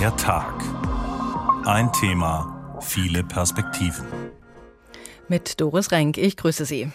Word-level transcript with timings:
Der 0.00 0.16
Tag. 0.16 0.54
Ein 1.66 1.92
Thema, 1.92 2.78
viele 2.80 3.22
Perspektiven. 3.22 4.06
Mit 5.28 5.60
Doris 5.60 5.90
Renk, 5.90 6.16
ich 6.16 6.38
grüße 6.38 6.64
Sie. 6.64 6.90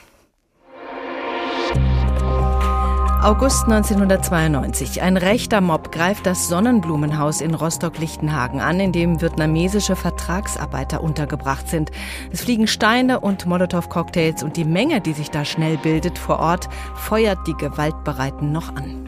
August 3.21 3.65
1992. 3.65 5.03
Ein 5.03 5.17
rechter 5.17 5.61
Mob 5.61 5.91
greift 5.91 6.25
das 6.25 6.47
Sonnenblumenhaus 6.47 7.41
in 7.41 7.53
Rostock-Lichtenhagen 7.53 8.59
an, 8.59 8.79
in 8.79 8.91
dem 8.91 9.21
vietnamesische 9.21 9.95
Vertragsarbeiter 9.95 11.03
untergebracht 11.03 11.67
sind. 11.69 11.91
Es 12.31 12.41
fliegen 12.41 12.65
Steine 12.65 13.19
und 13.19 13.45
Molotow-Cocktails 13.45 14.41
und 14.41 14.57
die 14.57 14.65
Menge, 14.65 14.99
die 14.99 15.13
sich 15.13 15.29
da 15.29 15.45
schnell 15.45 15.77
bildet 15.77 16.17
vor 16.17 16.39
Ort, 16.39 16.69
feuert 16.95 17.45
die 17.45 17.53
Gewaltbereiten 17.53 18.51
noch 18.51 18.75
an. 18.75 19.04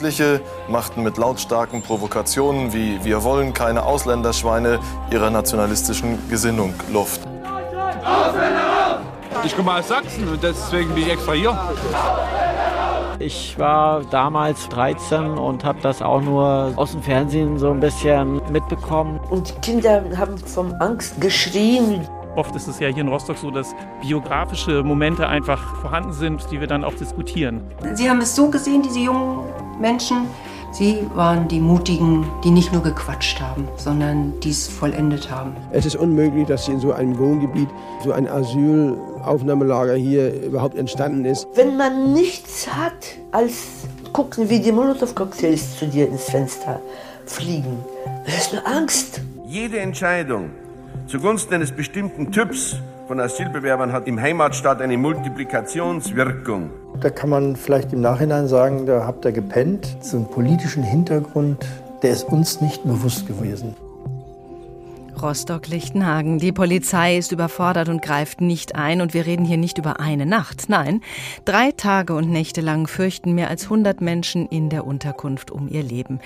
Jugendliche 0.00 0.40
machten 0.66 1.02
mit 1.02 1.18
lautstarken 1.18 1.82
Provokationen 1.82 2.72
wie 2.72 3.04
Wir 3.04 3.22
wollen 3.22 3.52
keine 3.52 3.82
Ausländerschweine 3.82 4.78
ihrer 5.10 5.28
nationalistischen 5.28 6.18
Gesinnung 6.30 6.72
Luft. 6.90 7.20
Ich 9.44 9.54
komme 9.54 9.74
aus 9.74 9.88
Sachsen 9.88 10.26
und 10.26 10.42
deswegen 10.42 10.94
bin 10.94 11.02
ich 11.02 11.12
extra 11.12 11.32
hier. 11.32 11.58
Ich 13.18 13.58
war 13.58 14.02
damals 14.04 14.70
13 14.70 15.36
und 15.36 15.64
habe 15.64 15.80
das 15.82 16.00
auch 16.00 16.22
nur 16.22 16.72
aus 16.76 16.92
dem 16.92 17.02
Fernsehen 17.02 17.58
so 17.58 17.70
ein 17.70 17.80
bisschen 17.80 18.40
mitbekommen. 18.50 19.20
Und 19.28 19.50
die 19.50 19.60
Kinder 19.60 20.02
haben 20.16 20.38
vom 20.38 20.74
Angst 20.80 21.20
geschrien. 21.20 22.08
Oft 22.36 22.54
ist 22.54 22.68
es 22.68 22.78
ja 22.78 22.88
hier 22.88 23.02
in 23.02 23.08
Rostock 23.08 23.38
so, 23.38 23.50
dass 23.50 23.74
biografische 24.00 24.84
Momente 24.84 25.28
einfach 25.28 25.76
vorhanden 25.76 26.12
sind, 26.12 26.46
die 26.50 26.60
wir 26.60 26.68
dann 26.68 26.84
auch 26.84 26.94
diskutieren. 26.94 27.62
Sie 27.94 28.08
haben 28.08 28.20
es 28.20 28.36
so 28.36 28.48
gesehen, 28.48 28.82
diese 28.82 29.00
jungen 29.00 29.40
Menschen. 29.80 30.26
Sie 30.72 30.98
waren 31.14 31.48
die 31.48 31.58
Mutigen, 31.58 32.24
die 32.44 32.50
nicht 32.50 32.72
nur 32.72 32.82
gequatscht 32.82 33.40
haben, 33.40 33.66
sondern 33.76 34.38
dies 34.40 34.68
vollendet 34.68 35.28
haben. 35.28 35.56
Es 35.72 35.84
ist 35.84 35.96
unmöglich, 35.96 36.46
dass 36.46 36.68
in 36.68 36.78
so 36.78 36.92
einem 36.92 37.18
Wohngebiet 37.18 37.68
so 38.04 38.12
ein 38.12 38.28
Asylaufnahmelager 38.28 39.94
hier 39.94 40.44
überhaupt 40.44 40.78
entstanden 40.78 41.24
ist. 41.24 41.48
Wenn 41.56 41.76
man 41.76 42.12
nichts 42.12 42.68
hat, 42.72 43.16
als 43.32 43.66
gucken, 44.12 44.48
wie 44.48 44.60
die 44.60 44.70
Molotow-Cocktails 44.70 45.76
zu 45.76 45.88
dir 45.88 46.06
ins 46.06 46.30
Fenster 46.30 46.80
fliegen, 47.26 47.84
das 48.24 48.36
ist 48.36 48.52
eine 48.52 48.64
Angst. 48.64 49.22
Jede 49.48 49.80
Entscheidung 49.80 50.50
zugunsten 51.10 51.54
eines 51.54 51.72
bestimmten 51.72 52.30
Typs 52.30 52.76
von 53.08 53.18
Asylbewerbern 53.18 53.92
hat 53.92 54.06
im 54.06 54.20
Heimatstaat 54.20 54.80
eine 54.80 54.96
Multiplikationswirkung. 54.96 56.70
Da 57.00 57.10
kann 57.10 57.30
man 57.30 57.56
vielleicht 57.56 57.92
im 57.92 58.00
Nachhinein 58.00 58.46
sagen, 58.46 58.86
da 58.86 59.04
habt 59.06 59.24
ihr 59.24 59.32
gepennt. 59.32 59.96
So 60.00 60.18
einen 60.18 60.30
politischen 60.30 60.84
Hintergrund, 60.84 61.66
der 62.04 62.12
ist 62.12 62.28
uns 62.28 62.60
nicht 62.60 62.84
bewusst 62.84 63.26
gewesen. 63.26 63.74
Rostock-Lichtenhagen. 65.22 66.38
Die 66.38 66.52
Polizei 66.52 67.16
ist 67.18 67.32
überfordert 67.32 67.88
und 67.88 68.02
greift 68.02 68.40
nicht 68.40 68.74
ein. 68.74 69.00
Und 69.00 69.14
wir 69.14 69.26
reden 69.26 69.44
hier 69.44 69.56
nicht 69.56 69.78
über 69.78 70.00
eine 70.00 70.26
Nacht. 70.26 70.68
Nein, 70.68 71.00
drei 71.44 71.72
Tage 71.72 72.14
und 72.14 72.30
Nächte 72.30 72.60
lang 72.60 72.86
fürchten 72.86 73.34
mehr 73.34 73.50
als 73.50 73.64
100 73.64 74.00
Menschen 74.00 74.46
in 74.46 74.70
der 74.70 74.86
Unterkunft 74.86 75.50
um 75.50 75.68
ihr 75.68 75.82
Leben. 75.82 76.20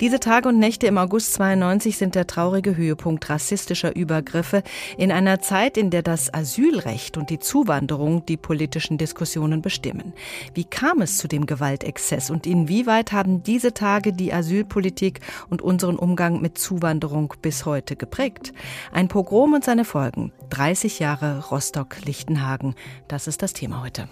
Diese 0.00 0.20
Tage 0.20 0.48
und 0.48 0.58
Nächte 0.58 0.86
im 0.86 0.98
August 0.98 1.32
92 1.34 1.96
sind 1.96 2.14
der 2.14 2.26
traurige 2.26 2.76
Höhepunkt 2.76 3.28
rassistischer 3.30 3.96
Übergriffe 3.96 4.62
in 4.98 5.10
einer 5.10 5.40
Zeit, 5.40 5.76
in 5.76 5.90
der 5.90 6.02
das 6.02 6.32
Asylrecht 6.32 7.16
und 7.16 7.30
die 7.30 7.38
Zuwanderung 7.38 8.26
die 8.26 8.36
politischen 8.36 8.98
Diskussionen 8.98 9.62
bestimmen. 9.62 10.12
Wie 10.54 10.64
kam 10.64 11.00
es 11.00 11.18
zu 11.18 11.28
dem 11.28 11.46
Gewaltexzess 11.46 12.30
und 12.30 12.46
inwieweit 12.46 13.12
haben 13.12 13.42
diese 13.42 13.72
Tage 13.74 14.12
die 14.12 14.32
Asylpolitik 14.32 15.20
und 15.48 15.62
unseren 15.62 15.96
Umgang 15.96 16.40
mit 16.40 16.58
Zuwanderung 16.58 17.34
bis 17.40 17.64
heute 17.64 17.96
geprägt? 17.96 18.33
Konflikt. 18.34 18.52
Ein 18.92 19.08
Pogrom 19.08 19.54
und 19.54 19.64
seine 19.64 19.84
Folgen. 19.84 20.32
30 20.50 20.98
Jahre 20.98 21.44
Rostock-Lichtenhagen. 21.50 22.74
Das 23.08 23.26
ist 23.26 23.42
das 23.42 23.52
Thema 23.52 23.82
heute. 23.82 24.08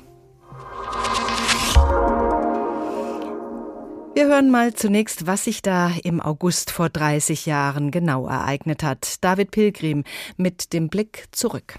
Wir 4.14 4.26
hören 4.26 4.50
mal 4.50 4.74
zunächst, 4.74 5.26
was 5.26 5.44
sich 5.44 5.62
da 5.62 5.90
im 6.04 6.20
August 6.20 6.70
vor 6.70 6.90
30 6.90 7.46
Jahren 7.46 7.90
genau 7.90 8.26
ereignet 8.26 8.82
hat. 8.82 9.24
David 9.24 9.50
Pilgrim 9.50 10.04
mit 10.36 10.72
dem 10.72 10.88
Blick 10.88 11.26
zurück. 11.32 11.78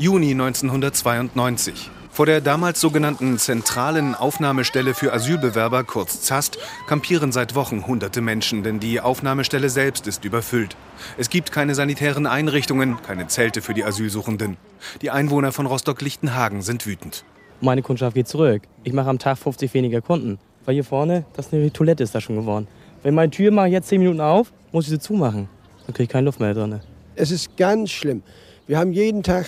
Juni 0.00 0.30
1992. 0.30 1.90
Vor 2.10 2.24
der 2.24 2.40
damals 2.40 2.80
sogenannten 2.80 3.36
zentralen 3.36 4.14
Aufnahmestelle 4.14 4.94
für 4.94 5.12
Asylbewerber, 5.12 5.84
kurz 5.84 6.22
ZAST, 6.22 6.56
kampieren 6.86 7.32
seit 7.32 7.54
Wochen 7.54 7.86
hunderte 7.86 8.22
Menschen, 8.22 8.62
denn 8.62 8.80
die 8.80 8.98
Aufnahmestelle 9.02 9.68
selbst 9.68 10.06
ist 10.06 10.24
überfüllt. 10.24 10.74
Es 11.18 11.28
gibt 11.28 11.52
keine 11.52 11.74
sanitären 11.74 12.26
Einrichtungen, 12.26 12.96
keine 13.02 13.26
Zelte 13.26 13.60
für 13.60 13.74
die 13.74 13.84
Asylsuchenden. 13.84 14.56
Die 15.02 15.10
Einwohner 15.10 15.52
von 15.52 15.66
Rostock-Lichtenhagen 15.66 16.62
sind 16.62 16.86
wütend. 16.86 17.22
Meine 17.60 17.82
Kundschaft 17.82 18.14
geht 18.14 18.26
zurück. 18.26 18.62
Ich 18.84 18.94
mache 18.94 19.10
am 19.10 19.18
Tag 19.18 19.36
50 19.36 19.74
weniger 19.74 20.00
Kunden. 20.00 20.38
Weil 20.64 20.76
hier 20.76 20.84
vorne, 20.84 21.26
das 21.34 21.48
ist 21.48 21.52
eine 21.52 21.70
Toilette 21.70 22.04
ist 22.04 22.14
da 22.14 22.22
schon 22.22 22.36
geworden. 22.36 22.68
Wenn 23.02 23.14
meine 23.14 23.30
Tür 23.30 23.50
mal 23.50 23.68
jetzt 23.68 23.88
10 23.88 24.00
Minuten 24.00 24.22
auf, 24.22 24.50
muss 24.72 24.84
ich 24.84 24.90
sie 24.92 24.98
zumachen. 24.98 25.50
Dann 25.84 25.92
kriege 25.92 26.04
ich 26.04 26.08
keine 26.08 26.24
Luft 26.24 26.40
mehr 26.40 26.54
drin. 26.54 26.80
Es 27.16 27.30
ist 27.30 27.58
ganz 27.58 27.90
schlimm. 27.90 28.22
Wir 28.66 28.78
haben 28.78 28.94
jeden 28.94 29.22
Tag 29.22 29.44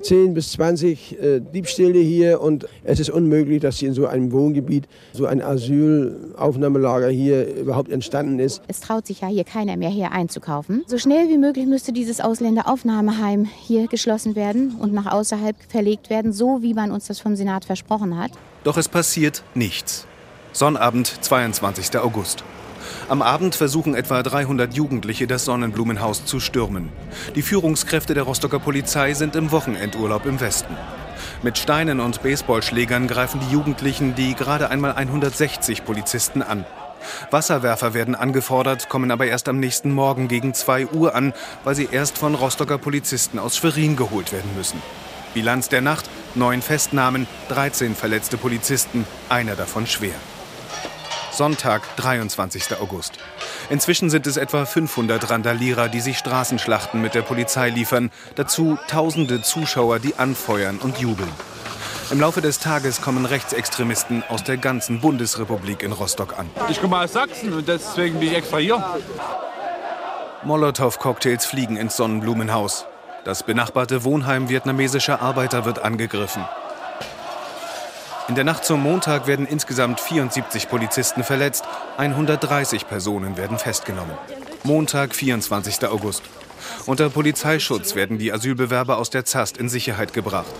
10 0.00 0.34
bis 0.34 0.52
20 0.52 1.20
äh, 1.20 1.40
Diebstähle 1.40 1.98
hier 1.98 2.40
und 2.40 2.66
es 2.82 3.00
ist 3.00 3.10
unmöglich, 3.10 3.60
dass 3.60 3.78
hier 3.78 3.88
in 3.88 3.94
so 3.94 4.06
einem 4.06 4.32
Wohngebiet 4.32 4.86
so 5.12 5.26
ein 5.26 5.42
Asylaufnahmelager 5.42 7.08
hier 7.08 7.54
überhaupt 7.56 7.90
entstanden 7.90 8.38
ist. 8.38 8.62
Es 8.68 8.80
traut 8.80 9.06
sich 9.06 9.20
ja 9.20 9.28
hier 9.28 9.44
keiner 9.44 9.76
mehr 9.76 9.90
hier 9.90 10.12
einzukaufen. 10.12 10.82
So 10.86 10.98
schnell 10.98 11.28
wie 11.28 11.38
möglich 11.38 11.66
müsste 11.66 11.92
dieses 11.92 12.20
Ausländeraufnahmeheim 12.20 13.44
hier 13.44 13.86
geschlossen 13.86 14.36
werden 14.36 14.76
und 14.80 14.92
nach 14.92 15.12
außerhalb 15.12 15.56
verlegt 15.68 16.10
werden, 16.10 16.32
so 16.32 16.62
wie 16.62 16.74
man 16.74 16.90
uns 16.90 17.06
das 17.06 17.20
vom 17.20 17.36
Senat 17.36 17.64
versprochen 17.64 18.18
hat. 18.18 18.32
Doch 18.64 18.76
es 18.76 18.88
passiert 18.88 19.42
nichts. 19.54 20.06
Sonnabend, 20.52 21.06
22. 21.06 21.98
August. 21.98 22.44
Am 23.08 23.22
Abend 23.22 23.54
versuchen 23.54 23.94
etwa 23.94 24.22
300 24.22 24.74
Jugendliche 24.74 25.26
das 25.26 25.44
Sonnenblumenhaus 25.44 26.24
zu 26.24 26.40
stürmen. 26.40 26.90
Die 27.34 27.42
Führungskräfte 27.42 28.14
der 28.14 28.24
Rostocker 28.24 28.58
Polizei 28.58 29.14
sind 29.14 29.36
im 29.36 29.52
Wochenendurlaub 29.52 30.26
im 30.26 30.40
Westen. 30.40 30.76
Mit 31.42 31.58
Steinen 31.58 32.00
und 32.00 32.22
Baseballschlägern 32.22 33.06
greifen 33.06 33.40
die 33.40 33.52
Jugendlichen 33.52 34.14
die 34.14 34.34
gerade 34.34 34.70
einmal 34.70 34.92
160 34.92 35.84
Polizisten 35.84 36.42
an. 36.42 36.64
Wasserwerfer 37.30 37.94
werden 37.94 38.14
angefordert, 38.14 38.88
kommen 38.88 39.10
aber 39.10 39.26
erst 39.26 39.48
am 39.48 39.60
nächsten 39.60 39.92
Morgen 39.92 40.28
gegen 40.28 40.54
2 40.54 40.88
Uhr 40.88 41.14
an, 41.14 41.34
weil 41.62 41.74
sie 41.74 41.88
erst 41.90 42.18
von 42.18 42.34
Rostocker 42.34 42.78
Polizisten 42.78 43.38
aus 43.38 43.56
Schwerin 43.56 43.96
geholt 43.96 44.32
werden 44.32 44.50
müssen. 44.56 44.80
Bilanz 45.34 45.68
der 45.68 45.82
Nacht: 45.82 46.08
neun 46.34 46.62
Festnahmen, 46.62 47.26
13 47.48 47.94
verletzte 47.94 48.38
Polizisten, 48.38 49.06
einer 49.28 49.56
davon 49.56 49.86
schwer. 49.86 50.14
Sonntag, 51.34 51.82
23. 51.96 52.80
August. 52.80 53.14
Inzwischen 53.68 54.08
sind 54.08 54.26
es 54.26 54.36
etwa 54.36 54.64
500 54.66 55.30
Randalierer, 55.30 55.88
die 55.88 56.00
sich 56.00 56.18
Straßenschlachten 56.18 57.00
mit 57.00 57.14
der 57.14 57.22
Polizei 57.22 57.70
liefern. 57.70 58.10
Dazu 58.36 58.78
tausende 58.88 59.42
Zuschauer, 59.42 59.98
die 59.98 60.16
anfeuern 60.16 60.78
und 60.78 60.98
jubeln. 60.98 61.30
Im 62.10 62.20
Laufe 62.20 62.40
des 62.40 62.60
Tages 62.60 63.00
kommen 63.00 63.26
Rechtsextremisten 63.26 64.22
aus 64.28 64.44
der 64.44 64.58
ganzen 64.58 65.00
Bundesrepublik 65.00 65.82
in 65.82 65.92
Rostock 65.92 66.38
an. 66.38 66.48
Ich 66.68 66.80
komme 66.80 66.98
aus 66.98 67.12
Sachsen 67.12 67.52
und 67.52 67.66
deswegen 67.66 68.20
bin 68.20 68.28
ich 68.28 68.36
extra 68.36 68.58
hier. 68.58 68.84
Molotow-Cocktails 70.44 71.46
fliegen 71.46 71.76
ins 71.76 71.96
Sonnenblumenhaus. 71.96 72.86
Das 73.24 73.42
benachbarte 73.42 74.04
Wohnheim 74.04 74.50
vietnamesischer 74.50 75.22
Arbeiter 75.22 75.64
wird 75.64 75.78
angegriffen. 75.78 76.44
In 78.26 78.34
der 78.34 78.44
Nacht 78.44 78.64
zum 78.64 78.82
Montag 78.82 79.26
werden 79.26 79.46
insgesamt 79.46 80.00
74 80.00 80.70
Polizisten 80.70 81.22
verletzt, 81.24 81.64
130 81.98 82.88
Personen 82.88 83.36
werden 83.36 83.58
festgenommen. 83.58 84.16
Montag, 84.62 85.14
24. 85.14 85.86
August. 85.86 86.22
Unter 86.86 87.10
Polizeischutz 87.10 87.94
werden 87.94 88.16
die 88.16 88.32
Asylbewerber 88.32 88.96
aus 88.96 89.10
der 89.10 89.26
Zast 89.26 89.58
in 89.58 89.68
Sicherheit 89.68 90.14
gebracht. 90.14 90.52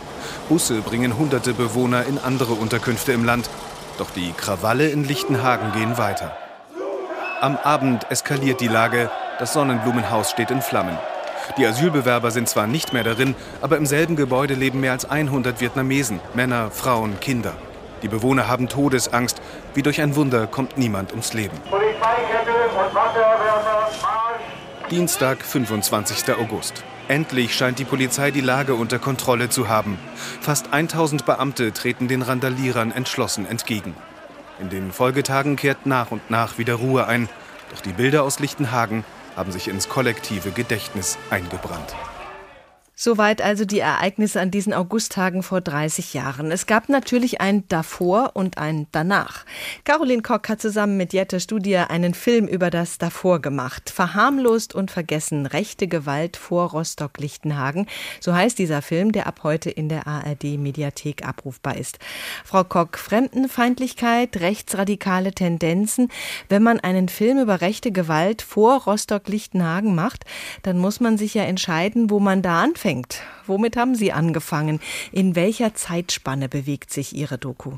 Busse 0.51 0.83
bringen 0.83 1.17
hunderte 1.17 1.55
Bewohner 1.55 2.05
in 2.05 2.19
andere 2.19 2.53
Unterkünfte 2.53 3.13
im 3.13 3.25
Land. 3.25 3.49
Doch 3.97 4.11
die 4.11 4.33
Krawalle 4.33 4.89
in 4.89 5.05
Lichtenhagen 5.05 5.73
gehen 5.73 5.97
weiter. 5.97 6.37
Am 7.41 7.57
Abend 7.57 8.11
eskaliert 8.11 8.61
die 8.61 8.69
Lage. 8.69 9.11
Das 9.39 9.55
Sonnenblumenhaus 9.55 10.31
steht 10.31 10.51
in 10.51 10.61
Flammen. 10.61 10.99
Die 11.57 11.67
Asylbewerber 11.67 12.31
sind 12.31 12.49
zwar 12.49 12.67
nicht 12.67 12.93
mehr 12.93 13.05
darin, 13.05 13.35
aber 13.61 13.77
im 13.77 13.87
selben 13.87 14.17
Gebäude 14.17 14.55
leben 14.55 14.81
mehr 14.81 14.93
als 14.93 15.05
100 15.05 15.61
Vietnamesen, 15.61 16.21
Männer, 16.35 16.71
Frauen, 16.71 17.21
Kinder. 17.21 17.55
Die 18.03 18.09
Bewohner 18.09 18.49
haben 18.49 18.69
Todesangst. 18.69 19.41
Wie 19.73 19.83
durch 19.83 20.03
ein 20.03 20.15
Wunder 20.15 20.47
kommt 20.47 20.77
niemand 20.77 21.13
ums 21.13 21.33
Leben. 21.33 21.57
Dienstag, 24.91 25.43
25. 25.43 26.35
August. 26.35 26.85
Endlich 27.09 27.55
scheint 27.55 27.79
die 27.79 27.85
Polizei 27.85 28.31
die 28.31 28.41
Lage 28.41 28.75
unter 28.75 28.99
Kontrolle 28.99 29.49
zu 29.49 29.69
haben. 29.69 29.99
Fast 30.41 30.73
1000 30.73 31.25
Beamte 31.25 31.73
treten 31.73 32.09
den 32.09 32.23
Randalierern 32.23 32.93
entschlossen 32.93 33.47
entgegen. 33.47 33.95
In 34.61 34.71
den 34.71 34.93
Folgetagen 34.93 35.57
kehrt 35.57 35.87
nach 35.87 36.11
und 36.11 36.31
nach 36.31 36.59
wieder 36.59 36.75
Ruhe 36.75 37.07
ein. 37.07 37.29
Doch 37.71 37.81
die 37.81 37.93
Bilder 37.93 38.23
aus 38.23 38.39
Lichtenhagen 38.39 39.05
haben 39.37 39.53
sich 39.53 39.69
ins 39.69 39.89
kollektive 39.89 40.51
Gedächtnis 40.51 41.19
eingebrannt. 41.31 41.95
Soweit 42.97 43.43
also 43.43 43.65
die 43.65 43.81
Ereignisse 43.81 44.41
an 44.41 44.53
diesen 44.53 44.73
Augusttagen 44.73 45.43
vor 45.43 45.61
30 45.61 46.15
Jahren. 46.15 46.53
Es 46.53 46.67
gab 46.67 46.89
natürlich 46.89 47.41
ein 47.41 47.67
Davor 47.67 48.31
und 48.35 48.57
ein 48.57 48.87
Danach. 48.93 49.45
Caroline 49.83 50.23
Kock 50.23 50.49
hat 50.49 50.61
zusammen 50.61 50.97
mit 50.97 51.13
Jette 51.13 51.41
Studie 51.41 51.77
einen 51.77 52.15
Film 52.15 52.47
über 52.47 52.71
das 52.71 52.99
Davor 52.99 53.41
gemacht. 53.41 53.91
Verharmlost 53.91 54.77
und 54.77 54.93
vergessen 54.93 55.47
rechte 55.47 55.89
Gewalt 55.89 56.37
vor 56.37 56.71
Rostock-Lichtenhagen. 56.71 57.89
So 58.21 58.33
heißt 58.33 58.61
dieser 58.61 58.81
Film, 58.81 59.11
der 59.11 59.27
ab 59.27 59.41
heute 59.43 59.71
in 59.71 59.89
der 59.89 60.07
ARD-Mediathek 60.07 61.27
abrufbar 61.27 61.77
ist. 61.77 61.99
Frau 62.45 62.63
Kock, 62.63 62.97
Fremdenfeindlichkeit, 62.99 64.37
rechtsradikale 64.37 65.33
Tendenzen. 65.33 66.11
Wenn 66.49 66.63
man 66.63 66.79
einen 66.79 67.09
Film 67.09 67.41
über 67.41 67.61
rechte 67.61 67.91
Gewalt 67.91 68.41
vor 68.41 68.85
Rostock-Lichtenhagen 68.85 69.97
macht, 69.97 70.27
dann 70.63 70.79
muss 70.79 71.01
man 71.01 71.19
sich 71.19 71.35
ja 71.35 71.43
entscheiden, 71.43 72.09
wo 72.09 72.21
man 72.21 72.41
da 72.41 72.63
anfängt 72.63 72.84
anfängt. 72.85 73.23
Womit 73.47 73.77
haben 73.77 73.95
Sie 73.95 74.13
angefangen? 74.13 74.79
In 75.11 75.35
welcher 75.35 75.75
Zeitspanne 75.75 76.49
bewegt 76.49 76.93
sich 76.93 77.15
Ihre 77.15 77.39
Doku? 77.39 77.73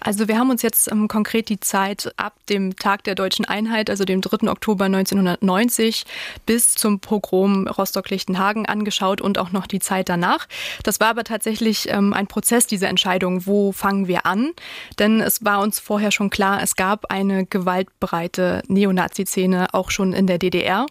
Also 0.00 0.28
wir 0.28 0.38
haben 0.38 0.50
uns 0.50 0.62
jetzt 0.62 0.90
ähm, 0.90 1.08
konkret 1.08 1.48
die 1.48 1.60
Zeit 1.60 2.12
ab 2.16 2.34
dem 2.48 2.76
Tag 2.76 3.04
der 3.04 3.14
deutschen 3.14 3.44
Einheit, 3.44 3.90
also 3.90 4.04
dem 4.04 4.20
3. 4.20 4.50
Oktober 4.50 4.86
1990, 4.86 6.04
bis 6.46 6.74
zum 6.74 7.00
Pogrom 7.00 7.66
Rostock-Lichtenhagen 7.66 8.66
angeschaut 8.66 9.20
und 9.20 9.38
auch 9.38 9.52
noch 9.52 9.66
die 9.66 9.78
Zeit 9.78 10.08
danach. 10.08 10.48
Das 10.82 11.00
war 11.00 11.08
aber 11.08 11.24
tatsächlich 11.24 11.88
ähm, 11.90 12.12
ein 12.12 12.26
Prozess, 12.26 12.66
diese 12.66 12.86
Entscheidung, 12.86 13.46
wo 13.46 13.72
fangen 13.72 14.08
wir 14.08 14.26
an? 14.26 14.50
Denn 14.98 15.20
es 15.20 15.44
war 15.44 15.60
uns 15.60 15.78
vorher 15.78 16.10
schon 16.10 16.30
klar, 16.30 16.62
es 16.62 16.76
gab 16.76 17.10
eine 17.10 17.46
gewaltbereite 17.46 18.62
Neonazi-Szene 18.68 19.68
auch 19.72 19.90
schon 19.90 20.12
in 20.12 20.26
der 20.26 20.38
DDR. 20.38 20.86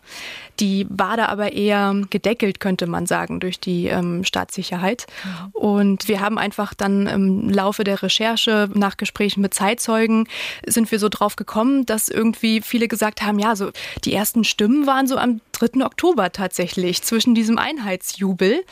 Die 0.59 0.85
war 0.89 1.15
da 1.15 1.27
aber 1.27 1.53
eher 1.53 1.95
gedeckelt, 2.09 2.59
könnte 2.59 2.85
man 2.85 3.05
sagen, 3.05 3.39
durch 3.39 3.59
die 3.59 3.87
ähm, 3.87 4.23
Staatssicherheit. 4.23 5.07
Mhm. 5.23 5.49
Und 5.53 6.07
wir 6.07 6.19
haben 6.19 6.37
einfach 6.37 6.73
dann 6.73 7.07
im 7.07 7.49
Laufe 7.49 7.83
der 7.83 8.03
Recherche 8.03 8.69
nach 8.73 8.97
Gesprächen 8.99 9.41
mit 9.41 9.53
Zeitzeugen 9.53 10.27
sind 10.67 10.91
wir 10.91 10.99
so 10.99 11.09
drauf 11.09 11.35
gekommen, 11.35 11.85
dass 11.85 12.09
irgendwie 12.09 12.61
viele 12.61 12.87
gesagt 12.87 13.23
haben, 13.23 13.39
ja, 13.39 13.55
so 13.55 13.71
die 14.05 14.13
ersten 14.13 14.43
Stimmen 14.43 14.85
waren 14.85 15.07
so 15.07 15.17
am 15.17 15.41
3. 15.59 15.85
Oktober 15.85 16.31
tatsächlich, 16.31 17.03
zwischen 17.03 17.35
diesem 17.35 17.57
Einheitsjubel. 17.57 18.63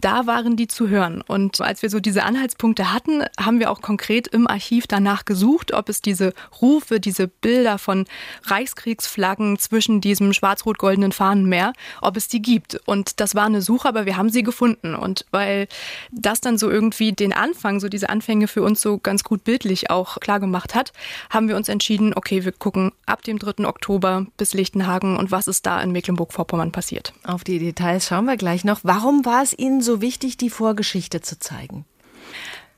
Da 0.00 0.26
waren 0.26 0.56
die 0.56 0.68
zu 0.68 0.88
hören. 0.88 1.22
Und 1.26 1.60
als 1.60 1.82
wir 1.82 1.90
so 1.90 2.00
diese 2.00 2.22
Anhaltspunkte 2.22 2.92
hatten, 2.92 3.24
haben 3.38 3.58
wir 3.58 3.70
auch 3.70 3.82
konkret 3.82 4.28
im 4.28 4.46
Archiv 4.46 4.86
danach 4.86 5.24
gesucht, 5.24 5.72
ob 5.72 5.88
es 5.88 6.02
diese 6.02 6.32
Rufe, 6.60 7.00
diese 7.00 7.28
Bilder 7.28 7.78
von 7.78 8.06
Reichskriegsflaggen 8.44 9.58
zwischen 9.58 10.00
diesem 10.00 10.32
schwarz-rot-goldenen 10.32 11.12
Fahnenmeer, 11.12 11.72
ob 12.00 12.16
es 12.16 12.28
die 12.28 12.42
gibt. 12.42 12.80
Und 12.86 13.20
das 13.20 13.34
war 13.34 13.46
eine 13.46 13.62
Suche, 13.62 13.88
aber 13.88 14.06
wir 14.06 14.16
haben 14.16 14.30
sie 14.30 14.42
gefunden. 14.42 14.94
Und 14.94 15.26
weil 15.30 15.66
das 16.12 16.40
dann 16.40 16.58
so 16.58 16.70
irgendwie 16.70 17.12
den 17.12 17.32
Anfang, 17.32 17.80
so 17.80 17.88
diese 17.88 18.08
Anfänge 18.08 18.48
für 18.48 18.62
uns 18.62 18.80
so 18.80 18.98
ganz 18.98 19.24
gut 19.24 19.44
bildlich 19.44 19.90
auch 19.90 20.18
klar 20.20 20.40
gemacht 20.40 20.74
hat, 20.74 20.92
haben 21.30 21.48
wir 21.48 21.56
uns 21.56 21.68
entschieden, 21.68 22.12
okay, 22.14 22.44
wir 22.44 22.52
gucken 22.52 22.92
ab 23.06 23.22
dem 23.22 23.38
3. 23.38 23.66
Oktober 23.66 24.26
bis 24.36 24.54
Lichtenhagen 24.54 25.16
und 25.16 25.30
was 25.30 25.48
ist 25.48 25.66
da 25.66 25.80
in 25.80 25.92
Mecklenburg 25.92 26.32
Mecklenburg-Vorpommern 26.36 26.72
passiert. 26.72 27.12
Auf 27.24 27.44
die 27.44 27.58
Details 27.58 28.06
schauen 28.06 28.26
wir 28.26 28.36
gleich 28.36 28.64
noch. 28.64 28.80
Warum 28.82 29.24
war 29.24 29.42
es 29.42 29.56
Ihnen 29.58 29.80
so 29.80 30.00
wichtig, 30.00 30.36
die 30.36 30.50
Vorgeschichte 30.50 31.20
zu 31.20 31.38
zeigen? 31.38 31.84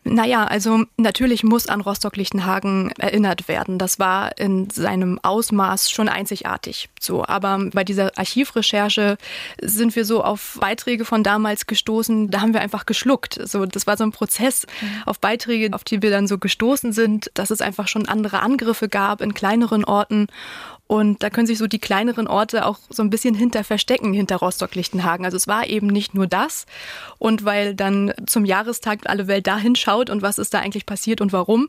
Naja, 0.04 0.44
also 0.44 0.84
natürlich 0.96 1.44
muss 1.44 1.68
an 1.68 1.82
Rostock-Lichtenhagen 1.82 2.92
erinnert 2.92 3.46
werden. 3.46 3.78
Das 3.78 3.98
war 3.98 4.38
in 4.38 4.70
seinem 4.70 5.18
Ausmaß 5.22 5.90
schon 5.90 6.08
einzigartig. 6.08 6.88
So, 6.98 7.26
aber 7.26 7.68
bei 7.74 7.84
dieser 7.84 8.16
Archivrecherche 8.16 9.18
sind 9.60 9.94
wir 9.96 10.06
so 10.06 10.24
auf 10.24 10.56
Beiträge 10.60 11.04
von 11.04 11.22
damals 11.22 11.66
gestoßen. 11.66 12.30
Da 12.30 12.40
haben 12.40 12.54
wir 12.54 12.62
einfach 12.62 12.86
geschluckt. 12.86 13.38
So, 13.46 13.66
das 13.66 13.86
war 13.86 13.98
so 13.98 14.04
ein 14.04 14.12
Prozess 14.12 14.66
auf 15.04 15.18
Beiträge, 15.18 15.74
auf 15.74 15.84
die 15.84 16.00
wir 16.00 16.10
dann 16.10 16.26
so 16.26 16.38
gestoßen 16.38 16.92
sind, 16.92 17.30
dass 17.34 17.50
es 17.50 17.60
einfach 17.60 17.88
schon 17.88 18.08
andere 18.08 18.40
Angriffe 18.40 18.88
gab 18.88 19.20
in 19.20 19.34
kleineren 19.34 19.84
Orten 19.84 20.28
und 20.88 21.22
da 21.22 21.28
können 21.28 21.46
sich 21.46 21.58
so 21.58 21.66
die 21.66 21.78
kleineren 21.78 22.26
Orte 22.26 22.64
auch 22.64 22.78
so 22.88 23.02
ein 23.02 23.10
bisschen 23.10 23.34
hinter 23.34 23.62
verstecken, 23.62 24.14
hinter 24.14 24.36
Rostock-Lichtenhagen. 24.36 25.26
Also 25.26 25.36
es 25.36 25.46
war 25.46 25.66
eben 25.66 25.86
nicht 25.86 26.14
nur 26.14 26.26
das. 26.26 26.64
Und 27.18 27.44
weil 27.44 27.74
dann 27.74 28.14
zum 28.26 28.46
Jahrestag 28.46 29.00
alle 29.04 29.28
Welt 29.28 29.46
da 29.46 29.58
hinschaut 29.58 30.08
und 30.08 30.22
was 30.22 30.38
ist 30.38 30.54
da 30.54 30.60
eigentlich 30.60 30.86
passiert 30.86 31.20
und 31.20 31.30
warum, 31.34 31.68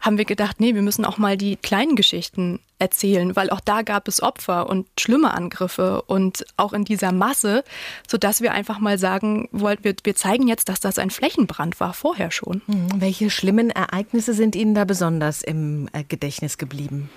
haben 0.00 0.18
wir 0.18 0.26
gedacht, 0.26 0.60
nee, 0.60 0.74
wir 0.74 0.82
müssen 0.82 1.06
auch 1.06 1.16
mal 1.16 1.38
die 1.38 1.56
kleinen 1.56 1.96
Geschichten 1.96 2.60
erzählen, 2.78 3.34
weil 3.36 3.48
auch 3.48 3.60
da 3.60 3.80
gab 3.80 4.06
es 4.06 4.22
Opfer 4.22 4.68
und 4.68 4.86
schlimme 5.00 5.32
Angriffe 5.32 6.02
und 6.02 6.44
auch 6.58 6.74
in 6.74 6.84
dieser 6.84 7.10
Masse, 7.10 7.64
sodass 8.06 8.42
wir 8.42 8.52
einfach 8.52 8.80
mal 8.80 8.98
sagen 8.98 9.48
wollten, 9.50 9.84
wir, 9.84 9.94
wir 10.04 10.14
zeigen 10.14 10.46
jetzt, 10.46 10.68
dass 10.68 10.78
das 10.78 10.98
ein 10.98 11.08
Flächenbrand 11.08 11.80
war, 11.80 11.94
vorher 11.94 12.30
schon. 12.30 12.60
Mhm. 12.66 12.88
Welche 12.98 13.30
schlimmen 13.30 13.70
Ereignisse 13.70 14.34
sind 14.34 14.54
Ihnen 14.54 14.74
da 14.74 14.84
besonders 14.84 15.42
im 15.42 15.88
äh, 15.94 16.04
Gedächtnis 16.04 16.58
geblieben? 16.58 17.08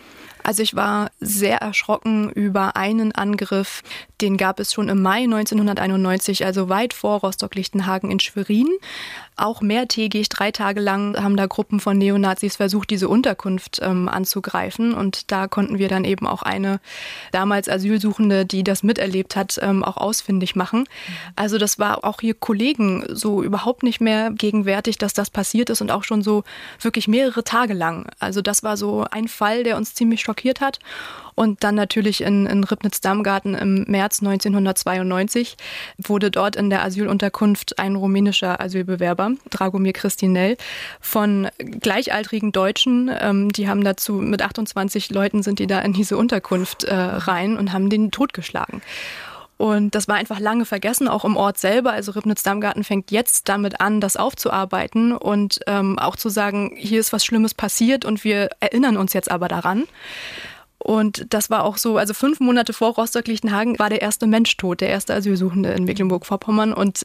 Also 0.44 0.64
ich 0.64 0.76
war 0.76 1.12
sehr 1.20 1.58
erschrocken 1.58 2.30
über 2.32 2.76
einen 2.76 3.12
Angriff, 3.12 3.84
den 4.22 4.38
gab 4.38 4.60
es 4.60 4.74
schon 4.74 4.90
im 4.90 5.02
Mai 5.02 5.24
1991, 5.24 6.46
also 6.46 6.70
weit 6.70 6.94
vor 6.94 7.20
Rostock-Lichtenhagen 7.20 8.12
in 8.12 8.20
Schwerin. 8.20 8.68
Auch 9.38 9.62
mehrtägig, 9.62 10.30
drei 10.30 10.52
Tage 10.52 10.80
lang 10.82 11.16
haben 11.22 11.38
da 11.38 11.48
Gruppen 11.48 11.80
von 11.80 11.98
Neonazis 11.98 12.58
versucht, 12.58 12.90
diese 12.90 13.08
Unterkunft 13.08 13.80
ähm, 13.82 14.10
anzugreifen. 14.10 14.94
Und 14.94 15.32
da 15.32 15.48
konnten 15.48 15.80
wir 15.80 15.88
dann 15.88 16.04
eben 16.04 16.28
auch 16.28 16.44
eine 16.44 16.80
damals 17.32 17.70
Asylsuchende, 17.70 18.46
die 18.46 18.64
das 18.64 18.84
miterlebt 18.84 19.36
hat, 19.36 19.58
ähm, 19.62 19.84
auch 19.84 19.98
ausfindig 19.98 20.56
machen. 20.56 20.84
Also 21.36 21.58
das 21.58 21.80
war 21.80 22.04
auch 22.04 22.22
hier 22.22 22.34
Kollegen 22.34 23.06
so 23.10 23.42
überhaupt 23.42 23.84
nicht 23.84 24.02
mehr 24.02 24.32
gegenwärtig, 24.32 24.98
dass 24.98 25.14
das 25.14 25.30
passiert 25.30 25.70
ist 25.70 25.82
und 25.82 25.92
auch 25.92 26.04
schon 26.04 26.22
so 26.22 26.44
wirklich 26.80 27.08
mehrere 27.08 27.44
Tage 27.44 27.74
lang. 27.74 28.08
Also 28.20 28.42
das 28.42 28.64
war 28.64 28.78
so 28.78 29.06
ein 29.10 29.28
Fall, 29.28 29.64
der 29.64 29.78
uns 29.78 29.96
ziemlich 29.96 30.22
schockiert 30.22 30.62
hat. 30.62 30.80
Und 31.36 31.64
dann 31.64 31.76
natürlich 31.76 32.22
in, 32.22 32.46
in 32.46 32.64
Ribnitz-Dammgarten 32.64 33.56
im 33.56 33.84
März 33.88 34.22
1992 34.22 35.58
wurde 35.98 36.32
dort 36.32 36.56
in 36.56 36.70
der 36.70 36.84
Asylunterkunft 36.84 37.80
ein 37.80 37.96
rumänischer 37.96 38.60
Asylbewerber, 38.60 39.32
Dragomir 39.50 39.94
Christinel, 39.94 40.58
von 41.00 41.48
gleichaltrigen 41.58 42.52
Deutschen, 42.52 43.12
ähm, 43.20 43.52
die 43.52 43.68
haben 43.68 43.84
dazu 43.84 44.14
mit 44.14 44.42
28 44.42 45.10
Leuten 45.12 45.44
sind 45.44 45.60
die 45.60 45.68
da 45.68 45.80
in 45.80 45.94
diese 45.94 46.18
Unterkunft 46.18 46.84
äh, 46.84 46.94
rein 46.96 47.58
und 47.58 47.74
haben 47.74 47.90
den 47.90 48.12
totgeschlagen. 48.12 48.82
Und 49.62 49.94
das 49.94 50.08
war 50.08 50.16
einfach 50.16 50.40
lange 50.40 50.66
vergessen, 50.66 51.08
auch 51.08 51.24
im 51.24 51.38
Ort 51.38 51.60
selber. 51.60 51.92
Also 51.92 52.14
Ribnitz-Dammgarten 52.14 52.84
fängt 52.84 53.12
jetzt 53.12 53.48
damit 53.48 53.80
an, 53.80 54.02
das 54.02 54.18
aufzuarbeiten 54.18 55.16
und 55.16 55.60
ähm, 55.68 56.00
auch 56.00 56.16
zu 56.16 56.30
sagen, 56.30 56.74
hier 56.76 57.00
ist 57.00 57.14
was 57.14 57.24
Schlimmes 57.24 57.54
passiert 57.54 58.04
und 58.04 58.24
wir 58.24 58.50
erinnern 58.60 58.98
uns 58.98 59.14
jetzt 59.14 59.30
aber 59.30 59.48
daran. 59.48 59.84
Und 60.84 61.32
das 61.34 61.50
war 61.50 61.64
auch 61.64 61.78
so, 61.78 61.98
also 61.98 62.14
fünf 62.14 62.40
Monate 62.40 62.74
vor 62.74 62.96
Rostock-Lichtenhagen 62.96 63.78
war 63.78 63.90
der 63.90 64.02
erste 64.02 64.26
Mensch 64.26 64.58
tot, 64.58 64.82
der 64.82 64.90
erste 64.90 65.14
Asylsuchende 65.14 65.72
in 65.74 65.84
Mecklenburg-Vorpommern. 65.86 66.74
Und 66.74 67.04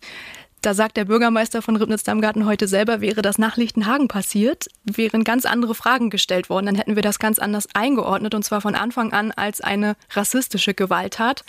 da 0.63 0.73
sagt 0.73 0.97
der 0.97 1.05
Bürgermeister 1.05 1.61
von 1.61 1.77
Ribnitz-Dammgarten 1.77 2.47
heute 2.47 2.69
selber, 2.69 3.01
wäre 3.01 3.23
das 3.23 3.39
nach 3.39 3.57
Lichtenhagen 3.57 4.09
passiert, 4.09 4.67
wären 4.85 5.25
ganz 5.25 5.45
andere 5.45 5.75
Fragen 5.75 6.11
gestellt 6.11 6.49
worden. 6.49 6.67
Dann 6.67 6.75
hätten 6.75 6.97
wir 6.97 7.03
das 7.03 7.19
ganz 7.19 7.39
anders 7.39 7.69
eingeordnet 7.75 8.35
und 8.35 8.45
zwar 8.45 8.61
von 8.63 8.75
Anfang 8.75 9.13
an 9.13 9.31
als 9.31 9.61
eine 9.61 9.95
rassistische 10.11 10.75
Gewalttat 10.75 11.45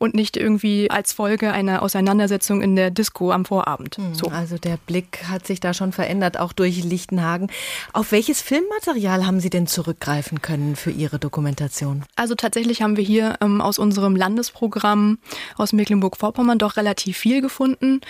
und 0.00 0.14
nicht 0.14 0.38
irgendwie 0.38 0.90
als 0.90 1.12
Folge 1.12 1.52
einer 1.52 1.82
Auseinandersetzung 1.82 2.62
in 2.62 2.74
der 2.74 2.90
Disco 2.90 3.30
am 3.32 3.44
Vorabend. 3.44 3.96
Hm, 3.96 4.14
so. 4.14 4.28
Also 4.28 4.56
der 4.56 4.78
Blick 4.78 5.24
hat 5.28 5.46
sich 5.46 5.60
da 5.60 5.74
schon 5.74 5.92
verändert, 5.92 6.38
auch 6.38 6.54
durch 6.54 6.82
Lichtenhagen. 6.82 7.50
Auf 7.92 8.10
welches 8.10 8.40
Filmmaterial 8.40 9.26
haben 9.26 9.40
Sie 9.40 9.50
denn 9.50 9.66
zurückgreifen 9.66 10.40
können 10.40 10.74
für 10.74 10.90
Ihre 10.90 11.18
Dokumentation? 11.18 12.04
Also 12.16 12.34
tatsächlich 12.34 12.80
haben 12.80 12.96
wir 12.96 13.04
hier 13.04 13.36
ähm, 13.42 13.60
aus 13.60 13.78
unserem 13.78 14.16
Landesprogramm 14.16 15.18
aus 15.56 15.74
Mecklenburg-Vorpommern 15.74 16.58
doch 16.58 16.78
relativ 16.78 17.18
viel 17.18 17.42
gefunden. 17.42 18.00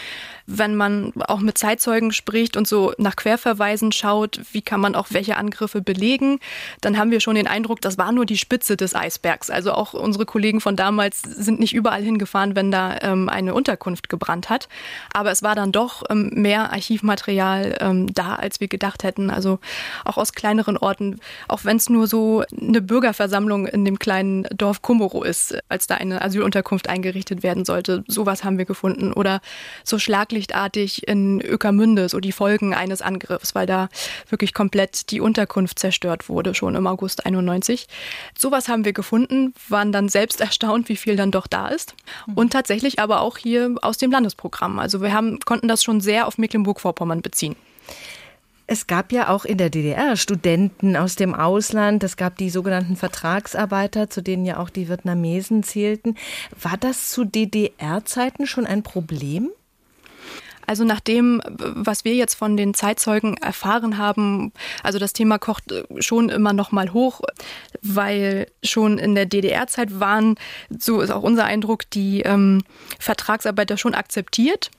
Wenn 0.52 0.74
man 0.74 1.12
auch 1.28 1.40
mit 1.40 1.58
Zeitzeugen 1.58 2.12
spricht 2.12 2.56
und 2.56 2.66
so 2.66 2.92
nach 2.98 3.14
Querverweisen 3.14 3.92
schaut, 3.92 4.40
wie 4.52 4.62
kann 4.62 4.80
man 4.80 4.96
auch 4.96 5.08
welche 5.10 5.36
Angriffe 5.36 5.80
belegen, 5.80 6.40
dann 6.80 6.98
haben 6.98 7.12
wir 7.12 7.20
schon 7.20 7.36
den 7.36 7.46
Eindruck, 7.46 7.80
das 7.80 7.98
war 7.98 8.10
nur 8.10 8.26
die 8.26 8.36
Spitze 8.36 8.76
des 8.76 8.96
Eisbergs. 8.96 9.48
Also 9.48 9.72
auch 9.72 9.94
unsere 9.94 10.26
Kollegen 10.26 10.60
von 10.60 10.74
damals 10.74 11.22
sind 11.22 11.60
nicht 11.60 11.72
überall 11.72 12.02
hingefahren, 12.02 12.56
wenn 12.56 12.70
da 12.70 12.98
ähm, 13.02 13.28
eine 13.28 13.54
Unterkunft 13.54 14.08
gebrannt 14.08 14.50
hat. 14.50 14.68
Aber 15.12 15.30
es 15.30 15.42
war 15.42 15.54
dann 15.54 15.70
doch 15.70 16.02
ähm, 16.10 16.30
mehr 16.34 16.72
Archivmaterial 16.72 17.78
ähm, 17.80 18.12
da, 18.12 18.34
als 18.34 18.60
wir 18.60 18.68
gedacht 18.68 19.04
hätten. 19.04 19.30
Also 19.30 19.60
auch 20.04 20.16
aus 20.16 20.32
kleineren 20.32 20.76
Orten, 20.76 21.20
auch 21.46 21.64
wenn 21.64 21.76
es 21.76 21.88
nur 21.88 22.06
so 22.06 22.42
eine 22.60 22.82
Bürgerversammlung 22.82 23.66
in 23.66 23.84
dem 23.84 23.98
kleinen 23.98 24.44
Dorf 24.52 24.82
Kumoro 24.82 25.22
ist, 25.22 25.56
als 25.68 25.86
da 25.86 25.94
eine 25.94 26.22
Asylunterkunft 26.22 26.88
eingerichtet 26.88 27.42
werden 27.42 27.64
sollte. 27.64 28.04
Sowas 28.08 28.44
haben 28.44 28.58
wir 28.58 28.64
gefunden. 28.64 29.12
Oder 29.12 29.40
so 29.84 29.98
schlaglichtartig 30.40 31.06
in 31.06 31.40
Ökermünde, 31.40 32.08
so 32.08 32.20
die 32.20 32.32
Folgen 32.32 32.74
eines 32.74 33.02
Angriffs, 33.02 33.54
weil 33.54 33.66
da 33.66 33.88
wirklich 34.28 34.54
komplett 34.54 35.10
die 35.10 35.20
Unterkunft 35.20 35.78
zerstört 35.78 36.28
wurde, 36.28 36.54
schon 36.54 36.74
im 36.74 36.86
August 36.86 37.26
91. 37.26 37.86
Sowas 38.36 38.68
haben 38.68 38.84
wir 38.84 38.92
gefunden, 38.92 39.54
waren 39.68 39.92
dann 39.92 40.08
selbst 40.08 40.40
erstaunt, 40.40 40.88
wie 40.88 40.96
viel 40.96 41.16
dann 41.16 41.30
doch 41.30 41.46
da 41.46 41.68
ist. 41.68 41.94
Und 42.34 42.52
tatsächlich 42.52 42.98
aber 42.98 43.20
auch 43.20 43.36
hier 43.36 43.74
aus 43.82 43.98
dem 43.98 44.10
Landesprogramm. 44.10 44.78
Also 44.78 45.00
wir 45.02 45.12
haben, 45.12 45.38
konnten 45.40 45.68
das 45.68 45.84
schon 45.84 46.00
sehr 46.00 46.26
auf 46.26 46.38
Mecklenburg-Vorpommern 46.38 47.22
beziehen. 47.22 47.56
Es 48.72 48.86
gab 48.86 49.10
ja 49.10 49.30
auch 49.30 49.44
in 49.44 49.58
der 49.58 49.68
DDR 49.68 50.16
Studenten 50.16 50.96
aus 50.96 51.16
dem 51.16 51.34
Ausland. 51.34 52.04
Es 52.04 52.16
gab 52.16 52.36
die 52.36 52.50
sogenannten 52.50 52.94
Vertragsarbeiter, 52.94 54.08
zu 54.10 54.22
denen 54.22 54.46
ja 54.46 54.58
auch 54.58 54.70
die 54.70 54.88
Vietnamesen 54.88 55.64
zählten. 55.64 56.14
War 56.62 56.76
das 56.78 57.10
zu 57.10 57.24
DDR-Zeiten 57.24 58.46
schon 58.46 58.66
ein 58.66 58.84
Problem? 58.84 59.50
Also 60.70 60.84
nach 60.84 61.00
dem, 61.00 61.42
was 61.48 62.04
wir 62.04 62.14
jetzt 62.14 62.36
von 62.36 62.56
den 62.56 62.74
Zeitzeugen 62.74 63.36
erfahren 63.38 63.98
haben, 63.98 64.52
also 64.84 65.00
das 65.00 65.12
Thema 65.12 65.36
kocht 65.36 65.64
schon 65.98 66.28
immer 66.28 66.52
noch 66.52 66.70
mal 66.70 66.92
hoch, 66.92 67.22
weil 67.82 68.46
schon 68.62 68.96
in 68.96 69.16
der 69.16 69.26
DDR-Zeit 69.26 69.98
waren, 69.98 70.36
so 70.68 71.00
ist 71.00 71.10
auch 71.10 71.24
unser 71.24 71.44
Eindruck, 71.44 71.90
die 71.90 72.20
ähm, 72.20 72.62
Vertragsarbeiter 73.00 73.78
schon 73.78 73.94
akzeptiert, 73.94 74.70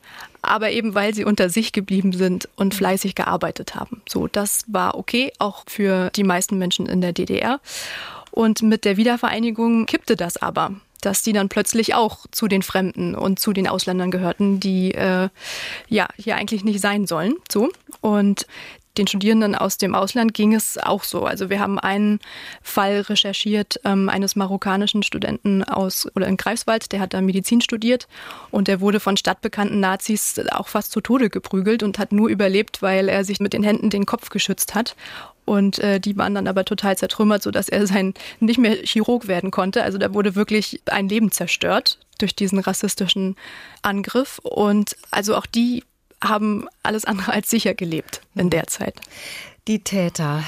aber 0.41 0.71
eben 0.71 0.95
weil 0.95 1.13
sie 1.13 1.25
unter 1.25 1.49
sich 1.49 1.73
geblieben 1.73 2.13
sind 2.13 2.47
und 2.55 2.73
fleißig 2.73 3.13
gearbeitet 3.13 3.75
haben. 3.75 4.01
So, 4.07 4.27
das 4.27 4.63
war 4.67 4.95
okay, 4.97 5.33
auch 5.39 5.65
für 5.67 6.09
die 6.11 6.23
meisten 6.23 6.57
Menschen 6.57 6.85
in 6.85 7.01
der 7.01 7.11
DDR. 7.11 7.59
Und 8.31 8.61
mit 8.61 8.85
der 8.85 8.95
Wiedervereinigung 8.95 9.87
kippte 9.87 10.15
das 10.15 10.37
aber 10.37 10.71
dass 11.01 11.21
die 11.21 11.33
dann 11.33 11.49
plötzlich 11.49 11.95
auch 11.95 12.25
zu 12.31 12.47
den 12.47 12.61
Fremden 12.61 13.15
und 13.15 13.39
zu 13.39 13.53
den 13.53 13.67
Ausländern 13.67 14.11
gehörten, 14.11 14.59
die 14.59 14.93
äh, 14.93 15.29
ja 15.87 16.07
hier 16.17 16.35
eigentlich 16.35 16.63
nicht 16.63 16.81
sein 16.81 17.07
sollen. 17.07 17.35
So 17.51 17.69
und 18.01 18.45
den 18.97 19.07
Studierenden 19.07 19.55
aus 19.55 19.77
dem 19.77 19.95
Ausland 19.95 20.33
ging 20.33 20.53
es 20.53 20.77
auch 20.77 21.03
so. 21.03 21.25
Also 21.25 21.49
wir 21.49 21.59
haben 21.59 21.79
einen 21.79 22.19
Fall 22.61 23.01
recherchiert 23.01 23.79
ähm, 23.85 24.09
eines 24.09 24.35
marokkanischen 24.35 25.03
Studenten 25.03 25.63
aus 25.63 26.07
oder 26.15 26.27
in 26.27 26.37
Greifswald, 26.37 26.91
der 26.91 26.99
hat 26.99 27.13
da 27.13 27.21
Medizin 27.21 27.61
studiert 27.61 28.07
und 28.51 28.67
der 28.67 28.81
wurde 28.81 28.99
von 28.99 29.15
stadtbekannten 29.15 29.79
Nazis 29.79 30.39
auch 30.51 30.67
fast 30.67 30.91
zu 30.91 30.99
Tode 30.99 31.29
geprügelt 31.29 31.83
und 31.83 31.99
hat 31.99 32.11
nur 32.11 32.29
überlebt, 32.29 32.81
weil 32.81 33.07
er 33.07 33.23
sich 33.23 33.39
mit 33.39 33.53
den 33.53 33.63
Händen 33.63 33.89
den 33.89 34.05
Kopf 34.05 34.29
geschützt 34.29 34.75
hat. 34.75 34.95
Und 35.51 35.79
äh, 35.79 35.99
die 35.99 36.15
waren 36.15 36.33
dann 36.33 36.47
aber 36.47 36.63
total 36.63 36.97
zertrümmert, 36.97 37.43
sodass 37.43 37.67
er 37.67 37.85
sein 37.85 38.13
nicht 38.39 38.57
mehr 38.57 38.77
Chirurg 38.85 39.27
werden 39.27 39.51
konnte. 39.51 39.83
Also 39.83 39.97
da 39.97 40.13
wurde 40.13 40.35
wirklich 40.35 40.81
ein 40.85 41.09
Leben 41.09 41.29
zerstört 41.29 41.99
durch 42.19 42.33
diesen 42.33 42.59
rassistischen 42.59 43.35
Angriff. 43.81 44.39
Und 44.43 44.95
also 45.11 45.35
auch 45.35 45.45
die 45.45 45.83
haben 46.23 46.69
alles 46.83 47.03
andere 47.03 47.33
als 47.33 47.49
sicher 47.49 47.73
gelebt 47.73 48.21
in 48.33 48.49
der 48.49 48.67
Zeit. 48.67 49.01
Die 49.67 49.83
Täter, 49.83 50.41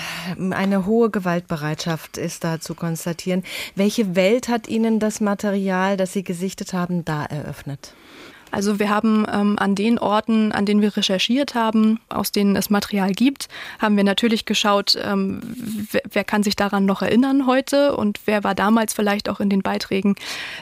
eine 0.52 0.86
hohe 0.86 1.10
Gewaltbereitschaft 1.10 2.18
ist 2.18 2.46
da 2.46 2.62
zu 2.62 2.74
konstatieren. 2.74 3.44
Welche 3.76 4.16
Welt 4.16 4.48
hat 4.48 4.70
Ihnen 4.70 5.02
das 5.02 5.20
Material, 5.20 5.98
das 5.98 6.14
Sie 6.14 6.24
gesichtet 6.24 6.72
haben, 6.72 7.04
da 7.04 7.26
eröffnet? 7.26 7.94
Also 8.54 8.78
wir 8.78 8.92
haben 8.92 9.26
ähm, 9.34 9.58
an 9.58 9.74
den 9.74 9.98
Orten, 9.98 10.52
an 10.52 10.68
denen 10.68 10.80
wir 10.80 10.96
recherchiert 10.96 11.56
haben, 11.56 12.00
aus 12.10 12.32
denen 12.32 12.56
es 12.56 12.70
Material 12.70 13.12
gibt, 13.12 13.48
haben 13.80 13.98
wir 13.98 14.04
natürlich 14.04 14.46
geschaut, 14.46 14.96
ähm, 15.04 15.42
wer, 15.90 16.04
wer, 16.12 16.24
kann 16.24 16.44
sich 16.44 16.56
daran 16.56 16.86
noch 16.86 17.02
erinnern 17.02 17.48
heute 17.48 17.96
und 17.98 18.20
wer 18.26 18.44
war 18.44 18.54
damals 18.54 18.94
vielleicht 18.94 19.28
auch 19.28 19.40
in 19.40 19.50
den 19.50 19.64
Beiträgen, 19.64 20.14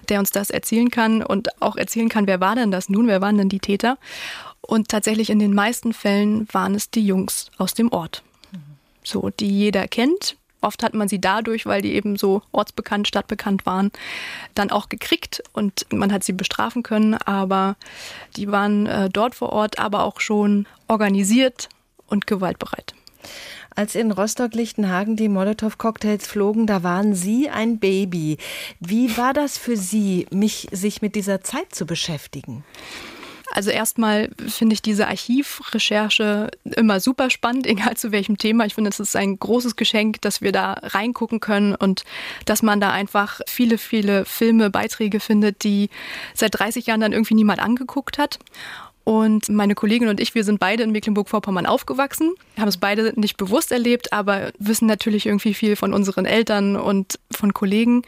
der 0.07 0.19
uns 0.19 0.31
das 0.31 0.51
erzählen 0.51 0.89
kann 0.89 1.21
und 1.21 1.61
auch 1.61 1.75
erzählen 1.75 2.07
kann, 2.07 2.27
wer 2.27 2.39
war 2.39 2.55
denn 2.55 2.71
das 2.71 2.87
nun, 2.87 3.07
wer 3.07 3.19
waren 3.19 3.37
denn 3.37 3.49
die 3.49 3.59
Täter. 3.59 3.97
Und 4.61 4.87
tatsächlich 4.87 5.29
in 5.29 5.39
den 5.39 5.53
meisten 5.53 5.91
Fällen 5.91 6.47
waren 6.53 6.75
es 6.75 6.91
die 6.91 7.05
Jungs 7.05 7.51
aus 7.57 7.73
dem 7.73 7.91
Ort. 7.91 8.23
So, 9.03 9.31
die 9.37 9.49
jeder 9.49 9.89
kennt, 9.89 10.37
Oft 10.61 10.83
hat 10.83 10.93
man 10.93 11.07
sie 11.07 11.19
dadurch, 11.19 11.65
weil 11.65 11.81
die 11.81 11.93
eben 11.93 12.15
so 12.15 12.43
ortsbekannt, 12.51 13.07
stadtbekannt 13.07 13.65
waren, 13.65 13.91
dann 14.55 14.71
auch 14.71 14.89
gekriegt 14.89 15.43
und 15.53 15.85
man 15.91 16.13
hat 16.13 16.23
sie 16.23 16.33
bestrafen 16.33 16.83
können. 16.83 17.15
Aber 17.15 17.75
die 18.37 18.51
waren 18.51 18.85
äh, 18.85 19.09
dort 19.09 19.35
vor 19.35 19.49
Ort, 19.49 19.79
aber 19.79 20.03
auch 20.03 20.19
schon 20.19 20.67
organisiert 20.87 21.69
und 22.07 22.27
gewaltbereit. 22.27 22.93
Als 23.75 23.95
in 23.95 24.11
Rostock-Lichtenhagen 24.11 25.15
die 25.15 25.29
Molotow-Cocktails 25.29 26.27
flogen, 26.27 26.67
da 26.67 26.83
waren 26.83 27.15
Sie 27.15 27.49
ein 27.49 27.79
Baby. 27.79 28.37
Wie 28.79 29.15
war 29.17 29.33
das 29.33 29.57
für 29.57 29.77
Sie, 29.77 30.27
mich, 30.29 30.67
sich 30.71 31.01
mit 31.01 31.15
dieser 31.15 31.41
Zeit 31.41 31.73
zu 31.73 31.85
beschäftigen? 31.85 32.65
Also 33.53 33.69
erstmal 33.69 34.29
finde 34.47 34.73
ich 34.73 34.81
diese 34.81 35.07
Archivrecherche 35.07 36.49
immer 36.63 36.99
super 36.99 37.29
spannend, 37.29 37.67
egal 37.67 37.97
zu 37.97 38.11
welchem 38.11 38.37
Thema. 38.37 38.65
Ich 38.65 38.75
finde, 38.75 38.89
es 38.89 38.99
ist 38.99 39.15
ein 39.15 39.37
großes 39.37 39.75
Geschenk, 39.75 40.21
dass 40.21 40.41
wir 40.41 40.51
da 40.51 40.73
reingucken 40.81 41.39
können 41.39 41.75
und 41.75 42.03
dass 42.45 42.63
man 42.63 42.79
da 42.79 42.91
einfach 42.91 43.41
viele, 43.47 43.77
viele 43.77 44.25
Filme, 44.25 44.69
Beiträge 44.69 45.19
findet, 45.19 45.63
die 45.63 45.89
seit 46.33 46.57
30 46.57 46.85
Jahren 46.87 47.01
dann 47.01 47.13
irgendwie 47.13 47.35
niemand 47.35 47.59
angeguckt 47.59 48.17
hat. 48.17 48.39
Und 49.03 49.49
meine 49.49 49.73
Kollegin 49.73 50.09
und 50.09 50.19
ich, 50.19 50.35
wir 50.35 50.43
sind 50.43 50.59
beide 50.59 50.83
in 50.83 50.91
Mecklenburg-Vorpommern 50.91 51.65
aufgewachsen, 51.65 52.35
haben 52.57 52.67
es 52.67 52.77
beide 52.77 53.19
nicht 53.19 53.35
bewusst 53.35 53.71
erlebt, 53.71 54.13
aber 54.13 54.51
wissen 54.59 54.85
natürlich 54.85 55.25
irgendwie 55.25 55.55
viel 55.55 55.75
von 55.75 55.93
unseren 55.93 56.25
Eltern 56.25 56.75
und 56.75 57.19
von 57.31 57.53
Kollegen. 57.53 58.03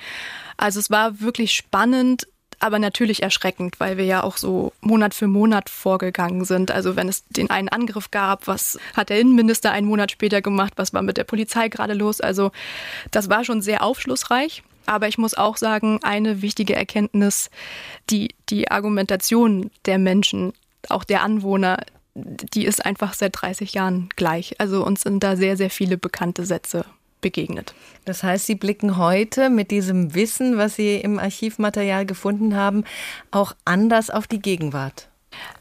Also 0.56 0.80
es 0.80 0.92
war 0.92 1.20
wirklich 1.20 1.54
spannend, 1.54 2.28
aber 2.63 2.79
natürlich 2.79 3.22
erschreckend, 3.22 3.82
weil 3.82 3.98
wir 3.98 4.05
ja 4.05 4.24
auch 4.24 4.38
so 4.38 4.72
Monat 4.79 5.13
für 5.13 5.27
Monat 5.27 5.70
vorgegangen 5.70 6.46
sind. 6.46 6.72
Also 6.72 6.96
wenn 6.96 7.10
es 7.10 7.25
den 7.27 7.50
einen 7.50 7.67
Angriff 7.67 8.10
gab, 8.10 8.48
was 8.48 8.79
hat 8.96 9.10
der 9.10 9.20
Innenminister 9.20 9.74
einen 9.74 9.86
Monat 9.86 10.12
später 10.12 10.41
gemacht, 10.41 10.72
was 10.77 10.93
war 10.93 11.01
mit 11.01 11.17
der 11.17 11.25
Polizei 11.25 11.67
gerade 11.67 11.93
los? 11.93 12.22
Also 12.22 12.53
das 13.12 13.29
war 13.29 13.43
schon 13.43 13.62
sehr 13.62 13.84
aufschlussreich. 13.84 14.63
Aber 14.86 15.10
ich 15.10 15.17
muss 15.17 15.34
auch 15.34 15.58
sagen, 15.58 16.00
eine 16.03 16.41
wichtige 16.41 16.74
Erkenntnis, 16.74 17.50
die, 18.10 18.29
die 18.48 18.72
Argumentation 18.72 19.70
der 19.84 19.98
Menschen, 19.98 20.53
auch 20.88 21.03
der 21.03 21.22
Anwohner, 21.22 21.84
die 22.15 22.65
ist 22.65 22.86
einfach 22.86 23.13
seit 23.13 23.41
30 23.41 23.74
Jahren 23.74 24.08
gleich. 24.15 24.55
Also 24.62 24.86
uns 24.86 25.01
sind 25.01 25.22
da 25.22 25.36
sehr, 25.36 25.58
sehr 25.58 25.70
viele 25.70 25.98
bekannte 25.98 26.46
Sätze 26.46 26.86
begegnet. 27.24 27.74
Das 28.06 28.22
heißt, 28.22 28.46
Sie 28.46 28.53
blicken 28.53 28.98
heute 28.98 29.50
mit 29.50 29.72
diesem 29.72 30.13
Wissen, 30.13 30.58
was 30.58 30.75
Sie 30.75 30.98
im 30.98 31.18
Archivmaterial 31.18 32.06
gefunden 32.06 32.56
haben, 32.56 32.84
auch 33.32 33.56
anders 33.65 34.12
auf 34.12 34.27
die 34.27 34.39
Gegenwart. 34.39 35.08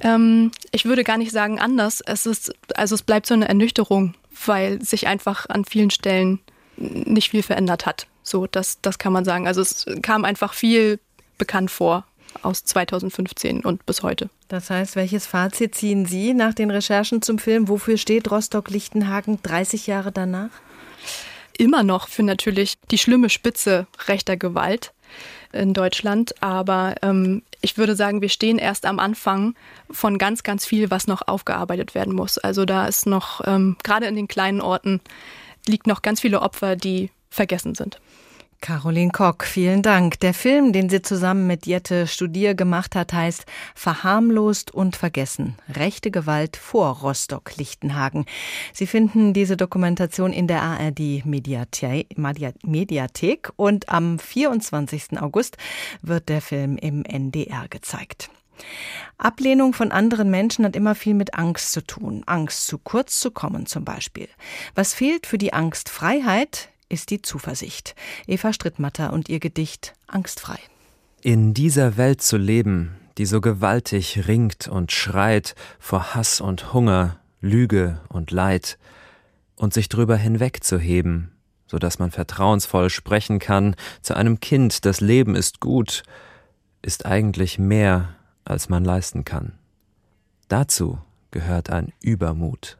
Ähm, 0.00 0.50
ich 0.70 0.84
würde 0.84 1.04
gar 1.04 1.16
nicht 1.16 1.32
sagen 1.32 1.58
anders. 1.58 2.02
Es 2.04 2.26
ist, 2.26 2.54
also 2.74 2.94
es 2.94 3.02
bleibt 3.02 3.26
so 3.26 3.32
eine 3.32 3.48
Ernüchterung, 3.48 4.14
weil 4.44 4.82
sich 4.82 5.06
einfach 5.06 5.48
an 5.48 5.64
vielen 5.64 5.90
Stellen 5.90 6.40
nicht 6.76 7.30
viel 7.30 7.42
verändert 7.42 7.86
hat. 7.86 8.06
So, 8.22 8.46
das, 8.46 8.80
das 8.82 8.98
kann 8.98 9.12
man 9.12 9.24
sagen. 9.24 9.46
Also 9.46 9.62
es 9.62 9.86
kam 10.02 10.26
einfach 10.26 10.52
viel 10.52 11.00
bekannt 11.38 11.70
vor 11.70 12.04
aus 12.42 12.64
2015 12.64 13.64
und 13.64 13.84
bis 13.84 14.02
heute. 14.02 14.30
Das 14.48 14.70
heißt, 14.70 14.96
welches 14.96 15.26
Fazit 15.26 15.74
ziehen 15.74 16.06
Sie 16.06 16.34
nach 16.34 16.54
den 16.54 16.70
Recherchen 16.70 17.22
zum 17.22 17.38
Film? 17.38 17.68
Wofür 17.68 17.96
steht 17.96 18.30
Rostock-Lichtenhagen 18.30 19.38
30 19.42 19.86
Jahre 19.86 20.12
danach? 20.12 20.50
Immer 21.58 21.82
noch 21.82 22.08
für 22.08 22.22
natürlich 22.22 22.78
die 22.90 22.98
schlimme 22.98 23.30
Spitze 23.30 23.86
rechter 24.08 24.36
Gewalt 24.36 24.92
in 25.52 25.74
Deutschland. 25.74 26.34
Aber 26.42 26.94
ähm, 27.02 27.42
ich 27.60 27.76
würde 27.76 27.94
sagen, 27.94 28.20
wir 28.20 28.28
stehen 28.28 28.58
erst 28.58 28.86
am 28.86 28.98
Anfang 28.98 29.54
von 29.90 30.18
ganz, 30.18 30.42
ganz 30.42 30.64
viel, 30.64 30.90
was 30.90 31.06
noch 31.06 31.26
aufgearbeitet 31.26 31.94
werden 31.94 32.14
muss. 32.14 32.38
Also 32.38 32.64
da 32.64 32.86
ist 32.86 33.06
noch, 33.06 33.40
ähm, 33.46 33.76
gerade 33.84 34.06
in 34.06 34.16
den 34.16 34.28
kleinen 34.28 34.60
Orten, 34.60 35.00
liegt 35.66 35.86
noch 35.86 36.02
ganz 36.02 36.20
viele 36.20 36.40
Opfer, 36.40 36.76
die 36.76 37.10
vergessen 37.30 37.74
sind. 37.74 38.00
Caroline 38.62 39.10
Kock, 39.10 39.44
vielen 39.44 39.82
Dank. 39.82 40.20
Der 40.20 40.32
Film, 40.32 40.72
den 40.72 40.88
sie 40.88 41.02
zusammen 41.02 41.48
mit 41.48 41.66
Jette 41.66 42.06
Studier 42.06 42.54
gemacht 42.54 42.94
hat, 42.94 43.12
heißt 43.12 43.44
Verharmlost 43.74 44.70
und 44.72 44.94
vergessen. 44.94 45.56
Rechte 45.68 46.12
Gewalt 46.12 46.56
vor 46.56 47.00
Rostock-Lichtenhagen. 47.00 48.24
Sie 48.72 48.86
finden 48.86 49.32
diese 49.32 49.56
Dokumentation 49.56 50.32
in 50.32 50.46
der 50.46 50.62
ARD 50.62 51.24
Mediathek, 51.24 52.06
und 53.56 53.88
am 53.88 54.20
24. 54.20 55.20
August 55.20 55.56
wird 56.00 56.28
der 56.28 56.40
Film 56.40 56.76
im 56.76 57.04
NDR 57.04 57.66
gezeigt. 57.68 58.30
Ablehnung 59.18 59.72
von 59.72 59.90
anderen 59.90 60.30
Menschen 60.30 60.64
hat 60.64 60.76
immer 60.76 60.94
viel 60.94 61.14
mit 61.14 61.34
Angst 61.34 61.72
zu 61.72 61.84
tun. 61.84 62.22
Angst, 62.26 62.68
zu 62.68 62.78
kurz 62.78 63.18
zu 63.18 63.32
kommen 63.32 63.66
zum 63.66 63.84
Beispiel. 63.84 64.28
Was 64.76 64.94
fehlt 64.94 65.26
für 65.26 65.38
die 65.38 65.52
Angstfreiheit? 65.52 66.68
Ist 66.92 67.10
die 67.10 67.22
Zuversicht. 67.22 67.94
Eva 68.26 68.52
Strittmatter 68.52 69.12
und 69.12 69.28
ihr 69.28 69.40
Gedicht 69.40 69.94
Angstfrei. 70.06 70.58
In 71.22 71.54
dieser 71.54 71.96
Welt 71.96 72.20
zu 72.20 72.36
leben, 72.36 72.96
die 73.18 73.26
so 73.26 73.40
gewaltig 73.40 74.26
ringt 74.28 74.68
und 74.68 74.92
schreit 74.92 75.54
vor 75.78 76.14
Hass 76.14 76.40
und 76.40 76.72
Hunger, 76.72 77.18
Lüge 77.40 78.00
und 78.08 78.30
Leid, 78.30 78.78
und 79.56 79.72
sich 79.72 79.88
drüber 79.88 80.16
hinwegzuheben, 80.16 81.30
so 81.66 81.78
dass 81.78 81.98
man 81.98 82.10
vertrauensvoll 82.10 82.90
sprechen 82.90 83.38
kann 83.38 83.76
zu 84.00 84.14
einem 84.14 84.40
Kind, 84.40 84.84
das 84.84 85.00
Leben 85.00 85.36
ist 85.36 85.60
gut, 85.60 86.02
ist 86.82 87.06
eigentlich 87.06 87.58
mehr, 87.58 88.16
als 88.44 88.68
man 88.68 88.84
leisten 88.84 89.24
kann. 89.24 89.52
Dazu 90.48 90.98
gehört 91.30 91.70
ein 91.70 91.92
Übermut. 92.00 92.78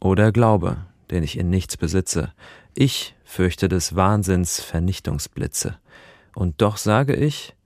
Oder 0.00 0.32
Glaube, 0.32 0.78
den 1.10 1.22
ich 1.22 1.38
in 1.38 1.50
nichts 1.50 1.76
besitze. 1.76 2.32
Ich 2.74 3.14
fürchte 3.32 3.70
des 3.70 3.96
Wahnsinns 3.96 4.60
Vernichtungsblitze. 4.60 5.78
Und 6.34 6.60
doch 6.60 6.76
sage 6.76 7.16
ich, 7.16 7.56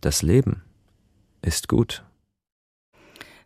das 0.00 0.22
Leben 0.22 0.64
ist 1.42 1.68
gut. 1.68 2.02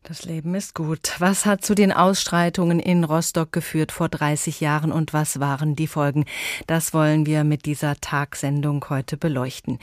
Das 0.09 0.25
Leben 0.25 0.55
ist 0.55 0.77
gut. 0.77 1.17
Was 1.19 1.47
hat 1.47 1.65
zu 1.65 1.75
den 1.75 1.91
Ausstreitungen 1.91 2.79
in 2.79 3.03
Rostock 3.03 3.51
geführt 3.51 3.91
vor 3.91 4.09
30 4.09 4.61
Jahren 4.61 4.93
und 4.93 5.13
was 5.13 5.41
waren 5.41 5.75
die 5.75 5.89
Folgen? 5.89 6.27
Das 6.69 6.95
wollen 6.95 7.27
wir 7.27 7.43
mit 7.43 7.67
dieser 7.67 7.97
Tagsendung 7.97 8.87
heute 8.89 9.17
beleuchten. 9.17 9.81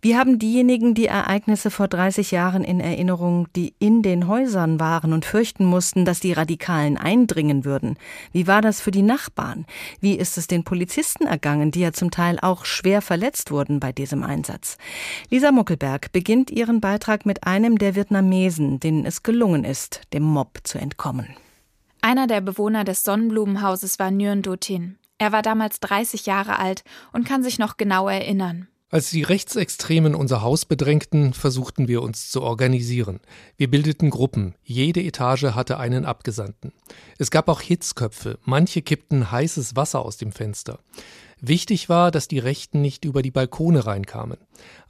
Wie 0.00 0.16
haben 0.16 0.38
diejenigen 0.38 0.94
die 0.94 1.06
Ereignisse 1.06 1.72
vor 1.72 1.88
30 1.88 2.30
Jahren 2.30 2.62
in 2.62 2.78
Erinnerung, 2.78 3.48
die 3.56 3.74
in 3.80 4.02
den 4.02 4.28
Häusern 4.28 4.78
waren 4.78 5.12
und 5.12 5.24
fürchten 5.24 5.64
mussten, 5.64 6.04
dass 6.04 6.20
die 6.20 6.34
Radikalen 6.34 6.96
eindringen 6.96 7.64
würden? 7.64 7.98
Wie 8.30 8.46
war 8.46 8.62
das 8.62 8.80
für 8.80 8.92
die 8.92 9.02
Nachbarn? 9.02 9.66
Wie 9.98 10.14
ist 10.14 10.38
es 10.38 10.46
den 10.46 10.62
Polizisten 10.62 11.26
ergangen, 11.26 11.72
die 11.72 11.80
ja 11.80 11.92
zum 11.92 12.12
Teil 12.12 12.38
auch 12.40 12.64
schwer 12.64 13.02
verletzt 13.02 13.50
wurden 13.50 13.80
bei 13.80 13.90
diesem 13.90 14.22
Einsatz? 14.22 14.78
Lisa 15.30 15.50
Muckelberg 15.50 16.12
beginnt 16.12 16.52
ihren 16.52 16.80
Beitrag 16.80 17.26
mit 17.26 17.44
einem 17.44 17.76
der 17.76 17.96
Vietnamesen, 17.96 18.78
denen 18.78 19.04
es 19.04 19.24
gelungen 19.24 19.63
ist, 19.64 20.02
dem 20.12 20.22
Mob 20.22 20.60
zu 20.64 20.78
entkommen. 20.78 21.36
Einer 22.00 22.26
der 22.26 22.40
Bewohner 22.40 22.84
des 22.84 23.02
Sonnenblumenhauses 23.04 23.98
war 23.98 24.10
Nguyen 24.10 24.42
Do 24.42 24.56
Tin. 24.56 24.98
Er 25.18 25.32
war 25.32 25.42
damals 25.42 25.80
30 25.80 26.26
Jahre 26.26 26.58
alt 26.58 26.84
und 27.12 27.26
kann 27.26 27.42
sich 27.42 27.58
noch 27.58 27.76
genau 27.76 28.08
erinnern. 28.08 28.68
Als 28.94 29.10
die 29.10 29.24
Rechtsextremen 29.24 30.14
unser 30.14 30.40
Haus 30.42 30.66
bedrängten, 30.66 31.32
versuchten 31.32 31.88
wir 31.88 32.00
uns 32.00 32.30
zu 32.30 32.42
organisieren. 32.42 33.18
Wir 33.56 33.68
bildeten 33.68 34.08
Gruppen, 34.08 34.54
jede 34.62 35.02
Etage 35.02 35.46
hatte 35.46 35.78
einen 35.78 36.04
Abgesandten. 36.04 36.72
Es 37.18 37.32
gab 37.32 37.48
auch 37.48 37.60
Hitzköpfe, 37.60 38.38
manche 38.44 38.82
kippten 38.82 39.32
heißes 39.32 39.74
Wasser 39.74 40.04
aus 40.04 40.16
dem 40.16 40.30
Fenster. 40.30 40.78
Wichtig 41.40 41.88
war, 41.88 42.12
dass 42.12 42.28
die 42.28 42.38
Rechten 42.38 42.82
nicht 42.82 43.04
über 43.04 43.22
die 43.22 43.32
Balkone 43.32 43.84
reinkamen. 43.84 44.38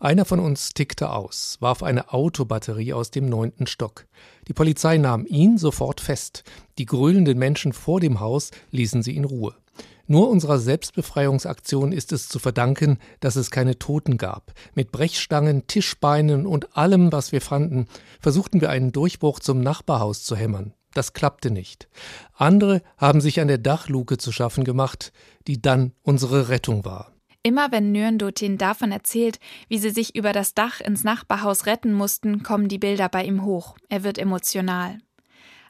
Einer 0.00 0.26
von 0.26 0.38
uns 0.38 0.74
tickte 0.74 1.08
aus, 1.08 1.56
warf 1.60 1.82
eine 1.82 2.12
Autobatterie 2.12 2.92
aus 2.92 3.10
dem 3.10 3.24
neunten 3.24 3.66
Stock. 3.66 4.04
Die 4.48 4.52
Polizei 4.52 4.98
nahm 4.98 5.24
ihn 5.24 5.56
sofort 5.56 6.02
fest. 6.02 6.44
Die 6.76 6.84
gröhlenden 6.84 7.38
Menschen 7.38 7.72
vor 7.72 8.00
dem 8.00 8.20
Haus 8.20 8.50
ließen 8.70 9.02
sie 9.02 9.16
in 9.16 9.24
Ruhe. 9.24 9.54
Nur 10.06 10.28
unserer 10.28 10.58
Selbstbefreiungsaktion 10.58 11.92
ist 11.92 12.12
es 12.12 12.28
zu 12.28 12.38
verdanken, 12.38 12.98
dass 13.20 13.36
es 13.36 13.50
keine 13.50 13.78
Toten 13.78 14.18
gab. 14.18 14.52
Mit 14.74 14.92
Brechstangen, 14.92 15.66
Tischbeinen 15.66 16.46
und 16.46 16.76
allem, 16.76 17.10
was 17.10 17.32
wir 17.32 17.40
fanden, 17.40 17.86
versuchten 18.20 18.60
wir 18.60 18.70
einen 18.70 18.92
Durchbruch 18.92 19.40
zum 19.40 19.60
Nachbarhaus 19.60 20.24
zu 20.24 20.36
hämmern. 20.36 20.74
Das 20.92 21.12
klappte 21.12 21.50
nicht. 21.50 21.88
Andere 22.34 22.82
haben 22.98 23.20
sich 23.20 23.40
an 23.40 23.48
der 23.48 23.58
Dachluke 23.58 24.18
zu 24.18 24.30
schaffen 24.30 24.64
gemacht, 24.64 25.12
die 25.46 25.60
dann 25.60 25.92
unsere 26.02 26.48
Rettung 26.48 26.84
war. 26.84 27.10
Immer 27.42 27.72
wenn 27.72 27.92
Nürndotin 27.92 28.56
davon 28.56 28.90
erzählt, 28.92 29.38
wie 29.68 29.78
sie 29.78 29.90
sich 29.90 30.16
über 30.16 30.32
das 30.32 30.54
Dach 30.54 30.80
ins 30.80 31.04
Nachbarhaus 31.04 31.66
retten 31.66 31.92
mussten, 31.92 32.42
kommen 32.42 32.68
die 32.68 32.78
Bilder 32.78 33.08
bei 33.08 33.24
ihm 33.24 33.44
hoch. 33.44 33.76
Er 33.90 34.02
wird 34.02 34.18
emotional. 34.18 34.98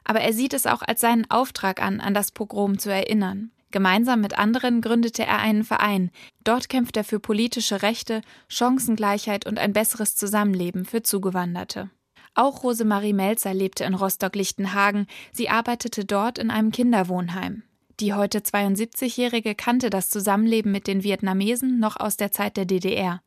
Aber 0.05 0.21
er 0.21 0.31
sieht 0.31 0.53
es 0.53 0.67
auch 0.67 0.83
als 0.83 1.01
seinen 1.01 1.29
Auftrag 1.29 1.81
an, 1.81 1.99
an 1.99 2.13
das 2.13 2.31
Pogrom 2.31 2.79
zu 2.79 2.91
erinnern. 2.91 3.51
Gemeinsam 3.71 4.21
mit 4.21 4.37
anderen 4.37 4.81
gründete 4.81 5.25
er 5.25 5.39
einen 5.39 5.63
Verein. 5.63 6.11
Dort 6.43 6.69
kämpft 6.69 6.97
er 6.97 7.03
für 7.03 7.19
politische 7.19 7.81
Rechte, 7.81 8.21
Chancengleichheit 8.47 9.45
und 9.45 9.59
ein 9.59 9.73
besseres 9.73 10.15
Zusammenleben 10.15 10.85
für 10.85 11.03
Zugewanderte. 11.03 11.89
Auch 12.35 12.63
Rosemarie 12.63 13.13
Melzer 13.13 13.53
lebte 13.53 13.85
in 13.85 13.93
Rostock-Lichtenhagen. 13.93 15.07
Sie 15.31 15.49
arbeitete 15.49 16.05
dort 16.05 16.37
in 16.37 16.51
einem 16.51 16.71
Kinderwohnheim. 16.71 17.63
Die 18.01 18.13
heute 18.13 18.39
72-Jährige 18.39 19.55
kannte 19.55 19.89
das 19.89 20.09
Zusammenleben 20.09 20.71
mit 20.71 20.85
den 20.85 21.03
Vietnamesen 21.03 21.79
noch 21.79 21.97
aus 21.97 22.17
der 22.17 22.31
Zeit 22.31 22.57
der 22.57 22.65
DDR. 22.65 23.21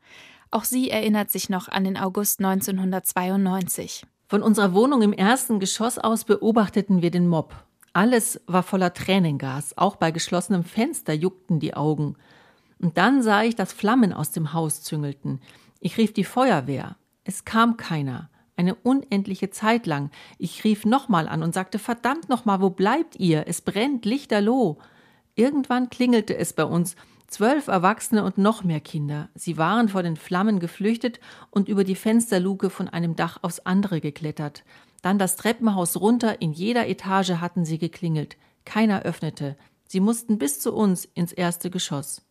Auch 0.51 0.65
sie 0.65 0.91
erinnert 0.91 1.31
sich 1.31 1.49
noch 1.49 1.69
an 1.69 1.85
den 1.85 1.97
August 1.97 2.41
1992. 2.41 4.05
Von 4.29 4.43
unserer 4.43 4.75
Wohnung 4.75 5.01
im 5.01 5.15
ersten 5.15 5.59
Geschoss 5.59 5.99
aus 5.99 6.25
beobachteten 6.25 7.01
wir 7.01 7.11
den 7.11 7.29
Mob. 7.29 7.55
Alles 7.99 8.41
war 8.47 8.63
voller 8.63 8.95
Tränengas, 8.95 9.77
auch 9.77 9.97
bei 9.97 10.13
geschlossenem 10.13 10.63
Fenster 10.63 11.13
juckten 11.15 11.59
die 11.59 11.75
Augen. 11.75 12.15
Und 12.79 12.97
dann 12.97 13.25
sah 13.25 13.43
ich, 13.43 13.57
dass 13.57 13.73
Flammen 13.73 14.13
aus 14.13 14.31
dem 14.31 14.53
Haus 14.53 14.83
züngelten. 14.85 15.41
Ich 15.81 15.99
rief 15.99 16.13
die 16.13 16.23
Feuerwehr. 16.23 16.95
Es 17.25 17.45
kam 17.45 17.77
keiner 17.77 18.31
eine 18.55 18.77
unendliche 18.77 19.51
Zeit 19.51 19.85
lang. 19.89 20.13
Ich 20.39 20.63
rief 20.63 20.85
nochmal 20.85 21.27
an 21.27 21.43
und 21.43 21.55
sagte, 21.55 21.81
verdammt 21.81 22.29
nochmal, 22.29 22.61
wo 22.61 22.71
bleibt 22.71 23.17
ihr? 23.17 23.49
Es 23.49 23.63
brennt 23.63 24.05
lichterloh. 24.05 24.79
Irgendwann 25.35 25.91
klingelte 25.91 26.37
es 26.37 26.53
bei 26.53 26.65
uns. 26.65 26.95
Zwölf 27.27 27.67
Erwachsene 27.67 28.23
und 28.23 28.39
noch 28.39 28.63
mehr 28.63 28.81
Kinder. 28.81 29.29
Sie 29.35 29.59
waren 29.59 29.89
vor 29.89 30.05
den 30.05 30.17
Flammen 30.17 30.61
geflüchtet 30.61 31.19
und 31.51 31.69
über 31.69 31.83
die 31.83 31.97
Fensterluke 31.97 32.71
von 32.71 32.89
einem 32.89 33.17
Dach 33.17 33.41
aufs 33.43 33.59
andere 33.59 34.01
geklettert. 34.01 34.63
Dann 35.03 35.19
das 35.19 35.37
Treppenhaus 35.37 36.01
runter, 36.01 36.41
in 36.41 36.53
jeder 36.53 36.89
Etage 36.89 37.31
hatten 37.41 37.65
sie 37.65 37.79
geklingelt. 37.79 38.37
Keiner 38.65 39.03
öffnete. 39.03 39.57
Sie 39.87 40.01
mussten 40.01 40.39
bis 40.39 40.61
zu 40.61 40.75
uns 40.75 41.07
ins 41.15 41.33
erste 41.33 41.71
Geschoss. 41.71 42.23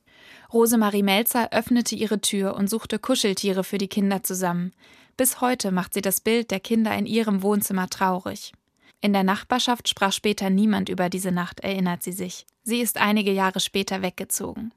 Rosemarie 0.53 1.03
Melzer 1.03 1.51
öffnete 1.51 1.95
ihre 1.95 2.21
Tür 2.21 2.55
und 2.55 2.69
suchte 2.69 2.99
Kuscheltiere 2.99 3.63
für 3.63 3.77
die 3.77 3.87
Kinder 3.87 4.23
zusammen. 4.23 4.73
Bis 5.17 5.41
heute 5.41 5.71
macht 5.71 5.93
sie 5.93 6.01
das 6.01 6.21
Bild 6.21 6.51
der 6.51 6.59
Kinder 6.59 6.95
in 6.95 7.05
ihrem 7.05 7.41
Wohnzimmer 7.41 7.89
traurig. 7.89 8.53
In 9.01 9.13
der 9.13 9.23
Nachbarschaft 9.23 9.89
sprach 9.89 10.11
später 10.11 10.49
niemand 10.49 10.89
über 10.89 11.09
diese 11.09 11.31
Nacht, 11.31 11.59
erinnert 11.59 12.03
sie 12.03 12.11
sich. 12.11 12.45
Sie 12.63 12.81
ist 12.81 12.97
einige 12.97 13.31
Jahre 13.31 13.59
später 13.59 14.01
weggezogen. 14.01 14.71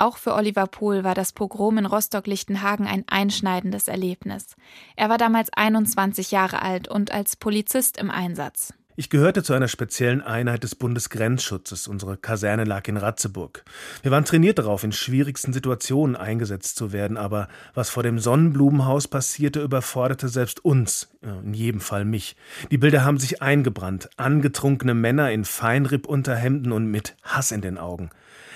Auch 0.00 0.16
für 0.16 0.34
Oliver 0.34 0.66
Pohl 0.66 1.04
war 1.04 1.14
das 1.14 1.34
Pogrom 1.34 1.76
in 1.76 1.84
Rostock-Lichtenhagen 1.84 2.86
ein 2.86 3.04
einschneidendes 3.06 3.86
Erlebnis. 3.86 4.56
Er 4.96 5.10
war 5.10 5.18
damals 5.18 5.52
21 5.52 6.30
Jahre 6.30 6.62
alt 6.62 6.88
und 6.88 7.12
als 7.12 7.36
Polizist 7.36 7.98
im 7.98 8.10
Einsatz. 8.10 8.72
Ich 8.96 9.10
gehörte 9.10 9.42
zu 9.42 9.52
einer 9.52 9.68
speziellen 9.68 10.22
Einheit 10.22 10.62
des 10.64 10.74
Bundesgrenzschutzes. 10.74 11.86
Unsere 11.86 12.16
Kaserne 12.16 12.64
lag 12.64 12.88
in 12.88 12.96
Ratzeburg. 12.96 13.62
Wir 14.00 14.10
waren 14.10 14.24
trainiert 14.24 14.58
darauf, 14.58 14.84
in 14.84 14.92
schwierigsten 14.92 15.52
Situationen 15.52 16.16
eingesetzt 16.16 16.76
zu 16.76 16.92
werden, 16.92 17.18
aber 17.18 17.48
was 17.74 17.90
vor 17.90 18.02
dem 18.02 18.18
Sonnenblumenhaus 18.18 19.06
passierte, 19.06 19.60
überforderte 19.60 20.30
selbst 20.30 20.64
uns, 20.64 21.14
in 21.20 21.52
jedem 21.52 21.82
Fall 21.82 22.06
mich. 22.06 22.36
Die 22.70 22.78
Bilder 22.78 23.04
haben 23.04 23.18
sich 23.18 23.42
eingebrannt, 23.42 24.08
angetrunkene 24.16 24.94
Männer 24.94 25.30
in 25.30 25.44
Feinrippunterhemden 25.44 26.72
und 26.72 26.86
mit 26.86 27.16
Hass 27.22 27.52
in 27.52 27.60
den 27.60 27.76
Augen. 27.76 28.08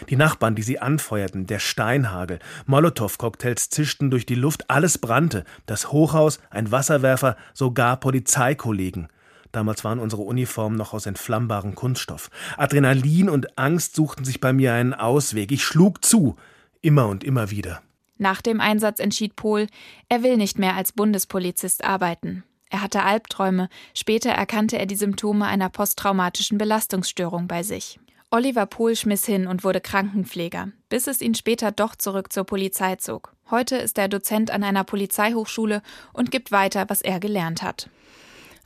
Die 0.09 0.17
Nachbarn, 0.17 0.55
die 0.55 0.63
sie 0.63 0.79
anfeuerten, 0.79 1.47
der 1.47 1.59
Steinhagel, 1.59 2.39
Molotow-Cocktails 2.67 3.71
zischten 3.71 4.11
durch 4.11 4.27
die 4.27 4.35
Luft, 4.35 4.71
alles 4.71 4.99
brannte, 4.99 5.45
das 5.67 5.93
Hochhaus, 5.93 6.41
ein 6.51 6.71
Wasserwerfer, 6.71 7.37
sogar 7.53 7.99
Polizeikollegen. 7.99 9.09
Damals 9.53 9.85
waren 9.85 10.01
unsere 10.01 10.23
Uniformen 10.23 10.77
noch 10.77 10.93
aus 10.93 11.07
entflammbarem 11.07 11.75
Kunststoff. 11.75 12.29
Adrenalin 12.57 13.31
und 13.31 13.57
Angst 13.57 13.95
suchten 13.95 14.25
sich 14.25 14.41
bei 14.41 14.53
mir 14.53 14.75
einen 14.75 14.95
Ausweg. 14.95 15.53
Ich 15.53 15.65
schlug 15.65 16.05
zu, 16.05 16.37
immer 16.83 17.07
und 17.07 17.23
immer 17.23 17.51
wieder. 17.51 17.81
Nach 18.19 18.43
dem 18.43 18.61
Einsatz 18.61 19.01
entschied 19.01 19.37
Pohl, 19.37 19.69
er 20.09 20.23
will 20.23 20.37
nicht 20.37 20.59
mehr 20.59 20.75
als 20.75 20.93
Bundespolizist 20.93 21.85
arbeiten. 21.85 22.45
Er 22.71 22.83
hatte 22.83 23.05
Albträume, 23.05 23.69
später 23.95 24.31
erkannte 24.31 24.79
er 24.79 24.87
die 24.87 24.97
Symptome 24.97 25.47
einer 25.47 25.69
posttraumatischen 25.69 26.59
Belastungsstörung 26.59 27.47
bei 27.47 27.63
sich. 27.63 28.01
Oliver 28.35 28.67
Pohl 28.67 28.97
schmiss 28.97 29.25
hin 29.25 29.47
und 29.47 29.63
wurde 29.63 29.81
Krankenpfleger, 29.81 30.73
bis 30.89 31.07
es 31.07 31.21
ihn 31.21 31.37
später 31.37 31.71
doch 31.71 31.95
zurück 31.95 32.33
zur 32.33 32.43
Polizei 32.43 32.97
zog. 32.97 33.33
Heute 33.49 33.77
ist 33.77 33.97
er 33.97 34.09
Dozent 34.09 34.51
an 34.51 34.65
einer 34.65 34.83
Polizeihochschule 34.83 35.83
und 36.13 36.33
gibt 36.33 36.51
weiter, 36.51 36.87
was 36.89 37.01
er 37.01 37.21
gelernt 37.21 37.63
hat. 37.63 37.89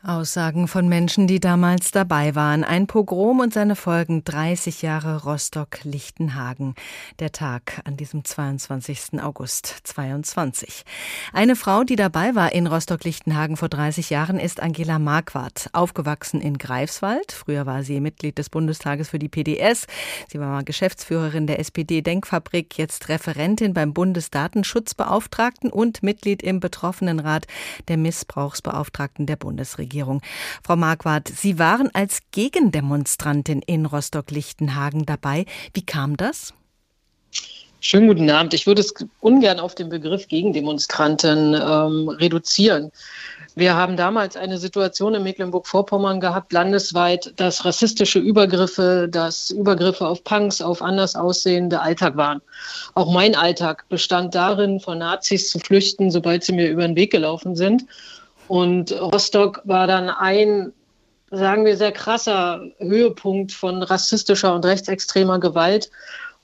Aussagen 0.04 0.68
von 0.68 0.88
Menschen, 0.88 1.26
die 1.26 1.40
damals 1.40 1.90
dabei 1.90 2.36
waren. 2.36 2.62
Ein 2.62 2.86
Pogrom 2.86 3.40
und 3.40 3.52
seine 3.52 3.74
Folgen 3.74 4.22
30 4.22 4.80
Jahre 4.82 5.24
Rostock-Lichtenhagen. 5.24 6.76
Der 7.18 7.32
Tag 7.32 7.80
an 7.84 7.96
diesem 7.96 8.24
22. 8.24 9.20
August 9.20 9.66
22. 9.82 10.84
Eine 11.32 11.56
Frau, 11.56 11.82
die 11.82 11.96
dabei 11.96 12.36
war 12.36 12.52
in 12.52 12.68
Rostock-Lichtenhagen 12.68 13.56
vor 13.56 13.68
30 13.68 14.08
Jahren, 14.10 14.38
ist 14.38 14.60
Angela 14.60 15.00
Marquardt. 15.00 15.68
Aufgewachsen 15.72 16.40
in 16.40 16.58
Greifswald. 16.58 17.32
Früher 17.32 17.66
war 17.66 17.82
sie 17.82 17.98
Mitglied 17.98 18.38
des 18.38 18.50
Bundestages 18.50 19.08
für 19.08 19.18
die 19.18 19.28
PDS. 19.28 19.88
Sie 20.28 20.38
war 20.38 20.62
Geschäftsführerin 20.62 21.48
der 21.48 21.58
SPD-Denkfabrik, 21.58 22.78
jetzt 22.78 23.08
Referentin 23.08 23.74
beim 23.74 23.94
Bundesdatenschutzbeauftragten 23.94 25.70
und 25.70 26.04
Mitglied 26.04 26.44
im 26.44 26.60
Betroffenenrat 26.60 27.48
der 27.88 27.96
Missbrauchsbeauftragten 27.96 29.26
der 29.26 29.36
Bundesregierung. 29.36 29.87
Bundesregierung. 29.88 30.20
Frau 30.64 30.76
Marquardt, 30.76 31.28
Sie 31.28 31.58
waren 31.58 31.90
als 31.94 32.20
Gegendemonstrantin 32.30 33.62
in 33.62 33.86
Rostock-Lichtenhagen 33.86 35.06
dabei. 35.06 35.46
Wie 35.74 35.84
kam 35.84 36.16
das? 36.16 36.52
Schönen 37.80 38.08
guten 38.08 38.28
Abend. 38.28 38.54
Ich 38.54 38.66
würde 38.66 38.80
es 38.80 38.92
ungern 39.20 39.60
auf 39.60 39.74
den 39.74 39.88
Begriff 39.88 40.26
Gegendemonstranten 40.26 41.54
ähm, 41.54 42.08
reduzieren. 42.08 42.90
Wir 43.54 43.74
haben 43.74 43.96
damals 43.96 44.36
eine 44.36 44.58
Situation 44.58 45.14
in 45.14 45.22
Mecklenburg-Vorpommern 45.22 46.20
gehabt, 46.20 46.52
landesweit, 46.52 47.32
dass 47.36 47.64
rassistische 47.64 48.18
Übergriffe, 48.18 49.08
dass 49.10 49.50
Übergriffe 49.50 50.06
auf 50.06 50.22
Punks, 50.22 50.60
auf 50.60 50.82
anders 50.82 51.16
aussehende 51.16 51.80
Alltag 51.80 52.16
waren. 52.16 52.40
Auch 52.94 53.12
mein 53.12 53.34
Alltag 53.34 53.84
bestand 53.88 54.34
darin, 54.34 54.80
vor 54.80 54.94
Nazis 54.94 55.50
zu 55.50 55.58
flüchten, 55.58 56.10
sobald 56.10 56.44
sie 56.44 56.52
mir 56.52 56.70
über 56.70 56.86
den 56.86 56.96
Weg 56.96 57.10
gelaufen 57.10 57.56
sind. 57.56 57.84
Und 58.48 58.92
Rostock 58.92 59.60
war 59.64 59.86
dann 59.86 60.08
ein, 60.08 60.72
sagen 61.30 61.64
wir, 61.64 61.76
sehr 61.76 61.92
krasser 61.92 62.62
Höhepunkt 62.78 63.52
von 63.52 63.82
rassistischer 63.82 64.54
und 64.54 64.64
rechtsextremer 64.64 65.38
Gewalt. 65.38 65.90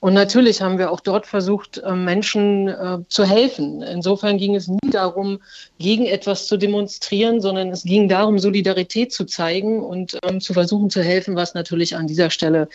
Und 0.01 0.13
natürlich 0.13 0.61
haben 0.61 0.77
wir 0.77 0.91
auch 0.91 0.99
dort 0.99 1.25
versucht, 1.25 1.79
äh, 1.79 1.93
Menschen 1.93 2.67
äh, 2.67 2.99
zu 3.07 3.25
helfen. 3.25 3.81
Insofern 3.81 4.37
ging 4.37 4.53
es 4.53 4.67
nie 4.67 4.91
darum, 4.91 5.39
gegen 5.79 6.05
etwas 6.05 6.45
zu 6.45 6.57
demonstrieren, 6.57 7.41
sondern 7.41 7.69
es 7.69 7.83
ging 7.83 8.07
darum, 8.07 8.37
Solidarität 8.37 9.11
zu 9.11 9.25
zeigen 9.25 9.81
und 9.81 10.19
ähm, 10.23 10.41
zu 10.41 10.53
versuchen 10.53 10.91
zu 10.91 11.01
helfen, 11.01 11.35
was 11.35 11.55
natürlich 11.55 11.95
an 11.95 12.05
dieser 12.05 12.29
Stelle 12.29 12.67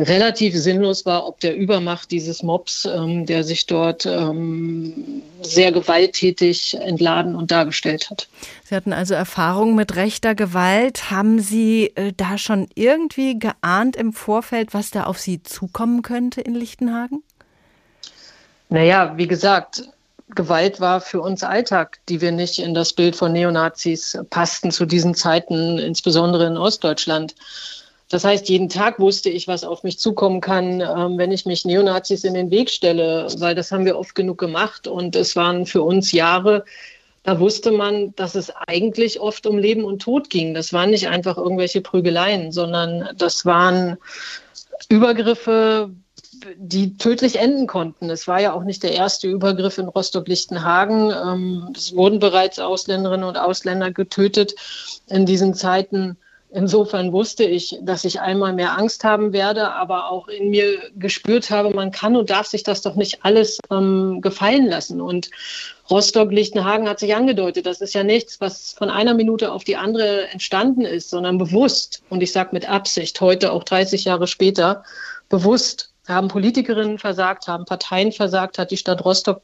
relativ 0.00 0.56
sinnlos 0.56 1.04
war, 1.04 1.26
ob 1.26 1.40
der 1.40 1.56
Übermacht 1.56 2.10
dieses 2.10 2.42
Mobs, 2.42 2.86
ähm, 2.86 3.26
der 3.26 3.44
sich 3.44 3.66
dort 3.66 4.06
ähm, 4.06 5.22
sehr 5.42 5.72
gewalttätig 5.72 6.74
entladen 6.74 7.36
und 7.36 7.50
dargestellt 7.50 8.10
hat. 8.10 8.28
Sie 8.64 8.74
hatten 8.74 8.92
also 8.92 9.14
Erfahrung 9.14 9.74
mit 9.74 9.96
rechter 9.96 10.34
Gewalt. 10.34 11.10
Haben 11.10 11.40
Sie 11.40 11.92
äh, 11.94 12.12
da 12.16 12.38
schon 12.38 12.68
irgendwie 12.74 13.38
geahnt 13.38 13.96
im 13.96 14.12
Vorfeld, 14.12 14.72
was 14.74 14.90
da 14.90 15.04
auf 15.04 15.18
Sie 15.18 15.42
zukommen 15.42 16.02
könnte 16.02 16.40
in 16.40 16.54
Lichtenhagen? 16.54 17.22
Naja, 18.70 19.14
wie 19.16 19.26
gesagt, 19.26 19.82
Gewalt 20.34 20.80
war 20.80 21.00
für 21.00 21.20
uns 21.20 21.42
Alltag, 21.42 21.98
die 22.08 22.20
wir 22.20 22.32
nicht 22.32 22.60
in 22.60 22.72
das 22.72 22.92
Bild 22.92 23.16
von 23.16 23.32
Neonazis 23.32 24.16
passten 24.30 24.70
zu 24.70 24.86
diesen 24.86 25.14
Zeiten, 25.14 25.78
insbesondere 25.78 26.46
in 26.46 26.56
Ostdeutschland. 26.56 27.34
Das 28.10 28.24
heißt, 28.24 28.48
jeden 28.48 28.68
Tag 28.68 28.98
wusste 28.98 29.30
ich, 29.30 29.46
was 29.46 29.62
auf 29.62 29.84
mich 29.84 29.98
zukommen 29.98 30.40
kann, 30.40 30.80
ähm, 30.80 31.16
wenn 31.16 31.30
ich 31.30 31.46
mich 31.46 31.64
Neonazis 31.64 32.24
in 32.24 32.34
den 32.34 32.50
Weg 32.50 32.68
stelle, 32.68 33.28
weil 33.38 33.54
das 33.54 33.70
haben 33.70 33.84
wir 33.84 33.96
oft 33.96 34.16
genug 34.16 34.36
gemacht 34.36 34.88
und 34.88 35.14
es 35.14 35.36
waren 35.36 35.64
für 35.64 35.82
uns 35.82 36.10
Jahre, 36.10 36.64
da 37.22 37.38
wusste 37.38 37.70
man, 37.70 38.14
dass 38.16 38.34
es 38.34 38.52
eigentlich 38.66 39.20
oft 39.20 39.46
um 39.46 39.58
Leben 39.58 39.84
und 39.84 40.02
Tod 40.02 40.28
ging. 40.28 40.54
Das 40.54 40.72
waren 40.72 40.90
nicht 40.90 41.06
einfach 41.08 41.36
irgendwelche 41.36 41.82
Prügeleien, 41.82 42.50
sondern 42.50 43.10
das 43.16 43.46
waren 43.46 43.96
Übergriffe, 44.88 45.90
die 46.56 46.96
tödlich 46.96 47.38
enden 47.38 47.66
konnten. 47.66 48.10
Es 48.10 48.26
war 48.26 48.40
ja 48.40 48.54
auch 48.54 48.64
nicht 48.64 48.82
der 48.82 48.92
erste 48.92 49.28
Übergriff 49.28 49.78
in 49.78 49.88
Rostock-Lichtenhagen. 49.88 51.10
Ähm, 51.10 51.72
es 51.76 51.94
wurden 51.94 52.18
bereits 52.18 52.58
Ausländerinnen 52.58 53.28
und 53.28 53.36
Ausländer 53.36 53.92
getötet 53.92 54.54
in 55.06 55.26
diesen 55.26 55.54
Zeiten. 55.54 56.16
Insofern 56.52 57.12
wusste 57.12 57.44
ich, 57.44 57.78
dass 57.80 58.04
ich 58.04 58.20
einmal 58.20 58.52
mehr 58.52 58.76
Angst 58.76 59.04
haben 59.04 59.32
werde, 59.32 59.72
aber 59.72 60.10
auch 60.10 60.26
in 60.26 60.50
mir 60.50 60.90
gespürt 60.96 61.48
habe, 61.50 61.70
man 61.70 61.92
kann 61.92 62.16
und 62.16 62.28
darf 62.28 62.46
sich 62.46 62.64
das 62.64 62.82
doch 62.82 62.96
nicht 62.96 63.24
alles 63.24 63.60
ähm, 63.70 64.20
gefallen 64.20 64.66
lassen. 64.66 65.00
Und 65.00 65.30
Rostock-Lichtenhagen 65.90 66.88
hat 66.88 66.98
sich 66.98 67.14
angedeutet, 67.14 67.66
das 67.66 67.80
ist 67.80 67.94
ja 67.94 68.02
nichts, 68.02 68.40
was 68.40 68.72
von 68.72 68.90
einer 68.90 69.14
Minute 69.14 69.52
auf 69.52 69.62
die 69.62 69.76
andere 69.76 70.28
entstanden 70.28 70.82
ist, 70.82 71.10
sondern 71.10 71.38
bewusst, 71.38 72.02
und 72.10 72.20
ich 72.20 72.32
sage 72.32 72.50
mit 72.52 72.68
Absicht, 72.68 73.20
heute 73.20 73.52
auch 73.52 73.62
30 73.62 74.04
Jahre 74.04 74.26
später, 74.26 74.82
bewusst 75.28 75.92
haben 76.08 76.26
Politikerinnen 76.26 76.98
versagt, 76.98 77.46
haben 77.46 77.64
Parteien 77.64 78.10
versagt, 78.10 78.58
hat 78.58 78.72
die 78.72 78.76
Stadt 78.76 79.04
Rostock 79.04 79.40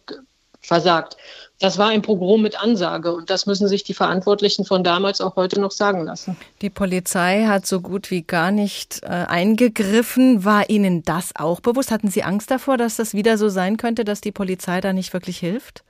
versagt. 0.61 1.17
Das 1.59 1.79
war 1.79 1.89
ein 1.89 2.03
Pogrom 2.03 2.43
mit 2.43 2.63
Ansage 2.63 3.15
und 3.15 3.31
das 3.31 3.47
müssen 3.47 3.67
sich 3.67 3.83
die 3.83 3.95
Verantwortlichen 3.95 4.67
von 4.67 4.85
damals 4.85 5.23
auch 5.23 5.37
heute 5.37 5.59
noch 5.59 5.71
sagen 5.71 6.05
lassen. 6.05 6.37
Die 6.61 6.69
Polizei 6.69 7.47
hat 7.47 7.67
so 7.67 7.81
gut 7.81 8.11
wie 8.11 8.23
gar 8.23 8.51
nicht 8.51 9.03
äh, 9.03 9.07
eingegriffen. 9.07 10.45
War 10.45 10.69
Ihnen 10.69 11.03
das 11.03 11.35
auch 11.35 11.61
bewusst? 11.61 11.91
Hatten 11.91 12.11
Sie 12.11 12.23
Angst 12.23 12.51
davor, 12.51 12.77
dass 12.77 12.97
das 12.97 13.15
wieder 13.15 13.39
so 13.39 13.49
sein 13.49 13.79
könnte, 13.79 14.05
dass 14.05 14.21
die 14.21 14.33
Polizei 14.33 14.83
da 14.83 14.93
nicht 14.93 15.15
wirklich 15.15 15.39
hilft? 15.39 15.83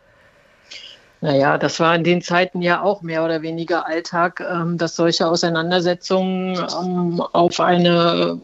Naja, 1.20 1.58
das 1.58 1.80
war 1.80 1.96
in 1.96 2.04
den 2.04 2.22
Zeiten 2.22 2.62
ja 2.62 2.82
auch 2.82 3.02
mehr 3.02 3.24
oder 3.24 3.42
weniger 3.42 3.86
Alltag, 3.86 4.40
ähm, 4.48 4.78
dass 4.78 4.94
solche 4.94 5.26
Auseinandersetzungen 5.26 6.56
ähm, 6.56 7.20
auf 7.20 7.58
eine 7.58 8.38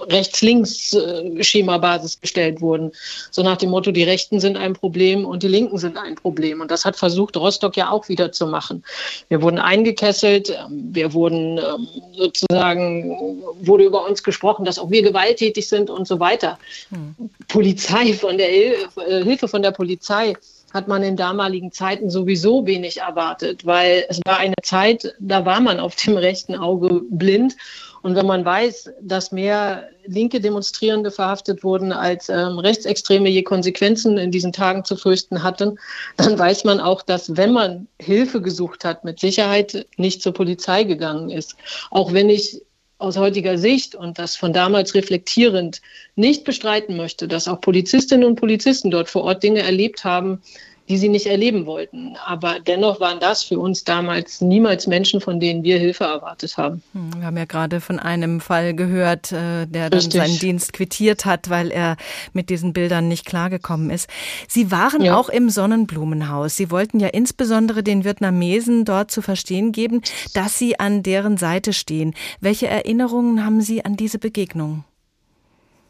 Rechts-Links-Schema-Basis 0.00 2.20
gestellt 2.20 2.60
wurden. 2.60 2.92
So 3.30 3.42
nach 3.42 3.56
dem 3.56 3.70
Motto, 3.70 3.92
die 3.92 4.02
Rechten 4.02 4.40
sind 4.40 4.56
ein 4.56 4.74
Problem 4.74 5.24
und 5.24 5.42
die 5.42 5.48
Linken 5.48 5.78
sind 5.78 5.96
ein 5.96 6.14
Problem. 6.14 6.60
Und 6.60 6.70
das 6.70 6.84
hat 6.84 6.96
versucht 6.96 7.36
Rostock 7.36 7.76
ja 7.76 7.90
auch 7.90 8.08
wieder 8.08 8.32
zu 8.32 8.46
machen. 8.46 8.84
Wir 9.28 9.42
wurden 9.42 9.58
eingekesselt, 9.58 10.50
ähm, 10.50 10.88
wir 10.92 11.12
wurden 11.12 11.58
ähm, 11.58 11.88
sozusagen, 12.16 13.42
wurde 13.60 13.84
über 13.84 14.06
uns 14.06 14.22
gesprochen, 14.22 14.64
dass 14.64 14.78
auch 14.78 14.90
wir 14.90 15.02
gewalttätig 15.02 15.68
sind 15.68 15.90
und 15.90 16.06
so 16.06 16.20
weiter. 16.20 16.58
Hm. 16.90 17.14
Polizei 17.48 18.12
von 18.12 18.38
der 18.38 18.50
äh, 18.50 19.24
Hilfe 19.24 19.48
von 19.48 19.62
der 19.62 19.72
Polizei 19.72 20.34
hat 20.72 20.88
man 20.88 21.02
in 21.02 21.16
damaligen 21.16 21.72
Zeiten 21.72 22.10
sowieso 22.10 22.66
wenig 22.66 22.98
erwartet, 22.98 23.64
weil 23.64 24.04
es 24.08 24.20
war 24.26 24.38
eine 24.38 24.54
Zeit, 24.62 25.14
da 25.18 25.46
war 25.46 25.60
man 25.60 25.80
auf 25.80 25.96
dem 25.96 26.16
rechten 26.16 26.54
Auge 26.54 27.02
blind 27.10 27.56
und 28.02 28.14
wenn 28.14 28.26
man 28.26 28.44
weiß, 28.44 28.90
dass 29.00 29.32
mehr 29.32 29.88
linke 30.06 30.40
Demonstrierende 30.40 31.10
verhaftet 31.10 31.64
wurden, 31.64 31.92
als 31.92 32.28
ähm, 32.28 32.58
Rechtsextreme 32.58 33.28
je 33.28 33.42
Konsequenzen 33.42 34.18
in 34.18 34.30
diesen 34.30 34.52
Tagen 34.52 34.84
zu 34.84 34.96
fürchten 34.96 35.42
hatten, 35.42 35.78
dann 36.16 36.38
weiß 36.38 36.64
man 36.64 36.80
auch, 36.80 37.02
dass 37.02 37.36
wenn 37.36 37.52
man 37.52 37.88
Hilfe 38.00 38.40
gesucht 38.40 38.84
hat, 38.84 39.04
mit 39.04 39.20
Sicherheit 39.20 39.86
nicht 39.96 40.22
zur 40.22 40.32
Polizei 40.32 40.84
gegangen 40.84 41.30
ist. 41.30 41.56
Auch 41.90 42.12
wenn 42.12 42.30
ich 42.30 42.62
aus 42.98 43.16
heutiger 43.16 43.58
Sicht 43.58 43.94
und 43.94 44.18
das 44.18 44.34
von 44.34 44.52
damals 44.52 44.94
reflektierend 44.94 45.80
nicht 46.16 46.44
bestreiten 46.44 46.96
möchte, 46.96 47.28
dass 47.28 47.46
auch 47.46 47.60
Polizistinnen 47.60 48.26
und 48.26 48.36
Polizisten 48.36 48.90
dort 48.90 49.08
vor 49.08 49.22
Ort 49.22 49.44
Dinge 49.44 49.62
erlebt 49.62 50.04
haben, 50.04 50.42
die 50.88 50.98
sie 50.98 51.08
nicht 51.08 51.26
erleben 51.26 51.66
wollten. 51.66 52.16
Aber 52.24 52.60
dennoch 52.60 53.00
waren 53.00 53.20
das 53.20 53.42
für 53.42 53.58
uns 53.58 53.84
damals 53.84 54.40
niemals 54.40 54.86
Menschen, 54.86 55.20
von 55.20 55.40
denen 55.40 55.62
wir 55.62 55.78
Hilfe 55.78 56.04
erwartet 56.04 56.56
haben. 56.56 56.82
Hm, 56.92 57.10
wir 57.18 57.26
haben 57.26 57.36
ja 57.36 57.44
gerade 57.44 57.80
von 57.80 57.98
einem 57.98 58.40
Fall 58.40 58.74
gehört, 58.74 59.32
äh, 59.32 59.66
der 59.66 59.90
dann 59.90 60.00
Richtig. 60.00 60.20
seinen 60.20 60.38
Dienst 60.38 60.72
quittiert 60.72 61.24
hat, 61.24 61.50
weil 61.50 61.70
er 61.70 61.96
mit 62.32 62.50
diesen 62.50 62.72
Bildern 62.72 63.08
nicht 63.08 63.26
klargekommen 63.26 63.90
ist. 63.90 64.08
Sie 64.48 64.70
waren 64.70 65.02
ja. 65.02 65.16
auch 65.16 65.28
im 65.28 65.50
Sonnenblumenhaus. 65.50 66.56
Sie 66.56 66.70
wollten 66.70 67.00
ja 67.00 67.08
insbesondere 67.08 67.82
den 67.82 68.04
Vietnamesen 68.04 68.84
dort 68.84 69.10
zu 69.10 69.22
verstehen 69.22 69.72
geben, 69.72 70.02
dass 70.34 70.58
sie 70.58 70.80
an 70.80 71.02
deren 71.02 71.36
Seite 71.36 71.72
stehen. 71.72 72.14
Welche 72.40 72.66
Erinnerungen 72.66 73.44
haben 73.44 73.60
Sie 73.60 73.84
an 73.84 73.96
diese 73.96 74.18
Begegnung? 74.18 74.84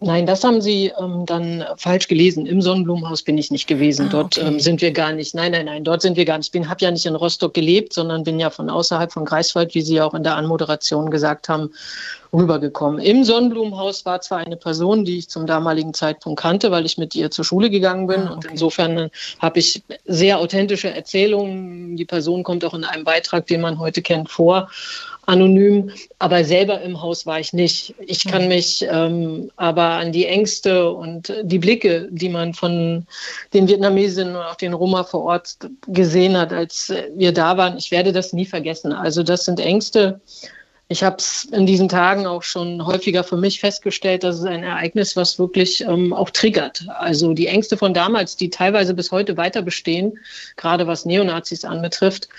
Nein, 0.01 0.27
das 0.27 0.45
haben 0.45 0.61
Sie 0.61 0.93
ähm, 1.01 1.27
dann 1.27 1.65
falsch 1.77 2.07
gelesen. 2.07 2.47
Im 2.47 2.63
Sonnenblumenhaus 2.63 3.23
bin 3.23 3.37
ich 3.37 3.51
nicht 3.51 3.67
gewesen. 3.67 4.07
Ah, 4.07 4.13
dort 4.13 4.39
okay. 4.39 4.47
ähm, 4.47 4.61
sind 4.61 4.81
wir 4.81 4.93
gar 4.93 5.13
nicht. 5.13 5.35
Nein, 5.35 5.51
nein, 5.51 5.67
nein, 5.67 5.83
dort 5.83 6.03
sind 6.03 6.17
wir 6.17 6.25
gar 6.25 6.39
nicht. 6.39 6.55
Ich 6.55 6.69
habe 6.69 6.85
ja 6.85 6.91
nicht 6.93 7.05
in 7.05 7.17
Rostock 7.17 7.53
gelebt, 7.53 7.93
sondern 7.93 8.23
bin 8.23 8.39
ja 8.39 8.51
von 8.51 8.71
außerhalb 8.71 9.13
von 9.13 9.25
Greifswald, 9.25 9.75
wie 9.75 9.83
Sie 9.83 10.01
auch 10.01 10.15
in 10.15 10.23
der 10.23 10.37
Anmoderation 10.37 11.11
gesagt 11.11 11.49
haben, 11.49 11.71
rübergekommen. 12.33 13.01
Im 13.01 13.25
Sonnenblumenhaus 13.25 14.05
war 14.05 14.21
zwar 14.21 14.39
eine 14.39 14.57
Person, 14.57 15.05
die 15.05 15.19
ich 15.19 15.29
zum 15.29 15.47
damaligen 15.47 15.95
Zeitpunkt 15.95 16.41
kannte, 16.41 16.71
weil 16.71 16.87
ich 16.87 16.97
mit 16.97 17.17
ihr 17.17 17.33
zur 17.33 17.45
Schule 17.45 17.69
gegangen 17.69 18.07
bin. 18.07 18.21
Ah, 18.21 18.25
okay. 18.25 18.35
Und 18.35 18.45
insofern 18.45 18.99
äh, 18.99 19.11
habe 19.41 19.59
ich 19.59 19.83
sehr 20.05 20.39
authentische 20.39 20.91
Erzählungen. 20.91 21.97
Die 21.97 22.05
Person 22.05 22.45
kommt 22.45 22.65
auch 22.65 22.75
in 22.75 22.85
einem 22.85 23.03
Beitrag, 23.03 23.47
den 23.49 23.63
man 23.63 23.81
heute 23.81 24.03
kennt, 24.03 24.31
vor. 24.31 24.69
Anonym, 25.29 25.91
aber 26.19 26.43
selber 26.43 26.81
im 26.81 27.03
Haus 27.03 27.27
war 27.27 27.39
ich 27.39 27.53
nicht. 27.53 27.95
Ich 28.01 28.27
kann 28.27 28.45
mhm. 28.45 28.49
mich 28.49 28.87
ähm, 28.91 29.51
aber 29.57 29.83
an 29.83 30.11
die 30.11 30.25
Ängste 30.25 30.91
und 30.91 31.33
die 31.43 31.59
Blicke, 31.59 32.09
die 32.11 32.31
man 32.31 32.55
von 32.55 33.07
den 33.53 33.69
Vietnamesinnen 33.69 34.35
und 34.35 34.43
auch 34.43 34.55
den 34.55 34.73
Roma 34.73 35.05
vor 35.05 35.25
Ort 35.25 35.59
gesehen 35.87 36.37
hat, 36.37 36.53
als 36.53 36.93
wir 37.15 37.33
da 37.33 37.59
waren, 37.59 37.77
ich 37.77 37.91
werde 37.91 38.13
das 38.13 38.33
nie 38.33 38.47
vergessen. 38.47 38.93
Also 38.93 39.23
das 39.23 39.45
sind 39.45 39.61
Ängste. 39.61 40.21
Ich 40.89 41.03
habe 41.03 41.17
es 41.19 41.45
in 41.45 41.67
diesen 41.67 41.91
Tagen 41.91 42.27
auch 42.27 42.43
schon 42.43 42.87
häufiger 42.87 43.23
für 43.23 43.37
mich 43.37 43.61
festgestellt, 43.61 44.25
dass 44.25 44.39
es 44.39 44.45
ein 44.45 44.63
Ereignis, 44.63 45.15
was 45.15 45.39
wirklich 45.39 45.83
ähm, 45.83 46.15
auch 46.15 46.31
triggert. 46.31 46.87
Also 46.97 47.35
die 47.35 47.49
Ängste 47.49 47.77
von 47.77 47.93
damals, 47.93 48.37
die 48.37 48.49
teilweise 48.49 48.95
bis 48.95 49.13
heute 49.13 49.37
weiter 49.37 49.61
bestehen, 49.61 50.19
gerade 50.57 50.87
was 50.87 51.05
Neonazis 51.05 51.67
anbetrifft, 51.67 52.31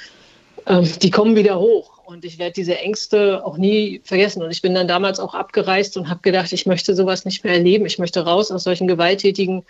ähm, 0.65 0.89
die 1.03 1.11
kommen 1.11 1.35
wieder 1.35 1.59
hoch. 1.59 1.98
Und 2.09 2.25
ich 2.25 2.39
werde 2.39 2.53
diese 2.53 2.75
Ängste 2.75 3.45
auch 3.45 3.57
nie 3.57 4.01
vergessen. 4.03 4.41
Und 4.41 4.49
ich 4.49 4.63
bin 4.63 4.73
dann 4.73 4.87
damals 4.87 5.19
auch 5.19 5.35
abgereist 5.35 5.95
und 5.95 6.09
habe 6.09 6.21
gedacht, 6.21 6.51
ich 6.51 6.65
möchte 6.65 6.95
sowas 6.95 7.23
nicht 7.23 7.43
mehr 7.43 7.53
erleben. 7.53 7.85
Ich 7.85 7.99
möchte 7.99 8.25
raus 8.25 8.49
aus 8.49 8.63
solchen 8.63 8.87
gewalttätigen 8.87 9.63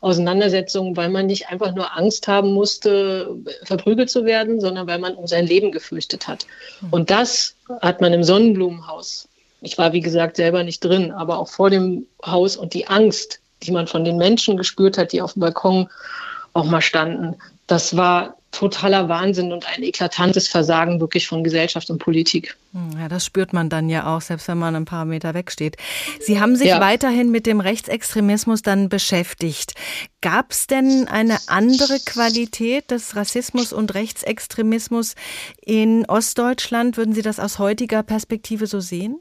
Auseinandersetzungen, 0.00 0.96
weil 0.96 1.10
man 1.10 1.26
nicht 1.26 1.50
einfach 1.50 1.74
nur 1.74 1.94
Angst 1.94 2.28
haben 2.28 2.54
musste, 2.54 3.36
verprügelt 3.64 4.08
zu 4.08 4.24
werden, 4.24 4.58
sondern 4.58 4.86
weil 4.86 5.00
man 5.00 5.16
um 5.16 5.26
sein 5.26 5.46
Leben 5.46 5.70
gefürchtet 5.70 6.26
hat. 6.26 6.46
Hm. 6.80 6.88
Und 6.92 7.10
das 7.10 7.56
hat 7.82 8.00
man 8.00 8.14
im 8.14 8.24
Sonnenblumenhaus. 8.24 9.28
Ich 9.60 9.76
war, 9.76 9.92
wie 9.92 10.00
gesagt, 10.00 10.36
selber 10.36 10.64
nicht 10.64 10.82
drin, 10.82 11.10
aber 11.10 11.38
auch 11.38 11.48
vor 11.50 11.68
dem 11.68 12.06
Haus 12.24 12.56
und 12.56 12.72
die 12.72 12.88
Angst, 12.88 13.38
die 13.64 13.70
man 13.70 13.86
von 13.86 14.06
den 14.06 14.16
Menschen 14.16 14.56
gespürt 14.56 14.96
hat, 14.96 15.12
die 15.12 15.20
auf 15.20 15.34
dem 15.34 15.40
Balkon 15.40 15.90
auch 16.54 16.64
mal 16.64 16.80
standen, 16.80 17.36
das 17.66 17.98
war 17.98 18.38
totaler 18.52 19.08
Wahnsinn 19.08 19.50
und 19.50 19.66
ein 19.66 19.82
eklatantes 19.82 20.46
Versagen 20.46 21.00
wirklich 21.00 21.26
von 21.26 21.42
Gesellschaft 21.42 21.88
und 21.90 21.98
Politik. 21.98 22.56
Hm, 22.72 22.98
ja, 22.98 23.08
das 23.08 23.24
spürt 23.24 23.52
man 23.52 23.70
dann 23.70 23.88
ja 23.88 24.14
auch, 24.14 24.20
selbst 24.20 24.46
wenn 24.46 24.58
man 24.58 24.76
ein 24.76 24.84
paar 24.84 25.06
Meter 25.06 25.34
wegsteht. 25.34 25.76
Sie 26.20 26.38
haben 26.38 26.54
sich 26.54 26.68
ja. 26.68 26.80
weiterhin 26.80 27.30
mit 27.30 27.46
dem 27.46 27.60
Rechtsextremismus 27.60 28.62
dann 28.62 28.90
beschäftigt. 28.90 29.72
Gab 30.20 30.52
es 30.52 30.66
denn 30.66 31.08
eine 31.08 31.38
andere 31.46 31.98
Qualität 32.00 32.90
des 32.90 33.16
Rassismus 33.16 33.72
und 33.72 33.94
Rechtsextremismus 33.94 35.14
in 35.64 36.04
Ostdeutschland? 36.06 36.98
Würden 36.98 37.14
Sie 37.14 37.22
das 37.22 37.40
aus 37.40 37.58
heutiger 37.58 38.02
Perspektive 38.02 38.66
so 38.66 38.80
sehen? 38.80 39.18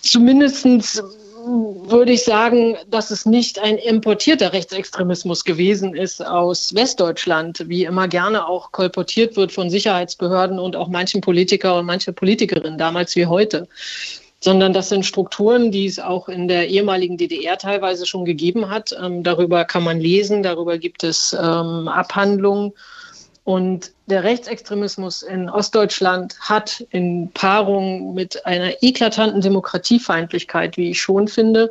Zumindestens 0.00 1.02
würde 1.46 2.12
ich 2.12 2.24
sagen, 2.24 2.76
dass 2.88 3.10
es 3.10 3.26
nicht 3.26 3.58
ein 3.58 3.76
importierter 3.76 4.52
Rechtsextremismus 4.52 5.44
gewesen 5.44 5.94
ist 5.94 6.24
aus 6.24 6.74
Westdeutschland, 6.74 7.64
wie 7.68 7.84
immer 7.84 8.08
gerne 8.08 8.46
auch 8.46 8.72
kolportiert 8.72 9.36
wird 9.36 9.52
von 9.52 9.70
Sicherheitsbehörden 9.70 10.58
und 10.58 10.76
auch 10.76 10.88
manchen 10.88 11.20
Politiker 11.20 11.78
und 11.78 11.86
manche 11.86 12.12
Politikerinnen 12.12 12.78
damals 12.78 13.14
wie 13.16 13.26
heute 13.26 13.68
sondern 14.40 14.74
das 14.74 14.90
sind 14.90 15.06
Strukturen, 15.06 15.72
die 15.72 15.86
es 15.86 15.98
auch 15.98 16.28
in 16.28 16.48
der 16.48 16.68
ehemaligen 16.68 17.16
DDR 17.16 17.56
teilweise 17.56 18.04
schon 18.04 18.26
gegeben 18.26 18.68
hat. 18.68 18.94
Ähm, 19.02 19.22
darüber 19.22 19.64
kann 19.64 19.82
man 19.82 19.98
lesen, 19.98 20.42
darüber 20.42 20.76
gibt 20.76 21.02
es 21.02 21.32
ähm, 21.32 21.88
Abhandlungen. 21.88 22.74
Und 23.44 23.92
der 24.06 24.24
Rechtsextremismus 24.24 25.22
in 25.22 25.50
Ostdeutschland 25.50 26.34
hat 26.40 26.80
in 26.90 27.30
Paarung 27.32 28.14
mit 28.14 28.46
einer 28.46 28.82
eklatanten 28.82 29.42
Demokratiefeindlichkeit, 29.42 30.78
wie 30.78 30.90
ich 30.90 31.00
schon 31.00 31.28
finde, 31.28 31.70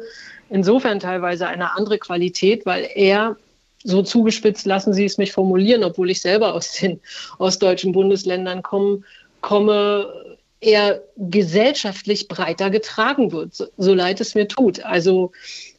insofern 0.49 0.99
teilweise 0.99 1.47
eine 1.47 1.75
andere 1.75 1.97
Qualität, 1.97 2.67
weil 2.67 2.87
er 2.93 3.37
so 3.83 4.03
zugespitzt, 4.03 4.65
lassen 4.65 4.93
Sie 4.93 5.03
es 5.03 5.17
mich 5.17 5.31
formulieren, 5.31 5.83
obwohl 5.83 6.11
ich 6.11 6.21
selber 6.21 6.53
aus 6.53 6.73
den 6.73 7.01
ostdeutschen 7.39 7.91
Bundesländern 7.91 8.61
komme, 8.61 9.01
komme 9.41 10.37
er 10.61 11.01
gesellschaftlich 11.17 12.27
breiter 12.27 12.69
getragen 12.69 13.31
wird, 13.31 13.55
so, 13.77 13.93
leid 13.93 14.21
es 14.21 14.35
mir 14.35 14.47
tut. 14.47 14.83
Also 14.85 15.31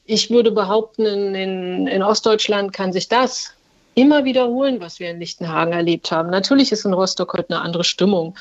ich 0.04 0.30
würde 0.30 0.50
behaupten, 0.50 1.06
in, 1.06 1.86
in 1.86 2.02
Ostdeutschland 2.02 2.72
kann 2.72 2.92
sich 2.92 3.08
das 3.08 3.53
immer 3.94 4.24
wiederholen, 4.24 4.80
was 4.80 5.00
wir 5.00 5.10
in 5.10 5.20
Lichtenhagen 5.20 5.72
erlebt 5.72 6.10
haben. 6.10 6.30
Natürlich 6.30 6.72
ist 6.72 6.84
in 6.84 6.92
Rostock 6.92 7.32
heute 7.34 7.50
eine 7.50 7.62
andere 7.62 7.84
Stimmung. 7.84 8.36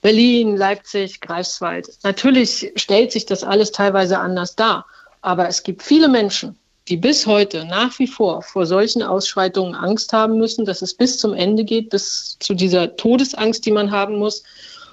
Berlin, 0.00 0.56
Leipzig, 0.56 1.20
Greifswald. 1.20 1.88
Natürlich 2.02 2.72
stellt 2.76 3.12
sich 3.12 3.26
das 3.26 3.44
alles 3.44 3.72
teilweise 3.72 4.18
anders 4.18 4.56
dar. 4.56 4.86
Aber 5.20 5.48
es 5.48 5.62
gibt 5.62 5.82
viele 5.82 6.08
Menschen, 6.08 6.58
die 6.88 6.96
bis 6.96 7.26
heute 7.26 7.64
nach 7.64 7.98
wie 7.98 8.06
vor 8.06 8.42
vor 8.42 8.66
solchen 8.66 9.02
Ausschreitungen 9.02 9.74
Angst 9.74 10.12
haben 10.12 10.38
müssen, 10.38 10.64
dass 10.64 10.82
es 10.82 10.94
bis 10.94 11.18
zum 11.18 11.32
Ende 11.32 11.64
geht, 11.64 11.90
bis 11.90 12.36
zu 12.40 12.54
dieser 12.54 12.96
Todesangst, 12.96 13.64
die 13.64 13.70
man 13.70 13.90
haben 13.90 14.18
muss. 14.18 14.42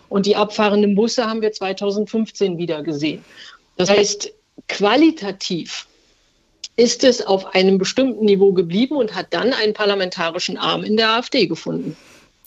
Und 0.07 0.25
die 0.25 0.35
abfahrenden 0.35 0.95
Busse 0.95 1.25
haben 1.25 1.41
wir 1.41 1.51
2015 1.51 2.57
wieder 2.57 2.83
gesehen. 2.83 3.23
Das 3.77 3.89
heißt, 3.89 4.31
qualitativ 4.67 5.87
ist 6.79 7.03
es 7.03 7.25
auf 7.25 7.53
einem 7.53 7.77
bestimmten 7.77 8.25
Niveau 8.25 8.53
geblieben 8.53 8.95
und 8.95 9.13
hat 9.13 9.27
dann 9.31 9.51
einen 9.53 9.73
parlamentarischen 9.73 10.57
Arm 10.57 10.83
in 10.83 10.95
der 10.95 11.09
AfD 11.09 11.45
gefunden. 11.45 11.97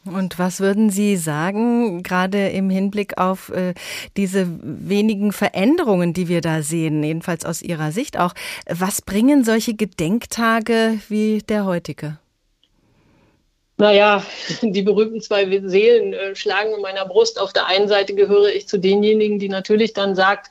Und 0.04 0.38
was 0.38 0.58
würden 0.58 0.90
Sie 0.90 1.16
sagen, 1.16 2.02
gerade 2.02 2.48
im 2.48 2.70
Hinblick 2.70 3.18
auf 3.18 3.50
äh, 3.50 3.74
diese 4.16 4.48
wenigen 4.62 5.32
Veränderungen, 5.32 6.12
die 6.12 6.26
wir 6.26 6.40
da 6.40 6.62
sehen, 6.62 7.04
jedenfalls 7.04 7.44
aus 7.44 7.62
Ihrer 7.62 7.92
Sicht 7.92 8.18
auch, 8.18 8.34
was 8.66 9.02
bringen 9.02 9.44
solche 9.44 9.74
Gedenktage 9.74 10.98
wie 11.08 11.38
der 11.48 11.66
heutige? 11.66 12.18
Naja, 13.76 14.24
die 14.62 14.82
berühmten 14.82 15.20
zwei 15.20 15.44
Seelen 15.66 16.14
äh, 16.14 16.34
schlagen 16.34 16.74
in 16.74 16.80
meiner 16.80 17.06
Brust. 17.06 17.40
Auf 17.40 17.52
der 17.52 17.66
einen 17.66 17.86
Seite 17.86 18.14
gehöre 18.14 18.48
ich 18.48 18.66
zu 18.66 18.78
denjenigen, 18.78 19.38
die 19.38 19.48
natürlich 19.48 19.92
dann 19.92 20.16
sagt, 20.16 20.50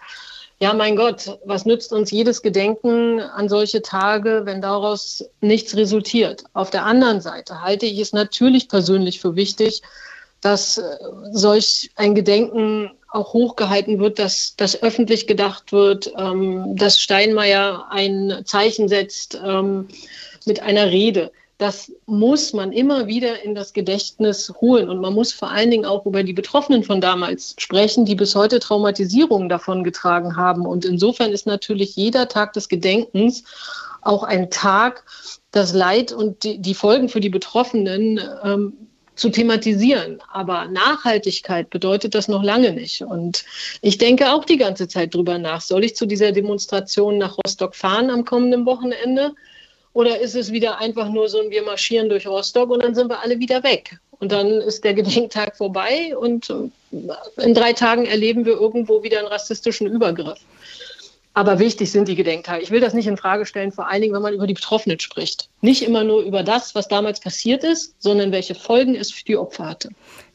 ja, 0.62 0.76
mein 0.76 0.96
Gott, 0.96 1.40
was 1.44 1.66
nützt 1.66 1.92
uns 1.92 2.12
jedes 2.12 2.44
Gedenken 2.44 3.20
an 3.20 3.50
solche 3.50 3.82
Tage, 3.82 4.44
wenn 4.46 4.62
daraus 4.62 5.26
nichts 5.42 5.76
resultiert? 5.76 6.44
Auf 6.54 6.70
der 6.70 6.86
anderen 6.86 7.20
Seite 7.20 7.64
halte 7.64 7.88
ich 7.88 7.98
es 7.98 8.14
natürlich 8.14 8.70
persönlich 8.70 9.20
für 9.20 9.36
wichtig, 9.36 9.82
dass 10.40 10.78
äh, 10.78 10.84
solch 11.32 11.90
ein 11.96 12.14
Gedenken 12.14 12.92
auch 13.10 13.34
hochgehalten 13.34 13.98
wird, 14.00 14.20
dass 14.20 14.56
das 14.56 14.84
öffentlich 14.84 15.26
gedacht 15.26 15.72
wird, 15.72 16.14
ähm, 16.16 16.76
dass 16.76 17.02
Steinmeier 17.02 17.88
ein 17.90 18.44
Zeichen 18.46 18.88
setzt 18.88 19.42
ähm, 19.44 19.88
mit 20.46 20.62
einer 20.62 20.92
Rede 20.92 21.32
das 21.62 21.92
muss 22.08 22.54
man 22.54 22.72
immer 22.72 23.06
wieder 23.06 23.44
in 23.44 23.54
das 23.54 23.72
Gedächtnis 23.72 24.52
holen. 24.62 24.90
Und 24.90 25.00
man 25.00 25.14
muss 25.14 25.32
vor 25.32 25.52
allen 25.52 25.70
Dingen 25.70 25.86
auch 25.86 26.08
über 26.08 26.24
die 26.24 26.34
Betroffenen 26.34 26.84
von 26.84 27.02
damals 27.02 27.54
sprechen, 27.60 28.04
die 28.04 28.16
bis 28.16 28.34
heute 28.34 28.58
Traumatisierungen 28.58 29.48
davon 29.48 29.84
getragen 29.84 30.36
haben. 30.36 30.66
Und 30.66 30.86
insofern 30.86 31.32
ist 31.32 31.46
natürlich 31.46 31.96
jeder 31.96 32.28
Tag 32.28 32.54
des 32.54 32.68
Gedenkens 32.68 33.44
auch 34.02 34.24
ein 34.24 34.50
Tag, 34.50 35.04
das 35.52 35.72
Leid 35.74 36.12
und 36.12 36.44
die, 36.44 36.74
Folgen 36.74 37.10
für 37.10 37.20
die 37.20 37.30
Betroffenen 37.30 38.20
ähm, 38.44 38.74
zu 39.14 39.30
thematisieren. 39.30 40.18
Aber 40.34 40.66
Nachhaltigkeit 40.66 41.70
bedeutet 41.70 42.16
das 42.16 42.28
noch 42.28 42.42
lange 42.42 42.72
nicht. 42.72 43.04
Und 43.04 43.46
ich 43.84 44.00
denke 44.00 44.34
auch 44.34 44.46
die 44.46 44.58
ganze 44.58 44.88
Zeit 44.88 45.14
drüber 45.14 45.38
nach. 45.38 45.62
Soll 45.62 45.84
ich 45.84 45.96
zu 45.96 46.08
dieser 46.08 46.32
Demonstration 46.32 47.20
nach 47.20 47.38
Rostock 47.38 47.76
fahren 47.76 48.10
am 48.10 48.26
kommenden 48.26 48.66
Wochenende? 48.66 49.36
Oder 49.94 50.20
ist 50.20 50.36
es 50.36 50.52
wieder 50.52 50.80
einfach 50.80 51.10
nur 51.10 51.28
so 51.28 51.42
ein 51.42 51.50
Wir 51.50 51.64
marschieren 51.64 52.10
durch 52.10 52.26
Rostock 52.28 52.70
und 52.70 52.84
dann 52.84 52.96
sind 52.96 53.10
wir 53.10 53.22
alle 53.22 53.40
wieder 53.40 53.64
weg? 53.64 53.98
Und 54.20 54.32
dann 54.32 54.48
ist 54.48 54.84
der 54.84 54.94
Gedenktag 55.02 55.58
vorbei 55.58 56.16
und 56.16 56.50
äh, 56.50 57.44
in 57.44 57.54
drei 57.54 57.74
Tagen 57.74 58.06
erleben 58.06 58.46
wir 58.46 58.54
irgendwo 58.54 59.04
wieder 59.04 59.20
einen 59.20 59.28
rassistischen 59.28 59.88
Übergriff. 59.88 60.40
Aber 61.34 61.60
wichtig 61.60 61.90
sind 61.92 62.10
die 62.10 62.16
Gedenktage. 62.16 62.62
Ich 62.62 62.72
will 62.72 62.82
das 62.82 62.94
nicht 62.94 63.08
in 63.08 63.16
Frage 63.16 63.46
stellen, 63.46 63.72
vor 63.72 63.88
allen 63.88 64.02
Dingen, 64.02 64.14
wenn 64.14 64.22
man 64.22 64.34
über 64.34 64.48
die 64.48 64.54
Betroffenen 64.54 65.00
spricht. 65.00 65.48
Nicht 65.62 65.82
immer 65.82 66.04
nur 66.04 66.24
über 66.24 66.44
das, 66.44 66.76
was 66.76 66.90
damals 66.90 67.22
passiert 67.22 67.64
ist, 67.64 67.96
sondern 68.00 68.34
welche 68.34 68.54
Folgen 68.54 68.96
es 68.96 69.12
für 69.12 69.24
die 69.24 69.38
Opfer 69.38 69.66
hatte. 69.66 69.90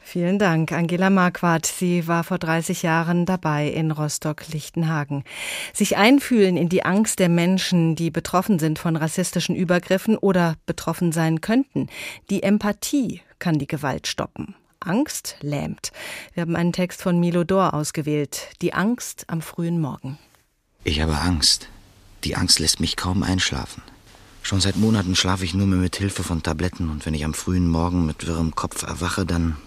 Vielen 0.09 0.39
Dank, 0.39 0.71
Angela 0.71 1.09
Marquardt. 1.09 1.65
Sie 1.65 2.07
war 2.07 2.23
vor 2.23 2.37
30 2.37 2.81
Jahren 2.81 3.25
dabei 3.25 3.67
in 3.67 3.91
Rostock-Lichtenhagen. 3.91 5.25
Sich 5.73 5.97
einfühlen 5.97 6.55
in 6.55 6.69
die 6.69 6.85
Angst 6.85 7.19
der 7.19 7.27
Menschen, 7.27 7.97
die 7.97 8.09
betroffen 8.09 8.57
sind 8.57 8.79
von 8.79 8.95
rassistischen 8.95 9.53
Übergriffen 9.53 10.17
oder 10.17 10.55
betroffen 10.65 11.11
sein 11.11 11.41
könnten. 11.41 11.89
Die 12.29 12.41
Empathie 12.41 13.19
kann 13.39 13.59
die 13.59 13.67
Gewalt 13.67 14.07
stoppen. 14.07 14.55
Angst 14.79 15.35
lähmt. 15.41 15.91
Wir 16.33 16.43
haben 16.43 16.55
einen 16.55 16.71
Text 16.71 17.01
von 17.01 17.19
Milo 17.19 17.43
Dor 17.43 17.73
ausgewählt. 17.73 18.51
Die 18.61 18.73
Angst 18.73 19.25
am 19.27 19.41
frühen 19.41 19.81
Morgen. 19.81 20.17
Ich 20.85 21.01
habe 21.01 21.17
Angst. 21.17 21.67
Die 22.23 22.37
Angst 22.37 22.59
lässt 22.59 22.79
mich 22.79 22.95
kaum 22.95 23.23
einschlafen. 23.23 23.83
Schon 24.41 24.61
seit 24.61 24.77
Monaten 24.77 25.17
schlafe 25.17 25.43
ich 25.43 25.53
nur 25.53 25.67
mehr 25.67 25.79
mit 25.79 25.97
Hilfe 25.97 26.23
von 26.23 26.43
Tabletten 26.43 26.89
und 26.89 27.05
wenn 27.05 27.13
ich 27.13 27.25
am 27.25 27.33
frühen 27.33 27.67
Morgen 27.67 28.05
mit 28.05 28.25
wirrem 28.25 28.55
Kopf 28.55 28.83
erwache, 28.83 29.25
dann 29.25 29.57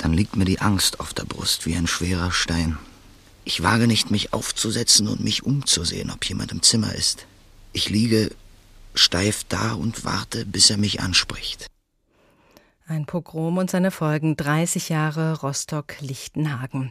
dann 0.00 0.14
liegt 0.14 0.34
mir 0.34 0.46
die 0.46 0.60
Angst 0.60 0.98
auf 0.98 1.12
der 1.12 1.24
Brust 1.24 1.66
wie 1.66 1.76
ein 1.76 1.86
schwerer 1.86 2.32
Stein. 2.32 2.78
Ich 3.44 3.62
wage 3.62 3.86
nicht, 3.86 4.10
mich 4.10 4.32
aufzusetzen 4.32 5.08
und 5.08 5.20
mich 5.22 5.44
umzusehen, 5.44 6.10
ob 6.10 6.24
jemand 6.24 6.52
im 6.52 6.62
Zimmer 6.62 6.94
ist. 6.94 7.26
Ich 7.72 7.90
liege 7.90 8.30
steif 8.94 9.44
da 9.48 9.72
und 9.72 10.04
warte, 10.04 10.46
bis 10.46 10.70
er 10.70 10.78
mich 10.78 11.00
anspricht. 11.00 11.66
Ein 12.90 13.06
Pogrom 13.06 13.58
und 13.58 13.70
seine 13.70 13.92
Folgen 13.92 14.34
30 14.36 14.88
Jahre 14.88 15.42
Rostock-Lichtenhagen. 15.42 16.90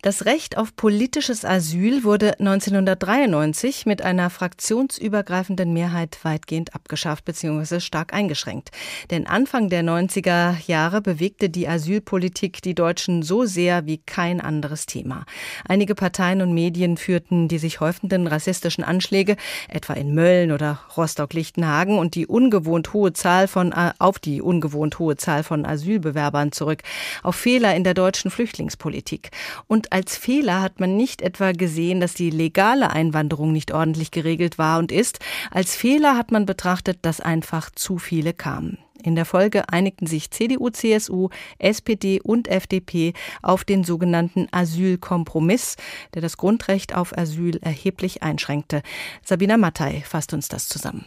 Das 0.00 0.24
Recht 0.24 0.56
auf 0.56 0.76
politisches 0.76 1.44
Asyl 1.44 2.04
wurde 2.04 2.38
1993 2.38 3.86
mit 3.86 4.02
einer 4.02 4.30
fraktionsübergreifenden 4.30 5.72
Mehrheit 5.72 6.20
weitgehend 6.22 6.76
abgeschafft 6.76 7.24
bzw. 7.24 7.80
stark 7.80 8.14
eingeschränkt. 8.14 8.70
Denn 9.10 9.26
Anfang 9.26 9.68
der 9.68 9.82
90er 9.82 10.64
Jahre 10.68 11.00
bewegte 11.00 11.50
die 11.50 11.66
Asylpolitik 11.66 12.62
die 12.62 12.76
Deutschen 12.76 13.24
so 13.24 13.46
sehr 13.46 13.84
wie 13.84 13.98
kein 13.98 14.40
anderes 14.40 14.86
Thema. 14.86 15.24
Einige 15.66 15.96
Parteien 15.96 16.40
und 16.40 16.54
Medien 16.54 16.96
führten 16.96 17.48
die 17.48 17.58
sich 17.58 17.80
häufenden 17.80 18.28
rassistischen 18.28 18.84
Anschläge, 18.84 19.36
etwa 19.68 19.94
in 19.94 20.14
Mölln 20.14 20.52
oder 20.52 20.78
Rostock-Lichtenhagen 20.96 21.98
und 21.98 22.14
die 22.14 22.28
ungewohnt 22.28 22.92
hohe 22.92 23.12
Zahl 23.12 23.48
von, 23.48 23.72
äh, 23.72 23.90
auf 23.98 24.20
die 24.20 24.40
ungewohnt 24.40 25.00
hohe 25.00 25.15
Zahl 25.16 25.42
von 25.42 25.66
Asylbewerbern 25.66 26.52
zurück, 26.52 26.82
auf 27.22 27.36
Fehler 27.36 27.74
in 27.74 27.84
der 27.84 27.94
deutschen 27.94 28.30
Flüchtlingspolitik. 28.30 29.30
Und 29.66 29.92
als 29.92 30.16
Fehler 30.16 30.62
hat 30.62 30.80
man 30.80 30.96
nicht 30.96 31.22
etwa 31.22 31.52
gesehen, 31.52 32.00
dass 32.00 32.14
die 32.14 32.30
legale 32.30 32.90
Einwanderung 32.90 33.52
nicht 33.52 33.72
ordentlich 33.72 34.10
geregelt 34.10 34.58
war 34.58 34.78
und 34.78 34.92
ist. 34.92 35.18
Als 35.50 35.76
Fehler 35.76 36.16
hat 36.16 36.30
man 36.30 36.46
betrachtet, 36.46 36.98
dass 37.02 37.20
einfach 37.20 37.70
zu 37.70 37.98
viele 37.98 38.32
kamen. 38.32 38.78
In 39.02 39.14
der 39.14 39.24
Folge 39.24 39.68
einigten 39.68 40.06
sich 40.06 40.30
CDU, 40.30 40.70
CSU, 40.70 41.28
SPD 41.58 42.20
und 42.20 42.48
FDP 42.48 43.12
auf 43.40 43.64
den 43.64 43.84
sogenannten 43.84 44.48
Asylkompromiss, 44.50 45.76
der 46.14 46.22
das 46.22 46.36
Grundrecht 46.36 46.94
auf 46.94 47.16
Asyl 47.16 47.58
erheblich 47.58 48.22
einschränkte. 48.22 48.82
Sabina 49.22 49.58
Mattei 49.58 50.02
fasst 50.04 50.32
uns 50.32 50.48
das 50.48 50.68
zusammen. 50.68 51.04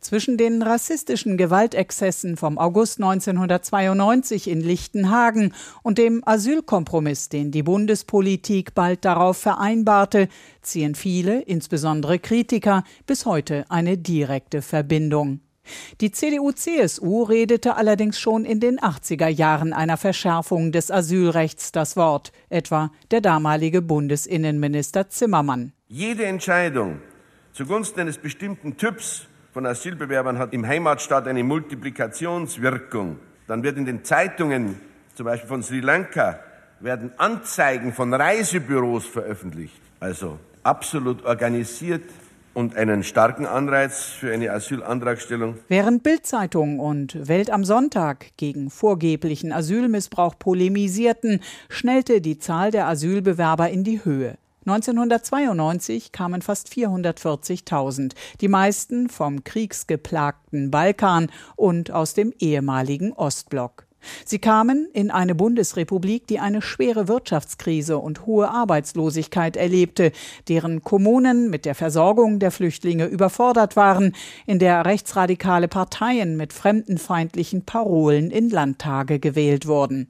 Zwischen 0.00 0.38
den 0.38 0.62
rassistischen 0.62 1.36
Gewaltexzessen 1.36 2.38
vom 2.38 2.56
August 2.56 3.02
1992 3.02 4.48
in 4.48 4.62
Lichtenhagen 4.62 5.52
und 5.82 5.98
dem 5.98 6.22
Asylkompromiss, 6.24 7.28
den 7.28 7.50
die 7.50 7.62
Bundespolitik 7.62 8.74
bald 8.74 9.04
darauf 9.04 9.36
vereinbarte, 9.36 10.28
ziehen 10.62 10.94
viele, 10.94 11.42
insbesondere 11.42 12.18
Kritiker, 12.18 12.82
bis 13.06 13.26
heute 13.26 13.66
eine 13.68 13.98
direkte 13.98 14.62
Verbindung. 14.62 15.40
Die 16.00 16.10
CDU-CSU 16.10 17.22
redete 17.24 17.76
allerdings 17.76 18.18
schon 18.18 18.46
in 18.46 18.58
den 18.58 18.80
80er 18.80 19.28
Jahren 19.28 19.74
einer 19.74 19.98
Verschärfung 19.98 20.72
des 20.72 20.90
Asylrechts 20.90 21.72
das 21.72 21.96
Wort, 21.96 22.32
etwa 22.48 22.90
der 23.10 23.20
damalige 23.20 23.82
Bundesinnenminister 23.82 25.10
Zimmermann. 25.10 25.72
Jede 25.88 26.24
Entscheidung 26.24 27.00
zugunsten 27.52 28.00
eines 28.00 28.16
bestimmten 28.16 28.78
Typs 28.78 29.26
von 29.52 29.66
Asylbewerbern 29.66 30.38
hat 30.38 30.52
im 30.52 30.66
Heimatstaat 30.66 31.26
eine 31.26 31.42
Multiplikationswirkung. 31.42 33.18
Dann 33.46 33.62
wird 33.62 33.78
in 33.78 33.84
den 33.84 34.04
Zeitungen, 34.04 34.80
zum 35.14 35.26
Beispiel 35.26 35.48
von 35.48 35.62
Sri 35.62 35.80
Lanka, 35.80 36.38
werden 36.78 37.12
Anzeigen 37.18 37.92
von 37.92 38.14
Reisebüros 38.14 39.06
veröffentlicht. 39.06 39.80
Also 39.98 40.38
absolut 40.62 41.24
organisiert 41.24 42.04
und 42.54 42.76
einen 42.76 43.02
starken 43.02 43.46
Anreiz 43.46 44.04
für 44.04 44.32
eine 44.32 44.50
Asylantragstellung. 44.52 45.56
Während 45.68 46.02
Bildzeitung 46.02 46.80
und 46.80 47.28
Welt 47.28 47.50
am 47.50 47.64
Sonntag 47.64 48.26
gegen 48.36 48.70
vorgeblichen 48.70 49.52
Asylmissbrauch 49.52 50.38
polemisierten, 50.38 51.40
schnellte 51.68 52.20
die 52.20 52.38
Zahl 52.38 52.70
der 52.70 52.86
Asylbewerber 52.86 53.68
in 53.70 53.84
die 53.84 54.04
Höhe. 54.04 54.36
1992 54.66 56.12
kamen 56.12 56.42
fast 56.42 56.68
440.000, 56.68 58.12
die 58.40 58.48
meisten 58.48 59.08
vom 59.08 59.42
kriegsgeplagten 59.42 60.70
Balkan 60.70 61.30
und 61.56 61.90
aus 61.90 62.12
dem 62.12 62.32
ehemaligen 62.38 63.12
Ostblock. 63.14 63.86
Sie 64.24 64.38
kamen 64.38 64.88
in 64.92 65.10
eine 65.10 65.34
Bundesrepublik, 65.34 66.26
die 66.26 66.38
eine 66.38 66.62
schwere 66.62 67.08
Wirtschaftskrise 67.08 67.98
und 67.98 68.26
hohe 68.26 68.50
Arbeitslosigkeit 68.50 69.56
erlebte, 69.56 70.12
deren 70.48 70.82
Kommunen 70.82 71.50
mit 71.50 71.64
der 71.64 71.74
Versorgung 71.74 72.38
der 72.38 72.50
Flüchtlinge 72.50 73.06
überfordert 73.06 73.76
waren, 73.76 74.14
in 74.46 74.58
der 74.58 74.84
rechtsradikale 74.84 75.68
Parteien 75.68 76.36
mit 76.36 76.52
fremdenfeindlichen 76.52 77.64
Parolen 77.64 78.30
in 78.30 78.50
Landtage 78.50 79.18
gewählt 79.20 79.66
wurden. 79.66 80.08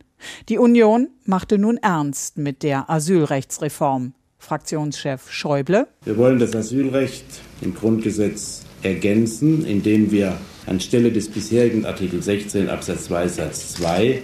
Die 0.49 0.59
Union 0.59 1.09
machte 1.25 1.59
nun 1.59 1.79
ernst 1.79 2.37
mit 2.37 2.63
der 2.63 2.91
Asylrechtsreform. 2.91 4.13
Fraktionschef 4.41 5.31
Schäuble. 5.31 5.87
Wir 6.05 6.17
wollen 6.17 6.41
das 6.41 6.57
Asylrecht 6.57 7.25
im 7.61 7.75
Grundgesetz 7.75 8.63
ergänzen, 8.83 9.65
indem 9.65 10.11
wir 10.11 10.37
anstelle 10.67 11.13
des 11.13 11.29
bisherigen 11.29 11.85
Artikel 11.85 12.23
16 12.23 12.69
Absatz 12.69 13.05
2 13.05 13.29
Satz 13.29 13.75
2 13.75 14.23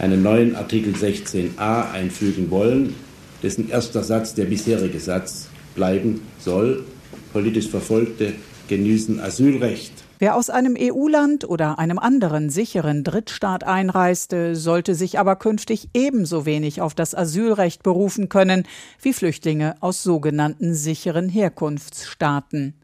einen 0.00 0.22
neuen 0.22 0.56
Artikel 0.56 0.94
16a 0.94 1.92
einfügen 1.92 2.50
wollen, 2.50 2.94
dessen 3.42 3.68
erster 3.68 4.02
Satz 4.02 4.34
der 4.34 4.46
bisherige 4.46 4.98
Satz 4.98 5.48
bleiben 5.74 6.22
soll. 6.38 6.84
Politisch 7.32 7.68
Verfolgte 7.68 8.32
genießen 8.68 9.20
Asylrecht. 9.20 9.92
Wer 10.20 10.36
aus 10.36 10.50
einem 10.50 10.76
EU-Land 10.78 11.48
oder 11.48 11.78
einem 11.78 11.98
anderen 11.98 12.50
sicheren 12.50 13.04
Drittstaat 13.04 13.64
einreiste, 13.64 14.54
sollte 14.54 14.94
sich 14.94 15.18
aber 15.18 15.34
künftig 15.34 15.88
ebenso 15.94 16.44
wenig 16.44 16.82
auf 16.82 16.94
das 16.94 17.14
Asylrecht 17.14 17.82
berufen 17.82 18.28
können 18.28 18.64
wie 19.00 19.14
Flüchtlinge 19.14 19.76
aus 19.80 20.02
sogenannten 20.02 20.74
sicheren 20.74 21.30
Herkunftsstaaten. 21.30 22.74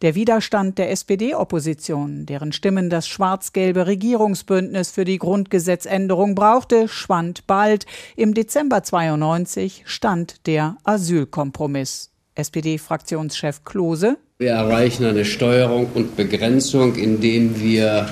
Der 0.00 0.14
Widerstand 0.14 0.78
der 0.78 0.92
SPD-Opposition, 0.92 2.24
deren 2.24 2.52
Stimmen 2.52 2.88
das 2.88 3.08
schwarz-gelbe 3.08 3.88
Regierungsbündnis 3.88 4.92
für 4.92 5.04
die 5.04 5.18
Grundgesetzänderung 5.18 6.36
brauchte, 6.36 6.86
schwand 6.86 7.48
bald. 7.48 7.84
Im 8.14 8.32
Dezember 8.32 8.84
92 8.84 9.82
stand 9.86 10.46
der 10.46 10.76
Asylkompromiss. 10.84 12.12
SPD-Fraktionschef 12.36 13.64
Klose 13.64 14.18
wir 14.38 14.50
erreichen 14.50 15.04
eine 15.04 15.24
Steuerung 15.24 15.86
und 15.94 16.16
Begrenzung, 16.16 16.96
indem 16.96 17.60
wir 17.60 18.08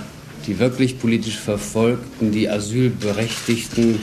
die 0.47 0.61
wirklich 0.61 1.01
politisch 1.01 1.37
Verfolgten, 1.37 2.31
die 2.31 2.49
asylberechtigten 2.49 3.99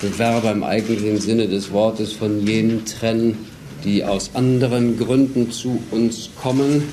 Bewerber 0.00 0.52
im 0.52 0.62
eigentlichen 0.62 1.18
Sinne 1.18 1.48
des 1.48 1.72
Wortes 1.72 2.12
von 2.12 2.46
jenen 2.46 2.84
trennen, 2.84 3.38
die 3.82 4.04
aus 4.04 4.30
anderen 4.34 4.96
Gründen 4.96 5.50
zu 5.50 5.82
uns 5.90 6.30
kommen. 6.40 6.84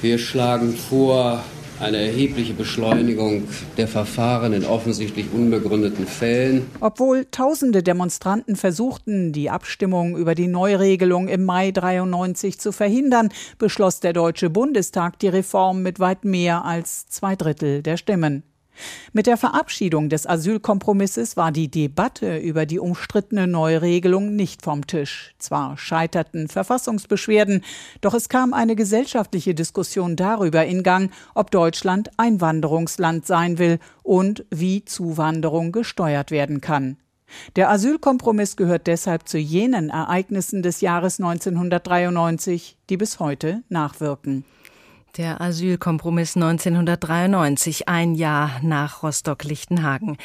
Wir 0.00 0.16
schlagen 0.16 0.74
vor, 0.74 1.44
eine 1.80 1.98
erhebliche 1.98 2.54
Beschleunigung 2.54 3.48
der 3.76 3.88
Verfahren 3.88 4.52
in 4.52 4.64
offensichtlich 4.64 5.26
unbegründeten 5.32 6.06
Fällen. 6.06 6.66
Obwohl 6.80 7.26
tausende 7.30 7.82
Demonstranten 7.82 8.56
versuchten, 8.56 9.32
die 9.32 9.50
Abstimmung 9.50 10.16
über 10.16 10.34
die 10.34 10.46
Neuregelung 10.46 11.28
im 11.28 11.44
Mai 11.44 11.70
93 11.70 12.58
zu 12.58 12.72
verhindern, 12.72 13.30
beschloss 13.58 14.00
der 14.00 14.12
Deutsche 14.12 14.50
Bundestag 14.50 15.18
die 15.18 15.28
Reform 15.28 15.82
mit 15.82 16.00
weit 16.00 16.24
mehr 16.24 16.64
als 16.64 17.06
zwei 17.08 17.36
Drittel 17.36 17.82
der 17.82 17.96
Stimmen. 17.96 18.42
Mit 19.12 19.26
der 19.26 19.36
Verabschiedung 19.36 20.08
des 20.08 20.26
Asylkompromisses 20.26 21.36
war 21.36 21.52
die 21.52 21.70
Debatte 21.70 22.38
über 22.38 22.66
die 22.66 22.78
umstrittene 22.78 23.46
Neuregelung 23.46 24.34
nicht 24.34 24.62
vom 24.62 24.86
Tisch. 24.86 25.34
Zwar 25.38 25.78
scheiterten 25.78 26.48
Verfassungsbeschwerden, 26.48 27.62
doch 28.00 28.14
es 28.14 28.28
kam 28.28 28.52
eine 28.52 28.76
gesellschaftliche 28.76 29.54
Diskussion 29.54 30.16
darüber 30.16 30.64
in 30.64 30.82
Gang, 30.82 31.10
ob 31.34 31.50
Deutschland 31.50 32.10
Einwanderungsland 32.16 33.26
sein 33.26 33.58
will 33.58 33.78
und 34.02 34.44
wie 34.50 34.84
Zuwanderung 34.84 35.72
gesteuert 35.72 36.30
werden 36.30 36.60
kann. 36.60 36.96
Der 37.56 37.70
Asylkompromiss 37.70 38.56
gehört 38.56 38.86
deshalb 38.86 39.28
zu 39.28 39.38
jenen 39.38 39.90
Ereignissen 39.90 40.62
des 40.62 40.80
Jahres 40.80 41.18
1993, 41.20 42.76
die 42.90 42.96
bis 42.96 43.18
heute 43.18 43.62
nachwirken. 43.68 44.44
Der 45.16 45.40
Asylkompromiss 45.40 46.34
1993, 46.34 47.88
ein 47.88 48.16
Jahr 48.16 48.58
nach 48.62 49.04
Rostock-Lichtenhagen. 49.04 50.16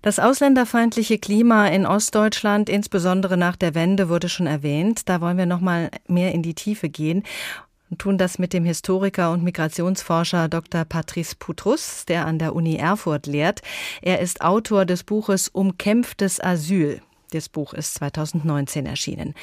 Das 0.00 0.18
ausländerfeindliche 0.18 1.18
Klima 1.18 1.66
in 1.66 1.84
Ostdeutschland, 1.84 2.70
insbesondere 2.70 3.36
nach 3.36 3.56
der 3.56 3.74
Wende, 3.74 4.08
wurde 4.08 4.30
schon 4.30 4.46
erwähnt. 4.46 5.10
Da 5.10 5.20
wollen 5.20 5.36
wir 5.36 5.44
noch 5.44 5.60
mal 5.60 5.90
mehr 6.08 6.32
in 6.32 6.42
die 6.42 6.54
Tiefe 6.54 6.88
gehen 6.88 7.22
und 7.90 7.98
tun 7.98 8.16
das 8.16 8.38
mit 8.38 8.54
dem 8.54 8.64
Historiker 8.64 9.30
und 9.30 9.42
Migrationsforscher 9.42 10.48
Dr. 10.48 10.86
Patrice 10.86 11.36
Putrus, 11.38 12.06
der 12.06 12.24
an 12.24 12.38
der 12.38 12.54
Uni 12.54 12.76
Erfurt 12.76 13.26
lehrt. 13.26 13.60
Er 14.00 14.20
ist 14.20 14.40
Autor 14.40 14.86
des 14.86 15.04
Buches 15.04 15.48
Umkämpftes 15.48 16.42
Asyl. 16.42 17.02
Das 17.32 17.50
Buch 17.50 17.74
ist 17.74 17.92
2019 17.92 18.86
erschienen. 18.86 19.34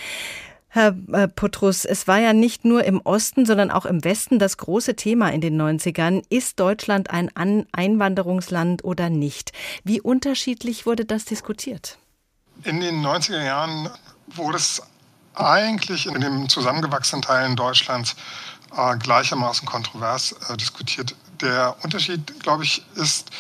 Herr 0.78 0.96
äh, 1.12 1.28
Putrus, 1.28 1.86
es 1.86 2.08
war 2.08 2.20
ja 2.20 2.34
nicht 2.34 2.64
nur 2.64 2.84
im 2.84 3.02
Osten, 3.02 3.48
sondern 3.48 3.72
auch 3.72 3.88
im 3.88 4.04
Westen 4.04 4.38
das 4.38 4.58
große 4.58 4.96
Thema 4.96 5.30
in 5.30 5.42
den 5.42 5.60
90ern. 5.60 6.22
Ist 6.30 6.60
Deutschland 6.60 7.10
ein 7.10 7.32
Einwanderungsland 7.72 8.84
oder 8.84 9.10
nicht? 9.10 9.54
Wie 9.84 10.00
unterschiedlich 10.00 10.86
wurde 10.86 11.04
das 11.04 11.26
diskutiert? 11.26 11.98
In 12.64 12.80
den 12.80 13.04
90er 13.04 13.44
Jahren 13.44 13.90
wurde 14.28 14.58
es 14.58 14.84
eigentlich 15.34 16.06
in 16.06 16.22
den 16.22 16.48
zusammengewachsenen 16.48 17.24
Teilen 17.24 17.56
Deutschlands 17.56 18.16
äh, 18.78 18.98
gleichermaßen 18.98 19.68
kontrovers 19.68 20.34
äh, 20.48 20.58
diskutiert. 20.58 21.16
Der 21.42 21.76
Unterschied, 21.82 22.40
glaube 22.42 22.66
ich, 22.66 22.86
ist, 22.94 23.32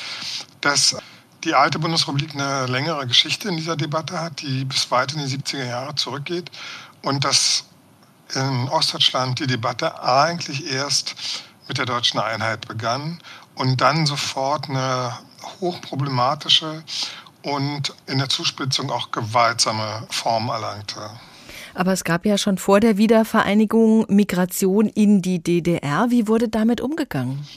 dass 0.61 0.97
die 1.43 1.53
alte 1.53 1.77
Bundesrepublik 1.77 2.33
eine 2.33 2.65
längere 2.65 3.05
Geschichte 3.05 3.47
in 3.47 3.57
dieser 3.57 3.75
Debatte 3.75 4.19
hat, 4.19 4.41
die 4.41 4.65
bis 4.65 4.89
weit 4.89 5.13
in 5.13 5.19
die 5.19 5.37
70er 5.37 5.65
Jahre 5.65 5.93
zurückgeht 5.93 6.49
und 7.01 7.23
dass 7.23 7.65
in 8.35 8.69
Ostdeutschland 8.69 9.39
die 9.39 9.47
Debatte 9.47 10.01
eigentlich 10.03 10.71
erst 10.71 11.15
mit 11.67 11.77
der 11.77 11.85
deutschen 11.85 12.19
Einheit 12.19 12.67
begann 12.67 13.19
und 13.55 13.81
dann 13.81 14.05
sofort 14.05 14.69
eine 14.69 15.17
hochproblematische 15.59 16.83
und 17.43 17.93
in 18.07 18.17
der 18.17 18.29
Zuspitzung 18.29 18.91
auch 18.91 19.11
gewaltsame 19.11 20.05
Form 20.09 20.49
erlangte. 20.49 21.09
Aber 21.73 21.93
es 21.93 22.03
gab 22.03 22.25
ja 22.25 22.37
schon 22.37 22.57
vor 22.57 22.79
der 22.79 22.97
Wiedervereinigung 22.97 24.05
Migration 24.09 24.87
in 24.87 25.21
die 25.21 25.41
DDR. 25.41 26.07
Wie 26.09 26.27
wurde 26.27 26.49
damit 26.49 26.81
umgegangen? 26.81 27.47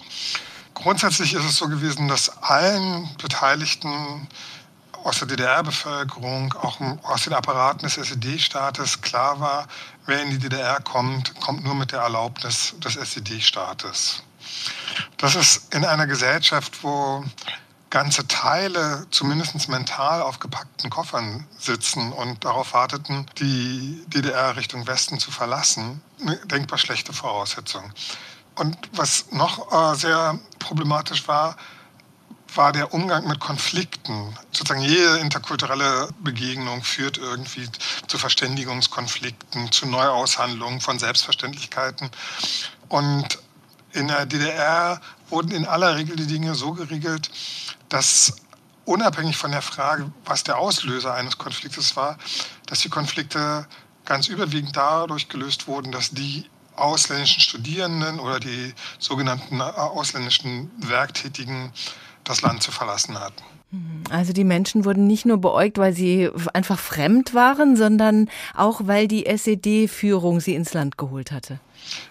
Grundsätzlich 0.74 1.34
ist 1.34 1.44
es 1.44 1.56
so 1.56 1.68
gewesen, 1.68 2.08
dass 2.08 2.42
allen 2.42 3.08
Beteiligten 3.20 4.28
aus 5.04 5.18
der 5.18 5.28
DDR-Bevölkerung, 5.28 6.54
auch 6.54 6.80
aus 7.02 7.24
den 7.24 7.32
Apparaten 7.32 7.80
des 7.80 7.96
SED-Staates 7.96 9.00
klar 9.00 9.40
war, 9.40 9.66
wer 10.06 10.22
in 10.22 10.30
die 10.30 10.38
DDR 10.38 10.80
kommt, 10.80 11.38
kommt 11.40 11.64
nur 11.64 11.74
mit 11.74 11.92
der 11.92 12.00
Erlaubnis 12.00 12.74
des 12.78 12.96
SED-Staates. 12.96 14.22
Das 15.16 15.34
ist 15.34 15.74
in 15.74 15.84
einer 15.84 16.06
Gesellschaft, 16.06 16.82
wo 16.82 17.24
ganze 17.90 18.26
Teile 18.28 19.06
zumindest 19.10 19.68
mental 19.68 20.22
auf 20.22 20.38
gepackten 20.38 20.90
Koffern 20.90 21.46
sitzen 21.58 22.12
und 22.12 22.44
darauf 22.44 22.72
warteten, 22.72 23.26
die 23.38 24.04
DDR 24.06 24.56
Richtung 24.56 24.86
Westen 24.86 25.18
zu 25.18 25.30
verlassen, 25.30 26.00
eine 26.20 26.36
denkbar 26.46 26.78
schlechte 26.78 27.12
Voraussetzung. 27.12 27.92
Und 28.54 28.76
was 28.92 29.32
noch 29.32 29.72
äh, 29.72 29.96
sehr 29.96 30.38
problematisch 30.60 31.26
war, 31.26 31.56
war 32.56 32.72
der 32.72 32.92
Umgang 32.92 33.26
mit 33.28 33.40
Konflikten. 33.40 34.36
Sozusagen 34.52 34.82
jede 34.82 35.18
interkulturelle 35.18 36.08
Begegnung 36.20 36.82
führt 36.82 37.18
irgendwie 37.18 37.68
zu 38.06 38.18
Verständigungskonflikten, 38.18 39.70
zu 39.72 39.86
Neuaushandlungen 39.86 40.80
von 40.80 40.98
Selbstverständlichkeiten. 40.98 42.10
Und 42.88 43.38
in 43.92 44.08
der 44.08 44.26
DDR 44.26 45.00
wurden 45.28 45.52
in 45.52 45.66
aller 45.66 45.96
Regel 45.96 46.16
die 46.16 46.26
Dinge 46.26 46.54
so 46.54 46.72
geregelt, 46.72 47.30
dass 47.88 48.34
unabhängig 48.84 49.36
von 49.36 49.52
der 49.52 49.62
Frage, 49.62 50.10
was 50.24 50.44
der 50.44 50.58
Auslöser 50.58 51.14
eines 51.14 51.38
Konfliktes 51.38 51.96
war, 51.96 52.18
dass 52.66 52.80
die 52.80 52.88
Konflikte 52.88 53.66
ganz 54.04 54.28
überwiegend 54.28 54.76
dadurch 54.76 55.28
gelöst 55.28 55.68
wurden, 55.68 55.92
dass 55.92 56.10
die 56.10 56.46
ausländischen 56.74 57.40
Studierenden 57.40 58.18
oder 58.18 58.40
die 58.40 58.74
sogenannten 58.98 59.60
ausländischen 59.60 60.70
Werktätigen 60.78 61.72
das 62.30 62.42
Land 62.42 62.62
zu 62.62 62.72
verlassen 62.72 63.18
hatten. 63.18 63.42
Also 64.10 64.32
die 64.32 64.44
Menschen 64.44 64.84
wurden 64.84 65.06
nicht 65.06 65.26
nur 65.26 65.38
beäugt, 65.38 65.78
weil 65.78 65.92
sie 65.92 66.28
einfach 66.54 66.78
fremd 66.78 67.34
waren, 67.34 67.76
sondern 67.76 68.28
auch, 68.54 68.80
weil 68.84 69.06
die 69.06 69.26
SED-Führung 69.26 70.40
sie 70.40 70.54
ins 70.54 70.72
Land 70.72 70.98
geholt 70.98 71.30
hatte. 71.30 71.60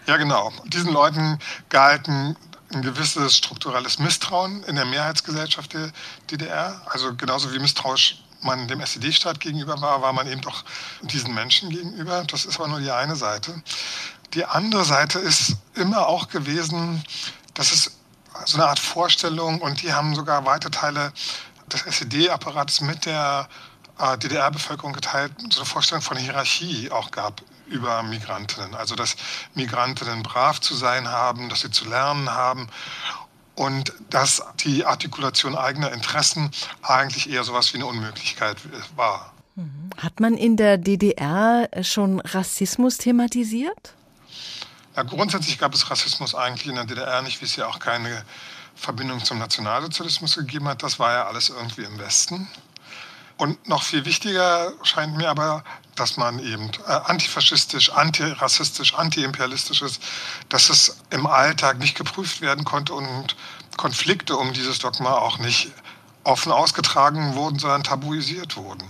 Ja, 0.06 0.16
genau. 0.16 0.52
Diesen 0.64 0.92
Leuten 0.92 1.38
galten 1.68 2.36
ein 2.72 2.82
gewisses 2.82 3.36
strukturelles 3.36 3.98
Misstrauen 3.98 4.62
in 4.64 4.76
der 4.76 4.86
Mehrheitsgesellschaft 4.86 5.74
der 5.74 5.90
DDR. 6.30 6.80
Also 6.86 7.14
genauso 7.14 7.52
wie 7.52 7.58
misstrauisch 7.58 8.22
man 8.42 8.66
dem 8.68 8.80
SED-Staat 8.80 9.38
gegenüber 9.38 9.78
war, 9.82 10.00
war 10.00 10.14
man 10.14 10.26
eben 10.28 10.40
doch 10.40 10.64
diesen 11.02 11.34
Menschen 11.34 11.68
gegenüber. 11.68 12.24
Das 12.24 12.46
ist 12.46 12.58
aber 12.58 12.68
nur 12.68 12.80
die 12.80 12.90
eine 12.90 13.16
Seite. 13.16 13.62
Die 14.32 14.46
andere 14.46 14.84
Seite 14.84 15.18
ist 15.18 15.56
immer 15.74 16.06
auch 16.06 16.28
gewesen, 16.28 17.02
dass 17.52 17.72
es 17.72 17.99
so 18.46 18.56
eine 18.56 18.66
Art 18.66 18.78
Vorstellung 18.78 19.60
und 19.60 19.82
die 19.82 19.92
haben 19.92 20.14
sogar 20.14 20.44
weite 20.44 20.70
Teile 20.70 21.12
des 21.72 21.82
SED-Apparates 21.82 22.80
mit 22.80 23.06
der 23.06 23.48
äh, 23.98 24.18
DDR-Bevölkerung 24.18 24.92
geteilt, 24.92 25.32
so 25.50 25.60
eine 25.60 25.66
Vorstellung 25.66 26.02
von 26.02 26.16
Hierarchie 26.16 26.90
auch 26.90 27.10
gab 27.10 27.42
über 27.66 28.02
Migrantinnen. 28.02 28.74
Also 28.74 28.96
dass 28.96 29.16
Migrantinnen 29.54 30.22
brav 30.22 30.60
zu 30.60 30.74
sein 30.74 31.08
haben, 31.08 31.48
dass 31.48 31.60
sie 31.60 31.70
zu 31.70 31.88
lernen 31.88 32.30
haben 32.30 32.68
und 33.54 33.92
dass 34.10 34.42
die 34.60 34.84
Artikulation 34.84 35.56
eigener 35.56 35.92
Interessen 35.92 36.50
eigentlich 36.82 37.30
eher 37.30 37.44
sowas 37.44 37.72
wie 37.72 37.76
eine 37.76 37.86
Unmöglichkeit 37.86 38.56
war. 38.96 39.32
Hat 39.98 40.20
man 40.20 40.34
in 40.34 40.56
der 40.56 40.78
DDR 40.78 41.68
schon 41.82 42.20
Rassismus 42.20 42.96
thematisiert? 42.96 43.94
Ja, 44.96 45.04
grundsätzlich 45.04 45.58
gab 45.58 45.72
es 45.72 45.90
Rassismus 45.90 46.34
eigentlich 46.34 46.66
in 46.66 46.74
der 46.74 46.84
DDR 46.84 47.22
nicht, 47.22 47.40
wie 47.40 47.44
es 47.44 47.56
ja 47.56 47.66
auch 47.66 47.78
keine 47.78 48.24
Verbindung 48.74 49.24
zum 49.24 49.38
Nationalsozialismus 49.38 50.36
gegeben 50.36 50.66
hat. 50.66 50.82
Das 50.82 50.98
war 50.98 51.12
ja 51.12 51.26
alles 51.26 51.48
irgendwie 51.48 51.82
im 51.82 51.98
Westen. 51.98 52.48
Und 53.36 53.68
noch 53.68 53.82
viel 53.82 54.04
wichtiger 54.04 54.72
scheint 54.82 55.16
mir 55.16 55.30
aber, 55.30 55.64
dass 55.94 56.16
man 56.16 56.38
eben 56.40 56.70
äh, 56.86 56.92
antifaschistisch, 56.92 57.90
antirassistisch, 57.90 58.94
antiimperialistisch 58.94 59.80
ist, 59.82 60.02
dass 60.48 60.68
es 60.68 60.98
im 61.10 61.26
Alltag 61.26 61.78
nicht 61.78 61.96
geprüft 61.96 62.40
werden 62.40 62.64
konnte 62.64 62.92
und 62.92 63.36
Konflikte 63.76 64.36
um 64.36 64.52
dieses 64.52 64.78
Dogma 64.78 65.12
auch 65.12 65.38
nicht 65.38 65.72
offen 66.24 66.52
ausgetragen 66.52 67.34
wurden, 67.34 67.58
sondern 67.58 67.82
tabuisiert 67.82 68.56
wurden. 68.56 68.84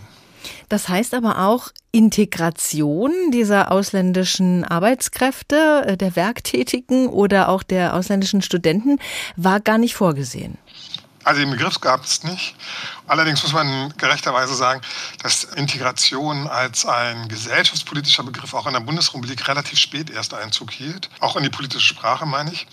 Das 0.71 0.89
heißt 0.89 1.15
aber 1.15 1.41
auch, 1.41 1.71
Integration 1.91 3.13
dieser 3.33 3.73
ausländischen 3.73 4.65
Arbeitskräfte, 4.65 5.83
äh, 5.85 5.97
der 5.97 6.15
Werktätigen 6.15 7.09
oder 7.09 7.49
auch 7.49 7.65
der 7.65 7.95
ausländischen 7.95 8.41
Studenten 8.41 9.01
war 9.37 9.59
gar 9.59 9.79
nicht 9.79 9.97
vorgesehen. 9.97 10.59
Also 11.25 11.41
den 11.41 11.51
Begriff 11.51 11.81
gab 11.81 12.05
es 12.05 12.23
nicht. 12.23 12.55
Allerdings 13.09 13.43
muss 13.43 13.53
man 13.53 13.93
gerechterweise 13.99 14.55
sagen, 14.55 14.81
dass 15.25 15.43
Integration 15.43 16.47
als 16.47 16.87
ein 16.87 17.27
gesellschaftspolitischer 17.27 18.23
Begriff 18.23 18.55
auch 18.55 18.69
in 18.69 18.73
der 18.73 18.81
Bundesrepublik 18.81 19.49
relativ 19.49 19.79
spät 19.79 20.09
erst 20.09 20.35
Einzug 20.35 20.71
hielt. 20.71 21.11
Auch 21.19 21.35
in 21.35 21.43
die 21.43 21.51
politische 21.51 21.89
Sprache, 21.89 22.27
meine 22.27 22.53
ich. 22.53 22.69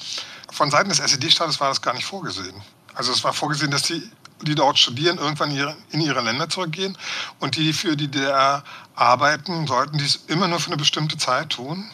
Von 0.51 0.69
Seiten 0.69 0.89
des 0.89 0.99
SED-Staates 0.99 1.59
war 1.59 1.69
das 1.69 1.81
gar 1.81 1.95
nicht 1.95 2.05
vorgesehen. 2.05 2.61
Also 2.93 3.11
es 3.11 3.23
war 3.23 3.33
vorgesehen, 3.33 3.69
dass 3.69 3.83
die, 3.83 4.01
die 4.41 4.55
dort 4.55 4.77
studieren, 4.77 5.17
irgendwann 5.17 5.51
in 5.91 6.01
ihre 6.01 6.21
Länder 6.21 6.49
zurückgehen 6.49 6.97
und 7.39 7.55
die 7.55 7.73
für 7.73 7.95
die 7.95 8.07
DDR 8.07 8.63
arbeiten, 8.95 9.67
sollten 9.67 9.97
dies 9.97 10.23
immer 10.27 10.47
nur 10.47 10.59
für 10.59 10.67
eine 10.67 10.77
bestimmte 10.77 11.17
Zeit 11.17 11.51
tun 11.51 11.89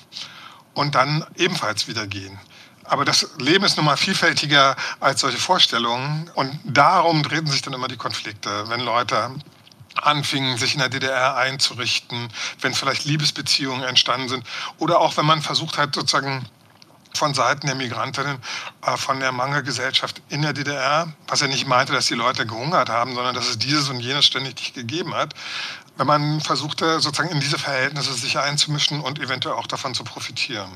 und 0.73 0.95
dann 0.95 1.25
ebenfalls 1.35 1.87
wieder 1.87 2.07
gehen. 2.07 2.39
Aber 2.85 3.05
das 3.05 3.29
Leben 3.37 3.63
ist 3.63 3.77
nun 3.77 3.85
mal 3.85 3.97
vielfältiger 3.97 4.75
als 4.99 5.21
solche 5.21 5.37
Vorstellungen. 5.37 6.29
Und 6.35 6.59
darum 6.65 7.23
drehten 7.23 7.47
sich 7.47 7.61
dann 7.61 7.73
immer 7.73 7.87
die 7.87 7.97
Konflikte, 7.97 8.67
wenn 8.69 8.81
Leute 8.81 9.31
anfingen, 9.95 10.57
sich 10.57 10.73
in 10.73 10.79
der 10.79 10.89
DDR 10.89 11.37
einzurichten, 11.37 12.27
wenn 12.59 12.73
vielleicht 12.73 13.05
Liebesbeziehungen 13.05 13.83
entstanden 13.83 14.27
sind 14.27 14.45
oder 14.79 14.99
auch 14.99 15.15
wenn 15.17 15.25
man 15.25 15.41
versucht 15.41 15.77
hat, 15.77 15.95
sozusagen 15.95 16.45
von 17.17 17.33
Seiten 17.33 17.67
der 17.67 17.75
Migrantinnen 17.75 18.37
äh, 18.85 18.97
von 18.97 19.19
der 19.19 19.31
Mangelgesellschaft 19.31 20.21
in 20.29 20.41
der 20.41 20.53
DDR, 20.53 21.13
was 21.27 21.41
ja 21.41 21.47
nicht 21.47 21.67
meinte, 21.67 21.93
dass 21.93 22.07
die 22.07 22.15
Leute 22.15 22.45
gehungert 22.45 22.89
haben, 22.89 23.15
sondern 23.15 23.35
dass 23.35 23.49
es 23.49 23.57
dieses 23.57 23.89
und 23.89 23.99
jenes 23.99 24.25
ständig 24.25 24.55
nicht 24.55 24.73
gegeben 24.73 25.13
hat. 25.13 25.33
Wenn 25.97 26.07
man 26.07 26.41
versuchte, 26.41 26.99
sozusagen 26.99 27.29
in 27.29 27.39
diese 27.39 27.59
Verhältnisse 27.59 28.13
sich 28.13 28.37
einzumischen 28.37 29.01
und 29.01 29.19
eventuell 29.19 29.55
auch 29.55 29.67
davon 29.67 29.93
zu 29.93 30.03
profitieren. 30.03 30.71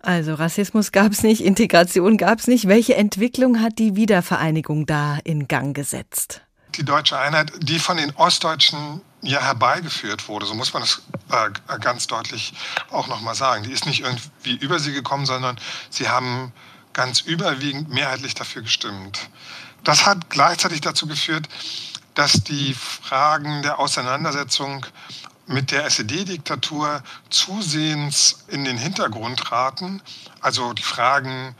Also 0.00 0.34
Rassismus 0.34 0.92
gab 0.92 1.12
es 1.12 1.22
nicht, 1.22 1.42
Integration 1.42 2.16
gab 2.16 2.38
es 2.38 2.46
nicht. 2.46 2.66
Welche 2.66 2.94
Entwicklung 2.94 3.60
hat 3.60 3.78
die 3.78 3.94
Wiedervereinigung 3.96 4.86
da 4.86 5.18
in 5.24 5.48
Gang 5.48 5.76
gesetzt? 5.76 6.42
Die 6.76 6.84
deutsche 6.84 7.18
Einheit, 7.18 7.52
die 7.60 7.78
von 7.78 7.98
den 7.98 8.10
Ostdeutschen 8.16 9.02
ja 9.22 9.40
herbeigeführt 9.40 10.28
wurde, 10.28 10.46
so 10.46 10.54
muss 10.54 10.74
man 10.74 10.82
das 10.82 11.02
äh, 11.30 11.78
ganz 11.78 12.06
deutlich 12.06 12.52
auch 12.90 13.06
nochmal 13.06 13.34
sagen. 13.34 13.64
Die 13.64 13.72
ist 13.72 13.86
nicht 13.86 14.00
irgendwie 14.00 14.54
über 14.56 14.78
sie 14.78 14.92
gekommen, 14.92 15.26
sondern 15.26 15.58
sie 15.90 16.08
haben 16.08 16.52
ganz 16.92 17.20
überwiegend 17.20 17.88
mehrheitlich 17.88 18.34
dafür 18.34 18.62
gestimmt. 18.62 19.30
Das 19.84 20.06
hat 20.06 20.28
gleichzeitig 20.28 20.80
dazu 20.80 21.06
geführt, 21.06 21.48
dass 22.14 22.32
die 22.44 22.74
Fragen 22.74 23.62
der 23.62 23.78
Auseinandersetzung 23.78 24.84
mit 25.46 25.70
der 25.70 25.84
SED-Diktatur 25.86 27.02
zusehends 27.30 28.44
in 28.48 28.64
den 28.64 28.76
Hintergrund 28.76 29.40
traten. 29.40 30.02
Also 30.40 30.72
die 30.72 30.82
Fragen, 30.82 31.54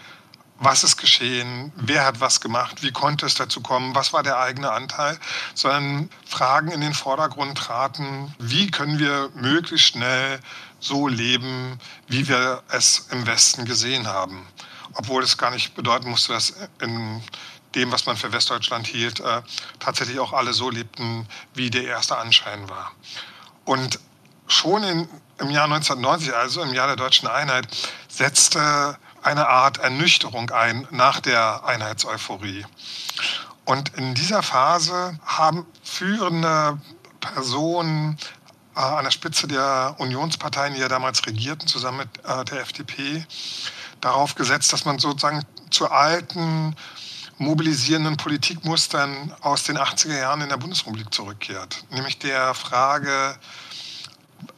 was 0.65 0.85
ist 0.85 0.97
geschehen, 0.97 1.73
wer 1.75 2.05
hat 2.05 2.21
was 2.21 2.41
gemacht, 2.41 2.83
wie 2.83 2.93
konnte 2.93 3.27
es 3.27 3.35
dazu 3.35 3.61
kommen, 3.61 3.95
was 3.95 4.13
war 4.13 4.23
der 4.23 4.39
eigene 4.39 4.71
Anteil, 4.71 5.19
sondern 5.55 6.09
Fragen 6.25 6.71
in 6.71 6.81
den 6.81 6.95
Vordergrund 6.95 7.59
traten, 7.59 8.33
wie 8.39 8.71
können 8.71 8.99
wir 8.99 9.31
möglichst 9.35 9.89
schnell 9.89 10.41
so 10.79 11.09
leben, 11.09 11.81
wie 12.07 12.29
wir 12.29 12.63
es 12.69 13.09
im 13.11 13.27
Westen 13.27 13.65
gesehen 13.65 14.07
haben. 14.07 14.47
Obwohl 14.95 15.23
es 15.23 15.37
gar 15.37 15.51
nicht 15.51 15.75
bedeuten 15.75 16.11
musste, 16.11 16.33
dass 16.33 16.55
in 16.81 17.23
dem, 17.75 17.91
was 17.91 18.07
man 18.07 18.17
für 18.17 18.33
Westdeutschland 18.33 18.87
hielt, 18.87 19.21
äh, 19.21 19.43
tatsächlich 19.81 20.21
auch 20.21 20.33
alle 20.33 20.53
so 20.53 20.71
lebten, 20.71 21.27
wie 21.55 21.71
der 21.71 21.85
erste 21.85 22.19
Anschein 22.19 22.69
war. 22.69 22.93
Und 23.65 23.99
schon 24.47 24.85
in, 24.85 25.09
im 25.39 25.51
Jahr 25.51 25.65
1990, 25.65 26.35
also 26.35 26.63
im 26.63 26.75
Jahr 26.75 26.87
der 26.87 26.97
deutschen 26.97 27.29
Einheit, 27.29 27.67
setzte 28.09 28.99
eine 29.23 29.49
Art 29.49 29.79
Ernüchterung 29.79 30.51
ein 30.51 30.87
nach 30.91 31.21
der 31.21 31.65
Einheitseuphorie. 31.65 32.65
Und 33.65 33.91
in 33.97 34.15
dieser 34.15 34.43
Phase 34.43 35.19
haben 35.25 35.67
führende 35.85 36.81
Personen 37.21 38.19
äh, 38.75 38.81
an 38.81 39.05
der 39.05 39.13
Spitze 39.13 39.47
der 39.47 39.95
Unionsparteien, 39.99 40.75
die 40.75 40.81
ja 40.81 40.89
damals 40.89 41.25
regierten, 41.27 41.69
zusammen 41.69 41.99
mit 41.99 42.25
äh, 42.25 42.45
der 42.45 42.61
FDP, 42.63 43.25
darauf 44.01 44.35
gesetzt, 44.35 44.73
dass 44.73 44.85
man 44.85 44.99
sozusagen 44.99 45.45
zu 45.71 45.91
alten 45.91 46.75
mobilisierenden 47.39 48.17
Politikmustern 48.17 49.35
aus 49.41 49.65
den 49.65 49.79
80er 49.79 50.19
Jahren 50.19 50.41
in 50.43 50.49
der 50.49 50.57
Bundesrepublik 50.57 51.13
zurückkehrt. 51.13 51.85
Nämlich 51.91 52.19
der 52.19 52.55
Frage, 52.55 53.37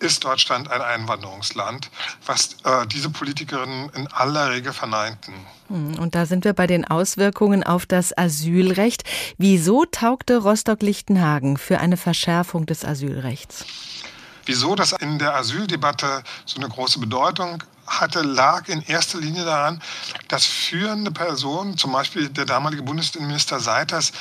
ist 0.01 0.25
Deutschland 0.25 0.71
ein 0.71 0.83
Einwanderungsland, 0.83 1.91
was 2.27 2.57
äh, 2.65 2.87
diese 2.87 3.11
Politikerinnen 3.11 3.91
in 3.91 4.07
aller 4.09 4.51
Regel 4.51 4.73
verneinten. 4.73 5.35
Hm, 5.69 5.99
und 5.99 6.15
da 6.15 6.27
sind 6.27 6.45
wir 6.45 6.53
bei 6.53 6.67
den 6.67 6.85
Auswirkungen 6.85 7.63
auf 7.63 7.87
das 7.87 8.17
Asylrecht. 8.17 9.05
Wieso 9.39 9.85
taugte 9.85 10.39
Rostock-Lichtenhagen 10.39 11.57
für 11.57 11.79
eine 11.79 11.97
Verschärfung 11.97 12.67
des 12.67 12.85
Asylrechts? 12.85 13.65
Wieso 14.47 14.75
das 14.75 14.93
in 14.93 15.19
der 15.19 15.35
Asyldebatte 15.35 16.23
so 16.45 16.61
eine 16.61 16.69
große 16.69 16.99
Bedeutung 16.99 17.63
hatte, 17.87 18.23
lag 18.23 18.69
in 18.69 18.83
erster 18.83 19.19
Linie 19.19 19.45
daran, 19.45 19.81
dass 20.29 20.45
führende 20.45 21.11
Personen, 21.11 21.77
zum 21.77 21.93
Beispiel 21.93 22.29
der 22.29 22.45
damalige 22.45 22.83
Bundesinnenminister 22.83 23.61
Seiters, 23.61 24.13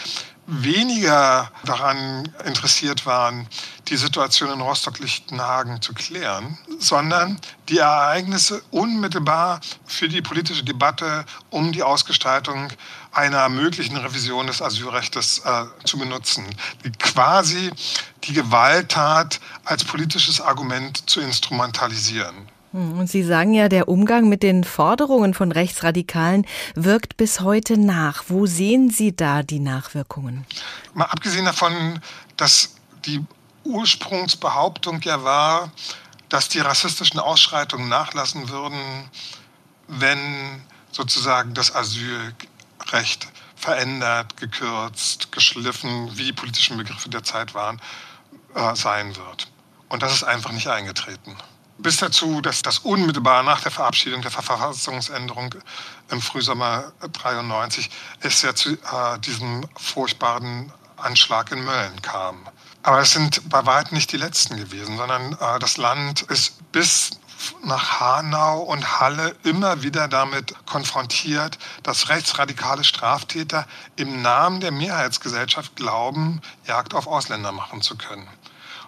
weniger 0.46 1.52
daran 1.66 2.28
interessiert 2.46 3.06
waren, 3.06 3.48
die 3.88 3.96
Situation 3.96 4.52
in 4.52 4.62
Rostock-Lichtenhagen 4.62 5.82
zu 5.82 5.94
klären, 5.94 6.58
sondern 6.80 7.40
die 7.70 7.78
Ereignisse 7.78 8.62
unmittelbar 8.72 9.62
für 9.86 10.10
die 10.10 10.22
politische 10.22 10.64
Debatte 10.64 11.26
um 11.50 11.72
die 11.72 11.84
Ausgestaltung 11.84 12.70
einer 13.12 13.48
möglichen 13.50 13.96
Revision 13.96 14.48
des 14.48 14.62
Asylrechts 14.62 15.40
äh, 15.40 15.66
zu 15.86 15.98
benutzen, 15.98 16.46
die 16.84 16.92
quasi 16.92 17.72
die 18.24 18.34
Gewalttat 18.34 19.40
als 19.66 19.84
politisches 19.84 20.42
Argument 20.42 21.10
zu 21.10 21.22
instrumentalisieren. 21.22 22.53
Hm, 22.74 23.00
und 23.00 23.10
Sie 23.10 23.24
sagen 23.24 23.54
ja, 23.54 23.70
der 23.70 23.88
Umgang 23.88 24.28
mit 24.28 24.44
den 24.44 24.64
Forderungen 24.64 25.34
von 25.34 25.52
Rechtsradikalen 25.52 26.46
wirkt 26.76 27.18
bis 27.18 27.40
heute 27.40 27.78
nach. 27.78 28.26
Wo 28.28 28.46
sehen 28.46 28.90
Sie 28.90 29.16
da 29.16 29.44
die 29.44 29.60
Nachwirkungen? 29.60 30.46
Mal 30.94 31.06
abgesehen 31.06 31.46
davon, 31.46 32.00
dass 32.36 32.76
die 33.06 33.24
Ursprungsbehauptung 33.64 35.02
ja 35.02 35.24
war, 35.24 35.72
dass 36.30 36.50
die 36.50 36.60
rassistischen 36.60 37.20
Ausschreitungen 37.20 37.88
nachlassen 37.88 38.50
würden, 38.50 38.80
wenn 39.88 40.64
sozusagen 40.92 41.54
das 41.54 41.74
Asylrecht 41.76 43.28
verändert, 43.56 44.36
gekürzt, 44.38 45.32
geschliffen, 45.32 46.10
wie 46.18 46.26
die 46.26 46.34
politischen 46.34 46.78
Begriffe 46.78 47.10
der 47.10 47.24
Zeit 47.24 47.54
waren, 47.54 47.80
äh, 48.56 48.76
sein 48.76 49.16
wird. 49.16 49.48
Und 49.90 50.02
das 50.02 50.12
ist 50.12 50.24
einfach 50.24 50.52
nicht 50.52 50.68
eingetreten 50.68 51.38
bis 51.78 51.98
dazu, 51.98 52.42
dass 52.42 52.62
das 52.62 52.80
unmittelbar 52.80 53.44
nach 53.44 53.62
der 53.62 53.72
Verabschiedung 53.72 54.22
der 54.22 54.32
Verfassungsänderung 54.32 55.56
im 56.10 56.22
Frühsommer 56.22 56.94
93 57.12 57.90
es 58.22 58.42
ja 58.42 58.56
zu 58.56 58.74
äh, 58.74 59.20
diesem 59.20 59.66
furchtbaren 59.76 60.72
Anschlag 60.98 61.52
in 61.52 61.64
Mölln 61.64 62.02
kam. 62.02 62.48
Aber 62.84 63.00
es 63.00 63.12
sind 63.12 63.50
bei 63.50 63.66
weitem 63.66 63.96
nicht 63.96 64.12
die 64.12 64.18
letzten 64.18 64.58
gewesen, 64.58 64.98
sondern 64.98 65.34
äh, 65.34 65.60
das 65.60 65.78
Land 65.78 66.22
ist 66.24 66.72
bis 66.72 67.12
nach 67.64 68.00
Hanau 68.00 68.62
und 68.62 69.00
Halle 69.00 69.36
immer 69.44 69.84
wieder 69.84 70.08
damit 70.08 70.56
konfrontiert, 70.66 71.58
dass 71.84 72.10
rechtsradikale 72.10 72.84
Straftäter 72.84 73.68
im 73.96 74.22
Namen 74.22 74.62
der 74.62 74.72
Mehrheitsgesellschaft 74.72 75.76
glauben, 75.76 76.42
Jagd 76.66 76.94
auf 76.94 77.08
Ausländer 77.08 77.52
machen 77.52 77.82
zu 77.82 77.98
können. 77.98 78.28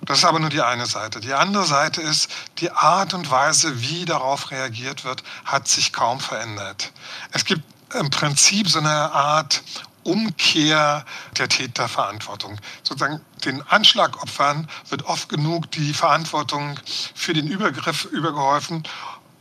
Das 0.06 0.20
ist 0.20 0.26
aber 0.26 0.40
nur 0.40 0.50
die 0.50 0.62
eine 0.62 0.86
Seite. 0.86 1.20
Die 1.20 1.34
andere 1.34 1.66
Seite 1.66 2.02
ist, 2.02 2.30
die 2.60 2.72
Art 2.72 3.14
und 3.14 3.30
Weise, 3.32 3.82
wie 3.82 4.06
darauf 4.06 4.52
reagiert 4.52 5.04
wird, 5.04 5.24
hat 5.46 5.68
sich 5.68 5.94
kaum 5.94 6.20
verändert. 6.20 6.92
Es 7.32 7.46
gibt 7.46 7.64
im 7.94 8.10
Prinzip 8.10 8.70
so 8.70 8.80
eine 8.80 9.12
Art 9.12 9.64
Umkehr 10.04 11.04
der 11.38 11.50
Täterverantwortung. 11.50 12.60
Sozusagen 12.84 13.22
den 13.44 13.64
Anschlagopfern 13.64 14.70
wird 14.90 15.06
oft 15.06 15.30
genug 15.30 15.72
die 15.72 15.94
Verantwortung 15.94 16.80
für 17.16 17.34
den 17.34 17.48
Übergriff 17.48 18.06
übergeholfen 18.06 18.84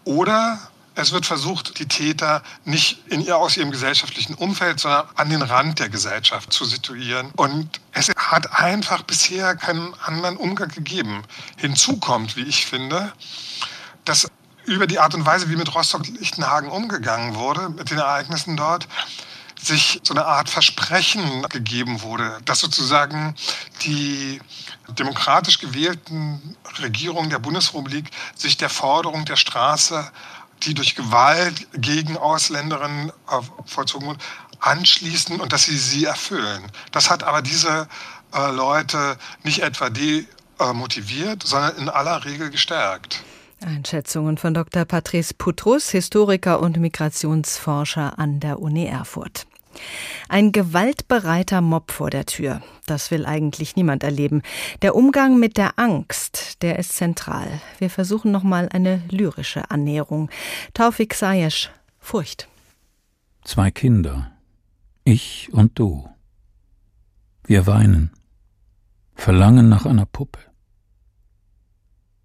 oder 0.04 0.58
es 0.94 1.12
wird 1.12 1.26
versucht, 1.26 1.78
die 1.78 1.86
Täter 1.86 2.42
nicht 2.64 2.98
in 3.08 3.20
ihr, 3.20 3.36
aus 3.36 3.56
ihrem 3.56 3.70
gesellschaftlichen 3.70 4.34
Umfeld, 4.34 4.80
sondern 4.80 5.08
an 5.16 5.28
den 5.28 5.42
Rand 5.42 5.80
der 5.80 5.88
Gesellschaft 5.88 6.52
zu 6.52 6.64
situieren. 6.64 7.30
Und 7.36 7.80
es 7.92 8.10
hat 8.16 8.52
einfach 8.52 9.02
bisher 9.02 9.56
keinen 9.56 9.94
anderen 10.04 10.36
Umgang 10.36 10.68
gegeben. 10.68 11.22
Hinzu 11.56 11.98
kommt, 11.98 12.36
wie 12.36 12.42
ich 12.42 12.66
finde, 12.66 13.12
dass 14.04 14.28
über 14.66 14.86
die 14.86 14.98
Art 14.98 15.14
und 15.14 15.26
Weise, 15.26 15.50
wie 15.50 15.56
mit 15.56 15.74
Rostock-Lichtenhagen 15.74 16.70
umgegangen 16.70 17.34
wurde, 17.34 17.68
mit 17.68 17.90
den 17.90 17.98
Ereignissen 17.98 18.56
dort, 18.56 18.88
sich 19.60 20.00
so 20.02 20.14
eine 20.14 20.26
Art 20.26 20.48
Versprechen 20.48 21.42
gegeben 21.48 22.02
wurde, 22.02 22.38
dass 22.44 22.60
sozusagen 22.60 23.34
die 23.82 24.40
demokratisch 24.88 25.58
gewählten 25.58 26.56
Regierungen 26.82 27.30
der 27.30 27.38
Bundesrepublik 27.38 28.10
sich 28.34 28.56
der 28.56 28.68
Forderung 28.68 29.24
der 29.24 29.36
Straße 29.36 30.10
die 30.64 30.74
durch 30.74 30.94
Gewalt 30.94 31.66
gegen 31.74 32.16
Ausländerinnen 32.16 33.10
äh, 33.10 33.40
vollzogen 33.66 34.08
wurden, 34.08 34.20
anschließen 34.60 35.40
und 35.40 35.52
dass 35.52 35.64
sie 35.64 35.76
sie 35.76 36.04
erfüllen. 36.04 36.62
Das 36.92 37.10
hat 37.10 37.22
aber 37.22 37.42
diese 37.42 37.88
äh, 38.32 38.50
Leute 38.50 39.16
nicht 39.42 39.60
etwa 39.62 39.90
demotiviert, 39.90 41.42
sondern 41.42 41.76
in 41.76 41.88
aller 41.88 42.24
Regel 42.24 42.50
gestärkt. 42.50 43.22
Einschätzungen 43.64 44.36
von 44.36 44.52
Dr. 44.52 44.84
Patrice 44.84 45.34
Putrus, 45.34 45.90
Historiker 45.90 46.60
und 46.60 46.76
Migrationsforscher 46.76 48.18
an 48.18 48.40
der 48.40 48.60
Uni 48.60 48.86
Erfurt. 48.86 49.46
Ein 50.28 50.52
gewaltbereiter 50.52 51.60
Mob 51.60 51.90
vor 51.90 52.10
der 52.10 52.26
Tür. 52.26 52.62
Das 52.86 53.10
will 53.10 53.26
eigentlich 53.26 53.76
niemand 53.76 54.02
erleben. 54.02 54.42
Der 54.82 54.94
Umgang 54.94 55.38
mit 55.38 55.56
der 55.56 55.78
Angst, 55.78 56.62
der 56.62 56.78
ist 56.78 56.92
zentral. 56.92 57.60
Wir 57.78 57.90
versuchen 57.90 58.30
nochmal 58.30 58.68
eine 58.72 59.02
lyrische 59.10 59.70
Annäherung. 59.70 60.30
Taufik 60.74 61.14
Sayesh, 61.14 61.70
Furcht. 61.98 62.48
Zwei 63.44 63.70
Kinder. 63.70 64.30
Ich 65.04 65.50
und 65.52 65.78
du. 65.78 66.08
Wir 67.44 67.66
weinen. 67.66 68.10
Verlangen 69.14 69.68
nach 69.68 69.86
einer 69.86 70.06
Puppe. 70.06 70.40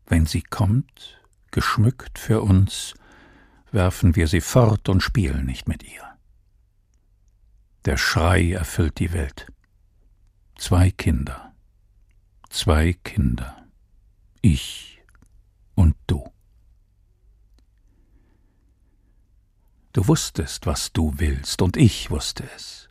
Wenn 0.06 0.26
sie 0.26 0.41
kommt, 0.41 1.22
geschmückt 1.52 2.18
für 2.18 2.41
uns, 2.41 2.95
werfen 3.72 4.16
wir 4.16 4.28
sie 4.28 4.41
fort 4.41 4.89
und 4.89 5.02
spielen 5.02 5.45
nicht 5.45 5.68
mit 5.68 5.84
ihr. 5.84 6.09
Der 7.86 7.95
Schrei 7.95 8.51
erfüllt 8.51 8.99
die 8.99 9.13
Welt. 9.13 9.47
Zwei 10.57 10.91
Kinder. 10.91 11.53
Zwei 12.49 12.93
Kinder. 12.93 13.65
Ich 14.41 15.01
und 15.75 15.95
du. 16.07 16.30
Du 19.93 20.07
wusstest, 20.07 20.65
was 20.65 20.91
du 20.91 21.13
willst, 21.17 21.61
und 21.61 21.77
ich 21.77 22.11
wusste 22.11 22.43
es. 22.55 22.89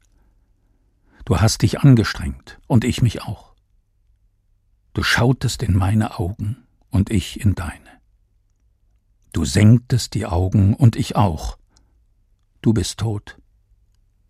Du 1.24 1.39
hast 1.39 1.62
dich 1.62 1.80
angestrengt, 1.80 2.59
und 2.66 2.84
ich 2.84 3.03
mich 3.03 3.22
auch. 3.22 3.55
Du 4.95 5.03
schautest 5.03 5.62
in 5.62 5.76
meine 5.76 6.18
Augen, 6.18 6.66
und 6.91 7.11
ich 7.11 7.41
in 7.41 7.55
deine. 7.55 8.01
Du 9.32 9.45
senktest 9.45 10.14
die 10.14 10.26
Augen, 10.26 10.74
und 10.74 10.97
ich 10.97 11.14
auch. 11.14 11.59
Du 12.62 12.72
bist 12.72 12.99
tot, 12.99 13.38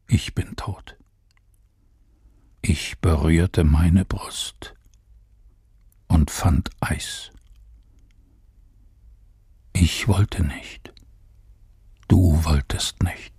ich 0.08 0.34
bin 0.34 0.56
tot. 0.56 0.96
Ich 2.62 2.98
berührte 2.98 3.62
meine 3.62 4.04
Brust 4.04 4.74
und 6.08 6.30
fand 6.30 6.70
Eis. 6.80 7.30
Ich 9.74 10.08
wollte 10.08 10.42
nicht. 10.42 10.92
Du 12.08 12.42
wolltest 12.44 13.02
nicht. 13.02 13.37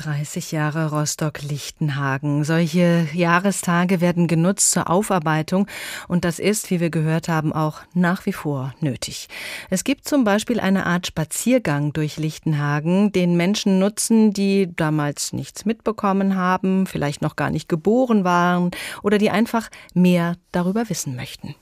30 0.00 0.52
Jahre 0.52 0.90
Rostock-Lichtenhagen. 0.90 2.42
Solche 2.44 3.06
Jahrestage 3.12 4.00
werden 4.00 4.28
genutzt 4.28 4.70
zur 4.70 4.88
Aufarbeitung 4.88 5.66
und 6.08 6.24
das 6.24 6.38
ist, 6.38 6.70
wie 6.70 6.80
wir 6.80 6.88
gehört 6.88 7.28
haben, 7.28 7.52
auch 7.52 7.80
nach 7.92 8.24
wie 8.24 8.32
vor 8.32 8.74
nötig. 8.80 9.28
Es 9.68 9.84
gibt 9.84 10.08
zum 10.08 10.24
Beispiel 10.24 10.58
eine 10.58 10.86
Art 10.86 11.06
Spaziergang 11.06 11.92
durch 11.92 12.16
Lichtenhagen, 12.16 13.12
den 13.12 13.36
Menschen 13.36 13.78
nutzen, 13.78 14.32
die 14.32 14.74
damals 14.74 15.34
nichts 15.34 15.66
mitbekommen 15.66 16.34
haben, 16.34 16.86
vielleicht 16.86 17.20
noch 17.20 17.36
gar 17.36 17.50
nicht 17.50 17.68
geboren 17.68 18.24
waren 18.24 18.70
oder 19.02 19.18
die 19.18 19.30
einfach 19.30 19.68
mehr 19.92 20.36
darüber 20.50 20.88
wissen 20.88 21.14
möchten. 21.14 21.54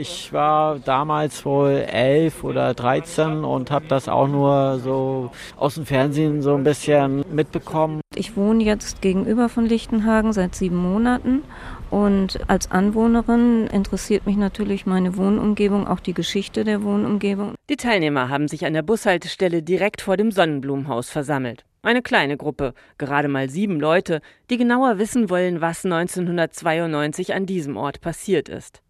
Ich 0.00 0.32
war 0.32 0.78
damals 0.78 1.44
wohl 1.44 1.84
elf 1.88 2.44
oder 2.44 2.72
dreizehn 2.72 3.42
und 3.42 3.72
habe 3.72 3.86
das 3.88 4.08
auch 4.08 4.28
nur 4.28 4.78
so 4.78 5.32
aus 5.56 5.74
dem 5.74 5.86
Fernsehen 5.86 6.40
so 6.40 6.54
ein 6.54 6.62
bisschen 6.62 7.24
mitbekommen. 7.34 8.00
Ich 8.14 8.36
wohne 8.36 8.62
jetzt 8.62 9.02
gegenüber 9.02 9.48
von 9.48 9.66
Lichtenhagen 9.66 10.32
seit 10.32 10.54
sieben 10.54 10.76
Monaten 10.76 11.42
und 11.90 12.38
als 12.48 12.70
Anwohnerin 12.70 13.66
interessiert 13.66 14.24
mich 14.24 14.36
natürlich 14.36 14.86
meine 14.86 15.16
Wohnumgebung, 15.16 15.88
auch 15.88 15.98
die 15.98 16.14
Geschichte 16.14 16.62
der 16.62 16.84
Wohnumgebung. 16.84 17.56
Die 17.68 17.76
Teilnehmer 17.76 18.28
haben 18.28 18.46
sich 18.46 18.64
an 18.66 18.74
der 18.74 18.82
Bushaltestelle 18.82 19.64
direkt 19.64 20.00
vor 20.00 20.16
dem 20.16 20.30
Sonnenblumenhaus 20.30 21.10
versammelt. 21.10 21.64
Eine 21.82 22.02
kleine 22.02 22.36
Gruppe, 22.36 22.72
gerade 22.98 23.26
mal 23.26 23.50
sieben 23.50 23.80
Leute, 23.80 24.20
die 24.48 24.58
genauer 24.58 24.98
wissen 24.98 25.28
wollen, 25.28 25.60
was 25.60 25.84
1992 25.84 27.34
an 27.34 27.46
diesem 27.46 27.76
Ort 27.76 28.00
passiert 28.00 28.48
ist. 28.48 28.80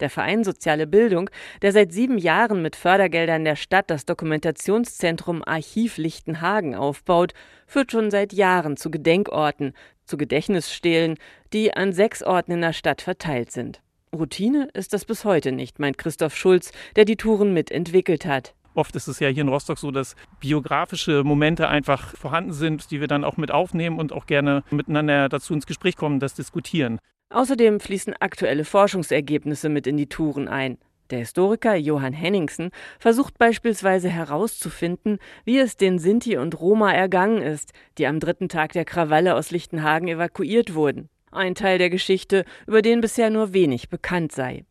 Der 0.00 0.10
Verein 0.10 0.44
Soziale 0.44 0.86
Bildung, 0.86 1.30
der 1.62 1.72
seit 1.72 1.92
sieben 1.92 2.18
Jahren 2.18 2.62
mit 2.62 2.76
Fördergeldern 2.76 3.44
der 3.44 3.56
Stadt 3.56 3.90
das 3.90 4.04
Dokumentationszentrum 4.04 5.42
Archiv 5.44 5.96
Lichtenhagen 5.96 6.74
aufbaut, 6.74 7.32
führt 7.66 7.92
schon 7.92 8.10
seit 8.10 8.32
Jahren 8.32 8.76
zu 8.76 8.90
Gedenkorten, 8.90 9.72
zu 10.04 10.16
Gedächtnisstelen, 10.16 11.16
die 11.52 11.74
an 11.74 11.92
sechs 11.92 12.22
Orten 12.22 12.52
in 12.52 12.60
der 12.60 12.72
Stadt 12.72 13.02
verteilt 13.02 13.50
sind. 13.50 13.80
Routine 14.14 14.68
ist 14.72 14.92
das 14.92 15.04
bis 15.04 15.24
heute 15.24 15.52
nicht, 15.52 15.78
meint 15.78 15.98
Christoph 15.98 16.36
Schulz, 16.36 16.72
der 16.94 17.04
die 17.04 17.16
Touren 17.16 17.52
mitentwickelt 17.52 18.26
hat. 18.26 18.54
Oft 18.74 18.94
ist 18.94 19.08
es 19.08 19.20
ja 19.20 19.28
hier 19.28 19.40
in 19.40 19.48
Rostock 19.48 19.78
so, 19.78 19.90
dass 19.90 20.16
biografische 20.38 21.24
Momente 21.24 21.68
einfach 21.68 22.14
vorhanden 22.14 22.52
sind, 22.52 22.90
die 22.90 23.00
wir 23.00 23.08
dann 23.08 23.24
auch 23.24 23.38
mit 23.38 23.50
aufnehmen 23.50 23.98
und 23.98 24.12
auch 24.12 24.26
gerne 24.26 24.64
miteinander 24.70 25.30
dazu 25.30 25.54
ins 25.54 25.66
Gespräch 25.66 25.96
kommen, 25.96 26.20
das 26.20 26.34
diskutieren. 26.34 26.98
Außerdem 27.30 27.80
fließen 27.80 28.14
aktuelle 28.20 28.64
Forschungsergebnisse 28.64 29.68
mit 29.68 29.86
in 29.86 29.96
die 29.96 30.08
Touren 30.08 30.48
ein. 30.48 30.78
Der 31.10 31.20
Historiker 31.20 31.76
Johann 31.76 32.12
Henningsen 32.12 32.70
versucht 32.98 33.38
beispielsweise 33.38 34.08
herauszufinden, 34.08 35.18
wie 35.44 35.58
es 35.58 35.76
den 35.76 35.98
Sinti 35.98 36.36
und 36.36 36.60
Roma 36.60 36.92
ergangen 36.92 37.42
ist, 37.42 37.72
die 37.98 38.06
am 38.06 38.18
dritten 38.18 38.48
Tag 38.48 38.72
der 38.72 38.84
Krawalle 38.84 39.36
aus 39.36 39.50
Lichtenhagen 39.50 40.08
evakuiert 40.08 40.74
wurden. 40.74 41.08
Ein 41.30 41.54
Teil 41.54 41.78
der 41.78 41.90
Geschichte, 41.90 42.44
über 42.66 42.82
den 42.82 43.00
bisher 43.00 43.30
nur 43.30 43.52
wenig 43.52 43.88
bekannt 43.88 44.32
sei. 44.32 44.64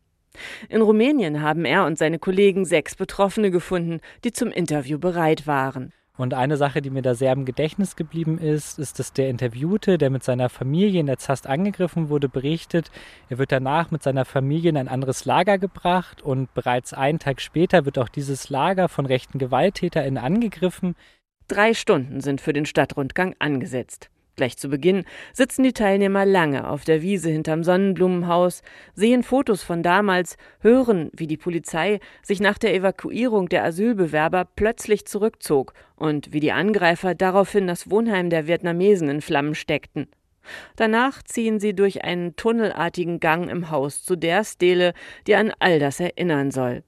In 0.68 0.82
Rumänien 0.82 1.40
haben 1.40 1.64
er 1.64 1.86
und 1.86 1.96
seine 1.96 2.18
Kollegen 2.18 2.64
sechs 2.66 2.96
Betroffene 2.96 3.50
gefunden, 3.50 4.00
die 4.24 4.32
zum 4.32 4.50
Interview 4.50 4.98
bereit 4.98 5.46
waren. 5.46 5.92
Und 6.16 6.32
eine 6.32 6.56
Sache, 6.56 6.80
die 6.80 6.90
mir 6.90 7.02
da 7.02 7.14
sehr 7.14 7.32
im 7.32 7.44
Gedächtnis 7.44 7.94
geblieben 7.94 8.38
ist, 8.38 8.78
ist, 8.78 8.98
dass 8.98 9.12
der 9.12 9.28
Interviewte, 9.28 9.98
der 9.98 10.10
mit 10.10 10.24
seiner 10.24 10.48
Familie 10.48 11.00
in 11.00 11.06
der 11.06 11.18
Zast 11.18 11.46
angegriffen 11.46 12.08
wurde, 12.08 12.28
berichtet, 12.28 12.90
er 13.28 13.38
wird 13.38 13.52
danach 13.52 13.90
mit 13.90 14.02
seiner 14.02 14.24
Familie 14.24 14.70
in 14.70 14.76
ein 14.76 14.88
anderes 14.88 15.24
Lager 15.26 15.58
gebracht 15.58 16.22
und 16.22 16.52
bereits 16.54 16.94
einen 16.94 17.18
Tag 17.18 17.40
später 17.40 17.84
wird 17.84 17.98
auch 17.98 18.08
dieses 18.08 18.48
Lager 18.48 18.88
von 18.88 19.04
rechten 19.04 19.38
GewalttäterInnen 19.38 20.22
angegriffen. 20.22 20.96
Drei 21.48 21.74
Stunden 21.74 22.20
sind 22.20 22.40
für 22.40 22.52
den 22.52 22.66
Stadtrundgang 22.66 23.34
angesetzt. 23.38 24.10
Gleich 24.36 24.58
zu 24.58 24.68
Beginn 24.68 25.04
sitzen 25.32 25.62
die 25.62 25.72
Teilnehmer 25.72 26.26
lange 26.26 26.68
auf 26.68 26.84
der 26.84 27.00
Wiese 27.00 27.30
hinterm 27.30 27.64
Sonnenblumenhaus, 27.64 28.60
sehen 28.94 29.22
Fotos 29.22 29.62
von 29.62 29.82
damals, 29.82 30.36
hören, 30.60 31.10
wie 31.14 31.26
die 31.26 31.38
Polizei 31.38 32.00
sich 32.22 32.40
nach 32.40 32.58
der 32.58 32.74
Evakuierung 32.74 33.48
der 33.48 33.64
Asylbewerber 33.64 34.46
plötzlich 34.54 35.06
zurückzog 35.06 35.72
und 35.96 36.34
wie 36.34 36.40
die 36.40 36.52
Angreifer 36.52 37.14
daraufhin 37.14 37.66
das 37.66 37.90
Wohnheim 37.90 38.28
der 38.28 38.46
Vietnamesen 38.46 39.08
in 39.08 39.22
Flammen 39.22 39.54
steckten. 39.54 40.06
Danach 40.76 41.22
ziehen 41.22 41.58
sie 41.58 41.74
durch 41.74 42.04
einen 42.04 42.36
tunnelartigen 42.36 43.20
Gang 43.20 43.48
im 43.48 43.70
Haus 43.70 44.04
zu 44.04 44.16
der 44.16 44.44
Stele, 44.44 44.92
die 45.26 45.34
an 45.34 45.50
all 45.60 45.78
das 45.78 45.98
erinnern 45.98 46.50
soll. 46.50 46.84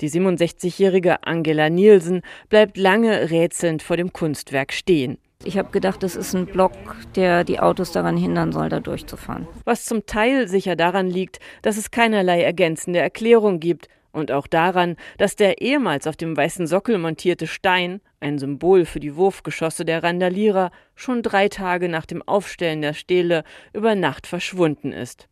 Die 0.00 0.10
67-jährige 0.10 1.22
Angela 1.22 1.70
Nielsen 1.70 2.22
bleibt 2.48 2.76
lange 2.76 3.30
rätselnd 3.30 3.84
vor 3.84 3.96
dem 3.96 4.12
Kunstwerk 4.12 4.72
stehen. 4.72 5.18
Ich 5.42 5.56
habe 5.56 5.70
gedacht, 5.70 6.02
das 6.02 6.16
ist 6.16 6.34
ein 6.34 6.44
Block, 6.44 6.72
der 7.14 7.44
die 7.44 7.60
Autos 7.60 7.92
daran 7.92 8.18
hindern 8.18 8.52
soll, 8.52 8.68
da 8.68 8.78
durchzufahren. 8.78 9.48
Was 9.64 9.86
zum 9.86 10.04
Teil 10.04 10.48
sicher 10.48 10.76
daran 10.76 11.08
liegt, 11.08 11.38
dass 11.62 11.78
es 11.78 11.90
keinerlei 11.90 12.42
ergänzende 12.42 12.98
Erklärung 12.98 13.58
gibt 13.58 13.88
und 14.12 14.32
auch 14.32 14.46
daran, 14.46 14.96
dass 15.16 15.36
der 15.36 15.62
ehemals 15.62 16.06
auf 16.06 16.16
dem 16.16 16.36
weißen 16.36 16.66
Sockel 16.66 16.98
montierte 16.98 17.46
Stein, 17.46 18.02
ein 18.20 18.38
Symbol 18.38 18.84
für 18.84 19.00
die 19.00 19.16
Wurfgeschosse 19.16 19.86
der 19.86 20.02
Randalierer, 20.02 20.72
schon 20.94 21.22
drei 21.22 21.48
Tage 21.48 21.88
nach 21.88 22.04
dem 22.04 22.20
Aufstellen 22.20 22.82
der 22.82 22.92
Stele 22.92 23.44
über 23.72 23.94
Nacht 23.94 24.26
verschwunden 24.26 24.92
ist. 24.92 25.26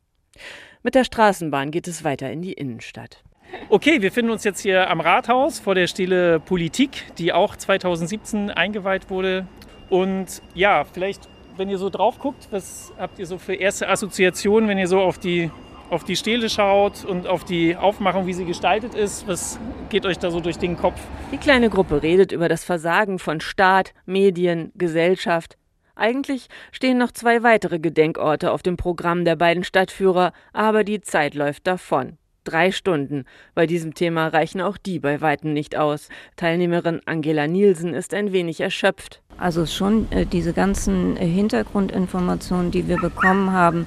Mit 0.82 0.94
der 0.94 1.04
Straßenbahn 1.04 1.70
geht 1.70 1.86
es 1.86 2.02
weiter 2.02 2.30
in 2.30 2.40
die 2.40 2.54
Innenstadt. 2.54 3.22
Okay, 3.68 4.00
wir 4.00 4.12
finden 4.12 4.30
uns 4.30 4.44
jetzt 4.44 4.60
hier 4.60 4.88
am 4.88 5.00
Rathaus 5.00 5.58
vor 5.58 5.74
der 5.74 5.86
Stele 5.86 6.40
Politik, 6.40 7.04
die 7.18 7.32
auch 7.32 7.56
2017 7.56 8.50
eingeweiht 8.50 9.10
wurde 9.10 9.46
und 9.90 10.42
ja, 10.54 10.84
vielleicht, 10.84 11.28
wenn 11.56 11.68
ihr 11.68 11.78
so 11.78 11.90
drauf 11.90 12.18
guckt, 12.18 12.48
was 12.50 12.92
habt 12.98 13.18
ihr 13.18 13.26
so 13.26 13.38
für 13.38 13.54
erste 13.54 13.88
Assoziationen, 13.88 14.68
wenn 14.68 14.78
ihr 14.78 14.88
so 14.88 15.00
auf 15.00 15.18
die, 15.18 15.50
auf 15.90 16.04
die 16.04 16.16
Stele 16.16 16.50
schaut 16.50 17.04
und 17.04 17.26
auf 17.26 17.44
die 17.44 17.76
Aufmachung, 17.76 18.26
wie 18.26 18.34
sie 18.34 18.44
gestaltet 18.44 18.94
ist? 18.94 19.26
Was 19.26 19.58
geht 19.88 20.04
euch 20.04 20.18
da 20.18 20.30
so 20.30 20.40
durch 20.40 20.58
den 20.58 20.76
Kopf? 20.76 21.00
Die 21.32 21.38
kleine 21.38 21.70
Gruppe 21.70 22.02
redet 22.02 22.32
über 22.32 22.48
das 22.48 22.64
Versagen 22.64 23.18
von 23.18 23.40
Staat, 23.40 23.94
Medien, 24.04 24.72
Gesellschaft. 24.74 25.56
Eigentlich 25.94 26.46
stehen 26.70 26.98
noch 26.98 27.10
zwei 27.10 27.42
weitere 27.42 27.80
Gedenkorte 27.80 28.52
auf 28.52 28.62
dem 28.62 28.76
Programm 28.76 29.24
der 29.24 29.34
beiden 29.34 29.64
Stadtführer, 29.64 30.32
aber 30.52 30.84
die 30.84 31.00
Zeit 31.00 31.34
läuft 31.34 31.66
davon. 31.66 32.18
Drei 32.48 32.72
Stunden. 32.72 33.26
Bei 33.54 33.66
diesem 33.66 33.92
Thema 33.92 34.28
reichen 34.28 34.62
auch 34.62 34.78
die 34.78 34.98
bei 34.98 35.20
weitem 35.20 35.52
nicht 35.52 35.76
aus. 35.76 36.08
Teilnehmerin 36.36 37.02
Angela 37.04 37.46
Nielsen 37.46 37.92
ist 37.92 38.14
ein 38.14 38.32
wenig 38.32 38.60
erschöpft. 38.62 39.20
Also 39.36 39.66
schon 39.66 40.10
äh, 40.10 40.24
diese 40.24 40.54
ganzen 40.54 41.18
äh, 41.18 41.26
Hintergrundinformationen, 41.26 42.70
die 42.70 42.88
wir 42.88 42.96
bekommen 42.96 43.52
haben, 43.52 43.86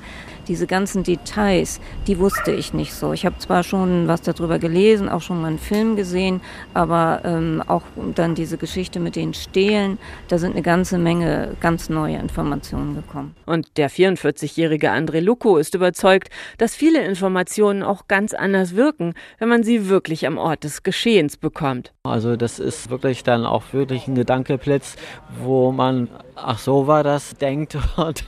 diese 0.51 0.67
ganzen 0.67 1.03
Details, 1.03 1.79
die 2.07 2.19
wusste 2.19 2.51
ich 2.51 2.73
nicht 2.73 2.93
so. 2.93 3.13
Ich 3.13 3.25
habe 3.25 3.37
zwar 3.37 3.63
schon 3.63 4.09
was 4.09 4.21
darüber 4.21 4.59
gelesen, 4.59 5.07
auch 5.07 5.21
schon 5.21 5.39
mal 5.39 5.47
einen 5.47 5.59
Film 5.59 5.95
gesehen, 5.95 6.41
aber 6.73 7.21
ähm, 7.23 7.63
auch 7.67 7.83
dann 8.15 8.35
diese 8.35 8.57
Geschichte 8.57 8.99
mit 8.99 9.15
den 9.15 9.33
Stehlen, 9.33 9.97
da 10.27 10.37
sind 10.37 10.51
eine 10.51 10.61
ganze 10.61 10.97
Menge 10.97 11.55
ganz 11.61 11.87
neue 11.87 12.17
Informationen 12.17 12.95
gekommen. 12.95 13.33
Und 13.45 13.77
der 13.77 13.89
44-jährige 13.89 14.91
André 14.91 15.21
Luco 15.21 15.55
ist 15.55 15.73
überzeugt, 15.73 16.29
dass 16.57 16.75
viele 16.75 17.01
Informationen 17.05 17.81
auch 17.81 18.09
ganz 18.09 18.33
anders 18.33 18.75
wirken, 18.75 19.13
wenn 19.39 19.47
man 19.47 19.63
sie 19.63 19.87
wirklich 19.87 20.27
am 20.27 20.37
Ort 20.37 20.65
des 20.65 20.83
Geschehens 20.83 21.37
bekommt. 21.37 21.93
Also 22.03 22.35
das 22.35 22.59
ist 22.59 22.89
wirklich 22.89 23.23
dann 23.23 23.45
auch 23.45 23.63
wirklich 23.71 24.05
ein 24.09 24.15
Gedankeblitz, 24.15 24.97
wo 25.39 25.71
man, 25.71 26.09
ach 26.35 26.59
so 26.59 26.87
war 26.87 27.03
das, 27.03 27.37
denkt. 27.37 27.77
Und 27.95 28.25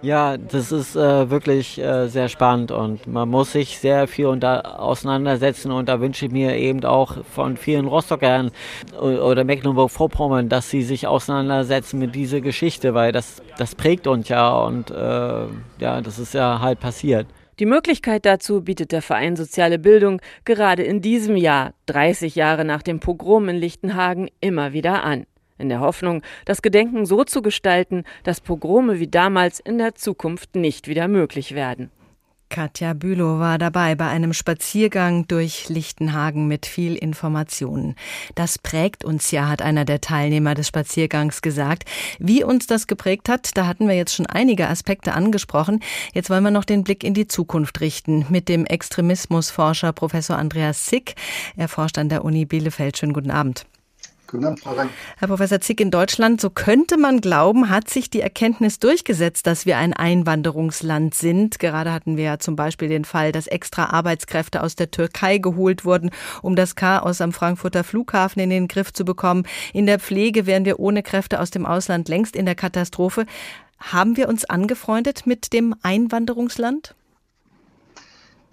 ja, 0.00 0.38
das 0.38 0.72
ist 0.72 0.96
äh, 0.96 1.28
wirklich 1.28 1.65
äh, 1.78 2.08
sehr 2.08 2.28
spannend 2.28 2.70
und 2.70 3.06
man 3.06 3.28
muss 3.28 3.52
sich 3.52 3.78
sehr 3.78 4.08
viel 4.08 4.26
unter, 4.26 4.80
auseinandersetzen 4.80 5.70
und 5.70 5.88
da 5.88 6.00
wünsche 6.00 6.26
ich 6.26 6.32
mir 6.32 6.56
eben 6.56 6.84
auch 6.84 7.24
von 7.24 7.56
vielen 7.56 7.86
Rostockern 7.86 8.50
oder 8.98 9.44
Mecklenburg-Vorpommern, 9.44 10.48
dass 10.48 10.70
sie 10.70 10.82
sich 10.82 11.06
auseinandersetzen 11.06 11.98
mit 11.98 12.14
dieser 12.14 12.40
Geschichte, 12.40 12.94
weil 12.94 13.12
das, 13.12 13.42
das 13.58 13.74
prägt 13.74 14.06
uns 14.06 14.28
ja 14.28 14.56
und 14.56 14.90
äh, 14.90 14.94
ja, 14.94 16.00
das 16.02 16.18
ist 16.18 16.34
ja 16.34 16.60
halt 16.60 16.80
passiert. 16.80 17.26
Die 17.58 17.66
Möglichkeit 17.66 18.26
dazu 18.26 18.62
bietet 18.62 18.92
der 18.92 19.02
Verein 19.02 19.34
Soziale 19.34 19.78
Bildung 19.78 20.20
gerade 20.44 20.82
in 20.82 21.00
diesem 21.00 21.36
Jahr, 21.36 21.72
30 21.86 22.34
Jahre 22.34 22.64
nach 22.64 22.82
dem 22.82 23.00
Pogrom 23.00 23.48
in 23.48 23.56
Lichtenhagen, 23.56 24.28
immer 24.40 24.72
wieder 24.72 25.04
an 25.04 25.26
in 25.58 25.68
der 25.68 25.80
Hoffnung, 25.80 26.22
das 26.44 26.62
Gedenken 26.62 27.06
so 27.06 27.24
zu 27.24 27.42
gestalten, 27.42 28.04
dass 28.24 28.40
Pogrome 28.40 29.00
wie 29.00 29.08
damals 29.08 29.60
in 29.60 29.78
der 29.78 29.94
Zukunft 29.94 30.54
nicht 30.56 30.88
wieder 30.88 31.08
möglich 31.08 31.54
werden. 31.54 31.90
Katja 32.48 32.92
Bülow 32.94 33.38
war 33.38 33.58
dabei 33.58 33.94
bei 33.96 34.06
einem 34.06 34.32
Spaziergang 34.32 35.26
durch 35.26 35.68
Lichtenhagen 35.68 36.46
mit 36.46 36.64
viel 36.64 36.94
Informationen. 36.94 37.96
Das 38.34 38.58
prägt 38.58 39.04
uns 39.04 39.30
ja, 39.30 39.48
hat 39.48 39.62
einer 39.62 39.84
der 39.84 40.00
Teilnehmer 40.00 40.54
des 40.54 40.68
Spaziergangs 40.68 41.42
gesagt. 41.42 41.84
Wie 42.18 42.44
uns 42.44 42.66
das 42.66 42.86
geprägt 42.86 43.28
hat, 43.28 43.56
da 43.56 43.66
hatten 43.66 43.88
wir 43.88 43.96
jetzt 43.96 44.14
schon 44.14 44.26
einige 44.26 44.68
Aspekte 44.68 45.12
angesprochen. 45.12 45.80
Jetzt 46.14 46.30
wollen 46.30 46.44
wir 46.44 46.50
noch 46.50 46.64
den 46.64 46.84
Blick 46.84 47.02
in 47.04 47.14
die 47.14 47.26
Zukunft 47.26 47.80
richten 47.80 48.26
mit 48.28 48.48
dem 48.48 48.64
Extremismusforscher 48.64 49.92
Professor 49.92 50.38
Andreas 50.38 50.84
Zick. 50.84 51.14
Er 51.56 51.68
forscht 51.68 51.98
an 51.98 52.08
der 52.08 52.24
Uni 52.24 52.46
Bielefeld. 52.46 52.96
Schönen 52.96 53.12
guten 53.12 53.30
Abend. 53.30 53.66
Guten 54.28 54.44
Abend, 54.44 54.60
Frau 54.60 54.72
Rank. 54.72 54.90
Herr 55.18 55.28
Professor 55.28 55.60
Zick, 55.60 55.80
in 55.80 55.90
Deutschland, 55.90 56.40
so 56.40 56.50
könnte 56.50 56.98
man 56.98 57.20
glauben, 57.20 57.70
hat 57.70 57.88
sich 57.88 58.10
die 58.10 58.20
Erkenntnis 58.20 58.80
durchgesetzt, 58.80 59.46
dass 59.46 59.66
wir 59.66 59.78
ein 59.78 59.92
Einwanderungsland 59.92 61.14
sind. 61.14 61.58
Gerade 61.58 61.92
hatten 61.92 62.16
wir 62.16 62.24
ja 62.24 62.38
zum 62.38 62.56
Beispiel 62.56 62.88
den 62.88 63.04
Fall, 63.04 63.30
dass 63.30 63.46
extra 63.46 63.86
Arbeitskräfte 63.86 64.62
aus 64.62 64.74
der 64.74 64.90
Türkei 64.90 65.38
geholt 65.38 65.84
wurden, 65.84 66.10
um 66.42 66.56
das 66.56 66.74
Chaos 66.74 67.20
am 67.20 67.32
Frankfurter 67.32 67.84
Flughafen 67.84 68.40
in 68.40 68.50
den 68.50 68.66
Griff 68.66 68.92
zu 68.92 69.04
bekommen. 69.04 69.44
In 69.72 69.86
der 69.86 70.00
Pflege 70.00 70.46
wären 70.46 70.64
wir 70.64 70.80
ohne 70.80 71.02
Kräfte 71.02 71.40
aus 71.40 71.50
dem 71.50 71.64
Ausland 71.64 72.08
längst 72.08 72.34
in 72.34 72.46
der 72.46 72.56
Katastrophe. 72.56 73.26
Haben 73.78 74.16
wir 74.16 74.28
uns 74.28 74.44
angefreundet 74.44 75.26
mit 75.26 75.52
dem 75.52 75.74
Einwanderungsland? 75.82 76.94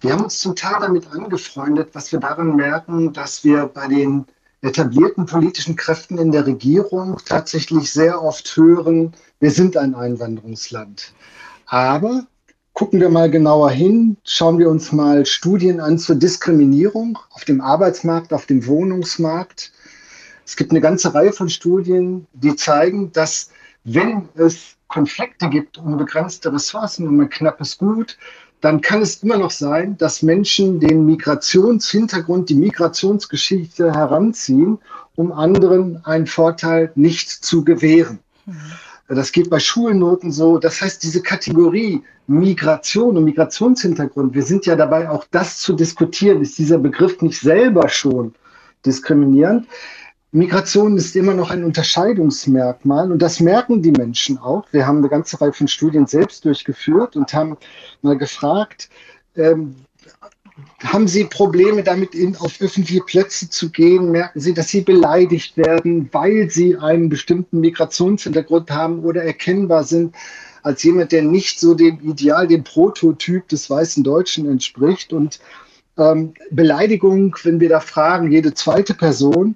Wir 0.01 0.11
haben 0.11 0.25
uns 0.25 0.39
zum 0.39 0.55
Teil 0.55 0.75
damit 0.81 1.07
angefreundet, 1.11 1.89
was 1.93 2.11
wir 2.11 2.19
daran 2.19 2.57
merken, 2.57 3.13
dass 3.13 3.45
wir 3.45 3.67
bei 3.67 3.87
den 3.87 4.25
etablierten 4.63 5.25
politischen 5.25 5.75
Kräften 5.75 6.17
in 6.17 6.31
der 6.31 6.47
Regierung 6.47 7.17
tatsächlich 7.25 7.91
sehr 7.91 8.21
oft 8.21 8.55
hören, 8.55 9.13
wir 9.39 9.51
sind 9.51 9.75
ein 9.75 9.93
Einwanderungsland. 9.93 11.13
Aber 11.65 12.25
gucken 12.71 13.01
wir 13.01 13.09
mal 13.09 13.29
genauer 13.29 13.71
hin, 13.71 14.15
schauen 14.23 14.57
wir 14.59 14.69
uns 14.69 14.93
mal 14.93 15.25
Studien 15.25 15.81
an 15.81 15.99
zur 15.99 16.15
Diskriminierung 16.15 17.19
auf 17.31 17.43
dem 17.43 17.59
Arbeitsmarkt, 17.59 18.31
auf 18.31 18.45
dem 18.45 18.65
Wohnungsmarkt. 18.65 19.73
Es 20.45 20.55
gibt 20.55 20.71
eine 20.71 20.81
ganze 20.81 21.13
Reihe 21.13 21.33
von 21.33 21.49
Studien, 21.49 22.25
die 22.33 22.55
zeigen, 22.55 23.11
dass 23.11 23.51
wenn 23.83 24.29
es 24.35 24.77
Konflikte 24.87 25.49
gibt 25.49 25.77
um 25.77 25.97
begrenzte 25.97 26.53
Ressourcen, 26.53 27.07
um 27.07 27.19
ein 27.19 27.29
knappes 27.29 27.77
Gut, 27.77 28.17
dann 28.63 28.79
kann 28.79 29.01
es 29.01 29.17
immer 29.17 29.37
noch 29.37 29.51
sein, 29.51 29.97
dass 29.97 30.21
Menschen 30.21 30.79
den 30.79 31.05
Migrationshintergrund, 31.05 32.47
die 32.47 32.55
Migrationsgeschichte 32.55 33.93
heranziehen, 33.93 34.79
um 35.15 35.33
anderen 35.33 36.03
einen 36.05 36.27
Vorteil 36.27 36.89
nicht 36.95 37.29
zu 37.29 37.65
gewähren. 37.65 38.19
Mhm. 38.45 38.53
Das 39.09 39.33
geht 39.33 39.49
bei 39.49 39.59
Schulnoten 39.59 40.31
so. 40.31 40.59
Das 40.59 40.81
heißt, 40.81 41.03
diese 41.03 41.21
Kategorie 41.21 42.03
Migration 42.27 43.17
und 43.17 43.25
Migrationshintergrund, 43.25 44.33
wir 44.33 44.43
sind 44.43 44.65
ja 44.65 44.77
dabei, 44.77 45.09
auch 45.09 45.25
das 45.29 45.57
zu 45.59 45.73
diskutieren. 45.73 46.41
Ist 46.41 46.57
dieser 46.57 46.77
Begriff 46.77 47.21
nicht 47.21 47.41
selber 47.41 47.89
schon 47.89 48.33
diskriminierend? 48.85 49.67
Migration 50.35 50.97
ist 50.97 51.15
immer 51.15 51.35
noch 51.35 51.51
ein 51.51 51.63
Unterscheidungsmerkmal 51.63 53.11
und 53.11 53.21
das 53.21 53.39
merken 53.39 53.83
die 53.83 53.91
Menschen 53.91 54.39
auch. 54.39 54.65
Wir 54.71 54.87
haben 54.87 54.97
eine 54.97 55.09
ganze 55.09 55.39
Reihe 55.39 55.53
von 55.53 55.67
Studien 55.67 56.07
selbst 56.07 56.43
durchgeführt 56.43 57.15
und 57.15 57.31
haben 57.35 57.55
mal 58.01 58.17
gefragt, 58.17 58.89
ähm, 59.35 59.75
haben 60.83 61.07
Sie 61.07 61.25
Probleme 61.25 61.83
damit, 61.83 62.15
in, 62.15 62.35
auf 62.37 62.59
öffentliche 62.61 63.01
Plätze 63.01 63.47
zu 63.47 63.69
gehen? 63.69 64.11
Merken 64.11 64.39
Sie, 64.39 64.55
dass 64.55 64.69
Sie 64.69 64.81
beleidigt 64.81 65.55
werden, 65.55 66.09
weil 66.11 66.49
Sie 66.49 66.77
einen 66.77 67.09
bestimmten 67.09 67.59
Migrationshintergrund 67.59 68.71
haben 68.71 69.03
oder 69.03 69.23
erkennbar 69.23 69.83
sind 69.83 70.15
als 70.63 70.81
jemand, 70.81 71.11
der 71.11 71.21
nicht 71.21 71.59
so 71.59 71.75
dem 71.75 71.99
Ideal, 72.01 72.47
dem 72.47 72.63
Prototyp 72.63 73.47
des 73.49 73.69
weißen 73.69 74.03
Deutschen 74.03 74.49
entspricht? 74.49 75.13
Und 75.13 75.39
ähm, 75.97 76.33
Beleidigung, 76.49 77.35
wenn 77.43 77.59
wir 77.59 77.69
da 77.69 77.79
fragen, 77.79 78.31
jede 78.31 78.55
zweite 78.55 78.95
Person, 78.95 79.55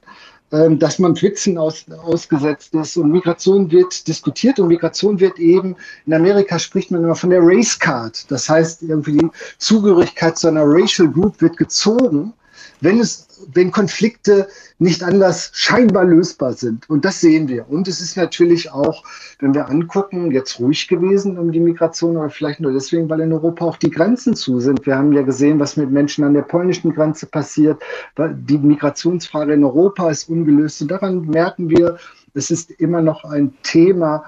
dass 0.49 0.97
man 0.99 1.21
Witzen 1.21 1.57
aus, 1.57 1.85
ausgesetzt 2.03 2.73
ist 2.73 2.95
und 2.95 3.11
Migration 3.11 3.69
wird 3.69 4.07
diskutiert 4.07 4.59
und 4.59 4.69
Migration 4.69 5.19
wird 5.19 5.39
eben, 5.39 5.75
in 6.05 6.13
Amerika 6.13 6.57
spricht 6.57 6.89
man 6.89 7.03
immer 7.03 7.15
von 7.15 7.31
der 7.31 7.41
Race 7.41 7.77
Card. 7.77 8.29
Das 8.31 8.47
heißt, 8.47 8.83
irgendwie 8.83 9.17
die 9.17 9.29
Zugehörigkeit 9.57 10.37
zu 10.37 10.47
einer 10.47 10.63
Racial 10.63 11.09
Group 11.09 11.41
wird 11.41 11.57
gezogen, 11.57 12.33
wenn 12.81 12.99
es 12.99 13.27
wenn 13.53 13.71
Konflikte 13.71 14.47
nicht 14.79 15.03
anders 15.03 15.51
scheinbar 15.53 16.05
lösbar 16.05 16.53
sind. 16.53 16.89
Und 16.89 17.05
das 17.05 17.21
sehen 17.21 17.47
wir. 17.47 17.69
Und 17.69 17.87
es 17.87 18.01
ist 18.01 18.17
natürlich 18.17 18.71
auch, 18.71 19.03
wenn 19.39 19.53
wir 19.53 19.69
angucken, 19.69 20.31
jetzt 20.31 20.59
ruhig 20.59 20.87
gewesen 20.87 21.37
um 21.37 21.51
die 21.51 21.59
Migration, 21.59 22.17
aber 22.17 22.29
vielleicht 22.29 22.59
nur 22.59 22.73
deswegen, 22.73 23.09
weil 23.09 23.21
in 23.21 23.33
Europa 23.33 23.65
auch 23.65 23.77
die 23.77 23.89
Grenzen 23.89 24.35
zu 24.35 24.59
sind. 24.59 24.85
Wir 24.85 24.95
haben 24.95 25.13
ja 25.13 25.21
gesehen, 25.21 25.59
was 25.59 25.77
mit 25.77 25.91
Menschen 25.91 26.23
an 26.23 26.33
der 26.33 26.41
polnischen 26.41 26.93
Grenze 26.93 27.25
passiert. 27.27 27.81
Die 28.17 28.57
Migrationsfrage 28.57 29.53
in 29.53 29.63
Europa 29.63 30.09
ist 30.09 30.29
ungelöst. 30.29 30.81
Und 30.81 30.91
daran 30.91 31.21
merken 31.27 31.69
wir, 31.69 31.97
es 32.33 32.51
ist 32.51 32.71
immer 32.71 33.01
noch 33.01 33.23
ein 33.23 33.53
Thema, 33.63 34.23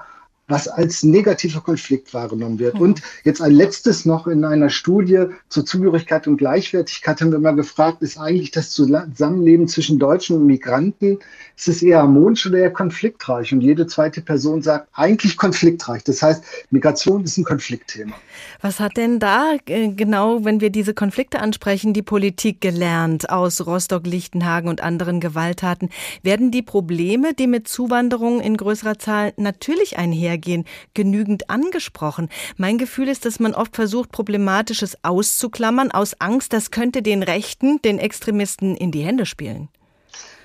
was 0.50 0.68
als 0.68 1.02
negativer 1.02 1.60
Konflikt 1.60 2.12
wahrgenommen 2.12 2.58
wird. 2.58 2.74
Mhm. 2.74 2.80
Und 2.80 3.02
jetzt 3.24 3.40
ein 3.40 3.52
letztes 3.52 4.04
noch 4.04 4.26
in 4.26 4.44
einer 4.44 4.68
Studie 4.68 5.26
zur 5.48 5.64
Zugehörigkeit 5.64 6.26
und 6.26 6.36
Gleichwertigkeit 6.36 7.20
haben 7.20 7.32
wir 7.32 7.38
mal 7.38 7.54
gefragt, 7.54 8.02
ist 8.02 8.18
eigentlich 8.18 8.50
das 8.50 8.70
Zusammenleben 8.70 9.68
zwischen 9.68 9.98
Deutschen 9.98 10.36
und 10.36 10.46
Migranten, 10.46 11.18
ist 11.56 11.68
es 11.68 11.82
eher 11.82 11.98
harmonisch 11.98 12.46
oder 12.46 12.58
eher 12.58 12.72
konfliktreich? 12.72 13.52
Und 13.52 13.60
jede 13.60 13.86
zweite 13.86 14.20
Person 14.20 14.62
sagt, 14.62 14.88
eigentlich 14.94 15.36
konfliktreich. 15.36 16.02
Das 16.04 16.22
heißt, 16.22 16.42
Migration 16.70 17.24
ist 17.24 17.38
ein 17.38 17.44
Konfliktthema. 17.44 18.14
Was 18.60 18.80
hat 18.80 18.96
denn 18.96 19.18
da 19.18 19.54
äh, 19.66 19.88
genau, 19.88 20.44
wenn 20.44 20.60
wir 20.60 20.70
diese 20.70 20.94
Konflikte 20.94 21.40
ansprechen, 21.40 21.92
die 21.92 22.02
Politik 22.02 22.60
gelernt 22.60 23.30
aus 23.30 23.66
Rostock, 23.66 24.06
Lichtenhagen 24.06 24.68
und 24.68 24.82
anderen 24.82 25.20
Gewalttaten? 25.20 25.90
Werden 26.22 26.50
die 26.50 26.62
Probleme, 26.62 27.34
die 27.34 27.46
mit 27.46 27.68
Zuwanderung 27.68 28.40
in 28.40 28.56
größerer 28.56 28.98
Zahl 28.98 29.32
natürlich 29.36 29.98
einhergehen, 29.98 30.39
Wohlergehen 30.40 30.64
genügend 30.94 31.50
angesprochen. 31.50 32.28
Mein 32.56 32.78
Gefühl 32.78 33.08
ist, 33.08 33.24
dass 33.24 33.40
man 33.40 33.54
oft 33.54 33.76
versucht, 33.76 34.10
Problematisches 34.10 34.96
auszuklammern, 35.02 35.90
aus 35.90 36.20
Angst, 36.20 36.52
das 36.52 36.70
könnte 36.70 37.02
den 37.02 37.22
Rechten, 37.22 37.80
den 37.82 37.98
Extremisten 37.98 38.76
in 38.76 38.90
die 38.90 39.02
Hände 39.02 39.26
spielen. 39.26 39.68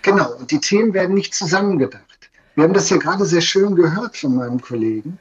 Genau, 0.01 0.35
und 0.35 0.51
die 0.51 0.59
Themen 0.59 0.93
werden 0.93 1.15
nicht 1.15 1.33
zusammengedacht. 1.33 2.29
Wir 2.55 2.63
haben 2.63 2.73
das 2.73 2.89
ja 2.89 2.97
gerade 2.97 3.25
sehr 3.25 3.41
schön 3.41 3.75
gehört 3.75 4.17
von 4.17 4.35
meinem 4.35 4.61
Kollegen, 4.61 5.17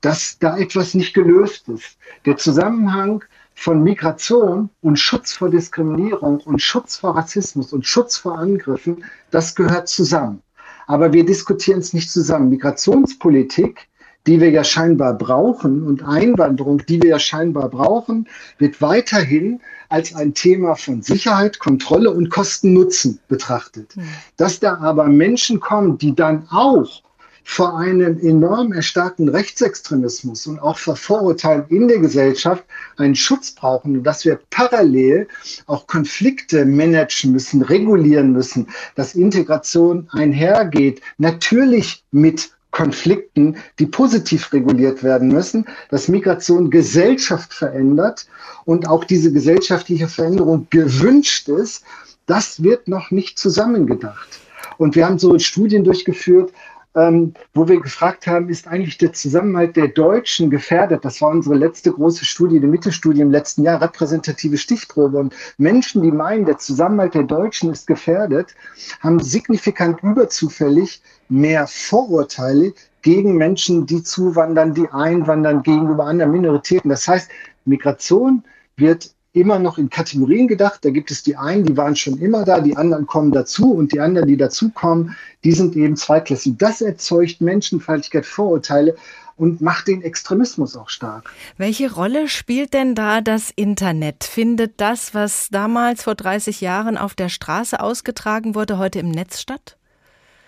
dass 0.00 0.38
da 0.38 0.56
etwas 0.56 0.94
nicht 0.94 1.14
gelöst 1.14 1.68
ist. 1.68 1.98
Der 2.24 2.36
Zusammenhang 2.36 3.24
von 3.54 3.82
Migration 3.82 4.70
und 4.82 4.98
Schutz 4.98 5.32
vor 5.32 5.50
Diskriminierung 5.50 6.38
und 6.40 6.62
Schutz 6.62 6.96
vor 6.96 7.16
Rassismus 7.16 7.72
und 7.72 7.86
Schutz 7.86 8.16
vor 8.16 8.38
Angriffen, 8.38 9.04
das 9.30 9.54
gehört 9.56 9.88
zusammen. 9.88 10.42
Aber 10.88 11.12
wir 11.12 11.24
diskutieren 11.24 11.80
es 11.80 11.92
nicht 11.92 12.10
zusammen. 12.10 12.48
Migrationspolitik, 12.48 13.86
die 14.26 14.40
wir 14.40 14.50
ja 14.50 14.64
scheinbar 14.64 15.16
brauchen, 15.16 15.82
und 15.82 16.02
Einwanderung, 16.02 16.84
die 16.86 17.00
wir 17.02 17.10
ja 17.10 17.18
scheinbar 17.18 17.68
brauchen, 17.68 18.26
wird 18.58 18.80
weiterhin 18.80 19.60
als 19.90 20.14
ein 20.14 20.32
Thema 20.34 20.74
von 20.74 21.02
Sicherheit, 21.02 21.58
Kontrolle 21.58 22.10
und 22.10 22.30
Kosten-Nutzen 22.30 23.20
betrachtet. 23.28 23.96
Mhm. 23.96 24.08
Dass 24.38 24.60
da 24.60 24.78
aber 24.78 25.06
Menschen 25.06 25.60
kommen, 25.60 25.98
die 25.98 26.14
dann 26.14 26.48
auch 26.50 27.02
vor 27.50 27.78
einem 27.78 28.20
enorm 28.20 28.74
erstarkten 28.74 29.26
Rechtsextremismus 29.26 30.46
und 30.46 30.60
auch 30.60 30.76
vor 30.76 30.96
Vorurteilen 30.96 31.64
in 31.70 31.88
der 31.88 31.98
Gesellschaft 31.98 32.62
einen 32.98 33.16
Schutz 33.16 33.52
brauchen 33.52 33.96
und 33.96 34.04
dass 34.04 34.26
wir 34.26 34.38
parallel 34.50 35.26
auch 35.66 35.86
Konflikte 35.86 36.66
managen 36.66 37.32
müssen, 37.32 37.62
regulieren 37.62 38.32
müssen, 38.32 38.68
dass 38.96 39.14
Integration 39.14 40.06
einhergeht, 40.12 41.00
natürlich 41.16 42.04
mit 42.12 42.50
Konflikten, 42.70 43.56
die 43.78 43.86
positiv 43.86 44.52
reguliert 44.52 45.02
werden 45.02 45.28
müssen, 45.28 45.64
dass 45.88 46.06
Migration 46.06 46.70
Gesellschaft 46.70 47.54
verändert 47.54 48.28
und 48.66 48.86
auch 48.86 49.04
diese 49.04 49.32
gesellschaftliche 49.32 50.06
Veränderung 50.06 50.66
gewünscht 50.68 51.48
ist, 51.48 51.82
das 52.26 52.62
wird 52.62 52.88
noch 52.88 53.10
nicht 53.10 53.38
zusammengedacht. 53.38 54.38
Und 54.76 54.94
wir 54.94 55.06
haben 55.06 55.18
so 55.18 55.36
Studien 55.38 55.82
durchgeführt, 55.82 56.52
ähm, 56.98 57.34
wo 57.54 57.68
wir 57.68 57.80
gefragt 57.80 58.26
haben, 58.26 58.48
ist 58.48 58.66
eigentlich 58.66 58.98
der 58.98 59.12
Zusammenhalt 59.12 59.76
der 59.76 59.88
Deutschen 59.88 60.50
gefährdet? 60.50 61.04
Das 61.04 61.20
war 61.22 61.30
unsere 61.30 61.54
letzte 61.54 61.92
große 61.92 62.24
Studie, 62.24 62.60
die 62.60 62.66
Mittelstudie 62.66 63.20
im 63.20 63.30
letzten 63.30 63.62
Jahr, 63.62 63.80
repräsentative 63.80 64.56
Stichprobe. 64.56 65.18
Und 65.18 65.34
Menschen, 65.58 66.02
die 66.02 66.10
meinen, 66.10 66.44
der 66.44 66.58
Zusammenhalt 66.58 67.14
der 67.14 67.22
Deutschen 67.22 67.70
ist 67.70 67.86
gefährdet, 67.86 68.54
haben 69.00 69.20
signifikant 69.20 70.02
überzufällig 70.02 71.02
mehr 71.28 71.66
Vorurteile 71.66 72.72
gegen 73.02 73.36
Menschen, 73.36 73.86
die 73.86 74.02
zuwandern, 74.02 74.74
die 74.74 74.88
einwandern, 74.90 75.62
gegenüber 75.62 76.04
anderen 76.04 76.32
Minoritäten. 76.32 76.88
Das 76.88 77.06
heißt, 77.06 77.30
Migration 77.64 78.42
wird 78.76 79.12
immer 79.40 79.58
noch 79.58 79.78
in 79.78 79.90
Kategorien 79.90 80.48
gedacht. 80.48 80.84
Da 80.84 80.90
gibt 80.90 81.10
es 81.10 81.22
die 81.22 81.36
einen, 81.36 81.64
die 81.64 81.76
waren 81.76 81.96
schon 81.96 82.18
immer 82.18 82.44
da, 82.44 82.60
die 82.60 82.76
anderen 82.76 83.06
kommen 83.06 83.32
dazu 83.32 83.72
und 83.72 83.92
die 83.92 84.00
anderen, 84.00 84.28
die 84.28 84.36
dazukommen, 84.36 85.16
die 85.44 85.52
sind 85.52 85.76
eben 85.76 85.96
zweitklassig. 85.96 86.54
Das 86.58 86.80
erzeugt 86.80 87.40
Menschenfeindlichkeit, 87.40 88.26
Vorurteile 88.26 88.96
und 89.36 89.60
macht 89.60 89.88
den 89.88 90.02
Extremismus 90.02 90.76
auch 90.76 90.88
stark. 90.88 91.30
Welche 91.56 91.92
Rolle 91.92 92.28
spielt 92.28 92.74
denn 92.74 92.94
da 92.94 93.20
das 93.20 93.50
Internet? 93.54 94.24
Findet 94.24 94.80
das, 94.80 95.14
was 95.14 95.48
damals 95.50 96.02
vor 96.02 96.16
30 96.16 96.60
Jahren 96.60 96.98
auf 96.98 97.14
der 97.14 97.28
Straße 97.28 97.80
ausgetragen 97.80 98.54
wurde, 98.54 98.78
heute 98.78 98.98
im 98.98 99.10
Netz 99.10 99.40
statt? 99.40 99.77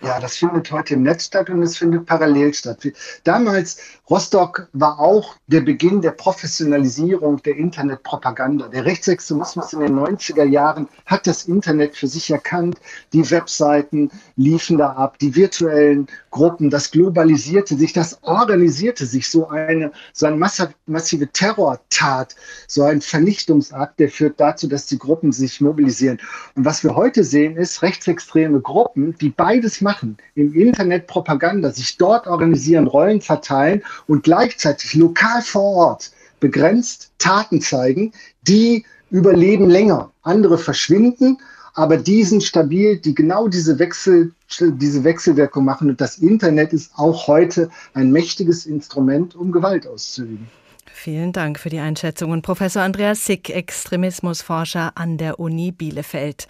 Ja, 0.03 0.19
das 0.19 0.39
findet 0.39 0.71
heute 0.73 0.95
im 0.95 1.03
Netz 1.03 1.27
statt 1.27 1.51
und 1.51 1.63
es 1.63 1.77
findet 1.77 2.07
parallel 2.07 2.55
statt. 2.55 2.79
Damals, 3.25 3.77
Rostock 4.09 4.67
war 4.73 4.99
auch 4.99 5.37
der 5.47 5.61
Beginn 5.61 6.01
der 6.01 6.13
Professionalisierung 6.13 7.43
der 7.43 7.57
Internetpropaganda. 7.57 8.69
Der 8.69 8.87
Rechtsextremismus 8.87 9.75
in 9.75 9.81
den 9.81 9.99
90er 9.99 10.45
Jahren 10.45 10.89
hat 11.05 11.27
das 11.27 11.45
Internet 11.45 11.97
für 11.97 12.07
sich 12.07 12.31
erkannt. 12.31 12.81
Die 13.13 13.31
Webseiten 13.31 14.11
liefen 14.37 14.79
da 14.79 14.93
ab, 14.93 15.19
die 15.19 15.37
virtuellen 15.37 16.07
Gruppen, 16.31 16.71
das 16.71 16.91
globalisierte 16.91 17.77
sich, 17.77 17.93
das 17.93 18.23
organisierte 18.23 19.05
sich 19.05 19.29
so 19.29 19.49
eine, 19.49 19.93
so 20.15 20.25
eine 20.25 20.37
massive 20.37 21.29
Terrortat, 21.31 22.37
so 22.67 22.85
ein 22.85 23.03
Vernichtungsakt, 23.03 24.01
der 24.01 24.09
führt 24.09 24.41
dazu, 24.41 24.67
dass 24.67 24.87
die 24.87 24.99
Gruppen 24.99 25.31
sich 25.33 25.61
mobilisieren. 25.61 26.21
Und 26.55 26.65
was 26.65 26.83
wir 26.85 26.97
heute 26.97 27.23
sehen, 27.23 27.57
ist 27.57 27.83
rechtsextreme 27.83 28.61
Gruppen, 28.61 29.15
die 29.19 29.29
beides 29.29 29.83
machen 29.83 29.90
machen, 29.91 30.17
im 30.37 30.55
Internet 30.55 31.09
Propaganda, 31.09 31.71
sich 31.71 31.97
dort 31.97 32.27
organisieren, 32.27 32.87
Rollen 32.87 33.21
verteilen 33.21 33.83
und 34.07 34.23
gleichzeitig 34.23 34.95
lokal 34.95 35.43
vor 35.43 35.75
Ort 35.87 36.13
begrenzt 36.39 37.11
Taten 37.19 37.61
zeigen, 37.61 38.13
die 38.43 38.85
überleben 39.11 39.69
länger. 39.69 40.13
Andere 40.23 40.59
verschwinden, 40.59 41.39
aber 41.75 41.97
die 41.97 42.23
sind 42.25 42.43
stabil, 42.45 42.99
die 42.99 43.15
genau 43.15 43.49
diese 43.49 43.79
Wechsel, 43.79 44.33
diese 44.61 45.03
Wechselwirkung 45.03 45.65
machen. 45.65 45.91
Und 45.91 46.01
das 46.01 46.19
Internet 46.19 46.73
ist 46.73 46.93
auch 46.97 47.27
heute 47.27 47.69
ein 47.95 48.13
mächtiges 48.13 48.67
Instrument, 48.67 49.35
um 49.35 49.51
Gewalt 49.51 49.87
auszuüben. 49.89 50.49
Vielen 50.93 51.33
Dank 51.33 51.59
für 51.59 51.71
die 51.71 51.79
Einschätzung. 51.79 52.31
Und 52.31 52.43
Professor 52.43 52.83
Andreas 52.83 53.25
Sick, 53.25 53.51
Extremismusforscher 53.51 54.93
an 54.95 55.17
der 55.17 55.41
Uni 55.41 55.73
Bielefeld. 55.73 56.47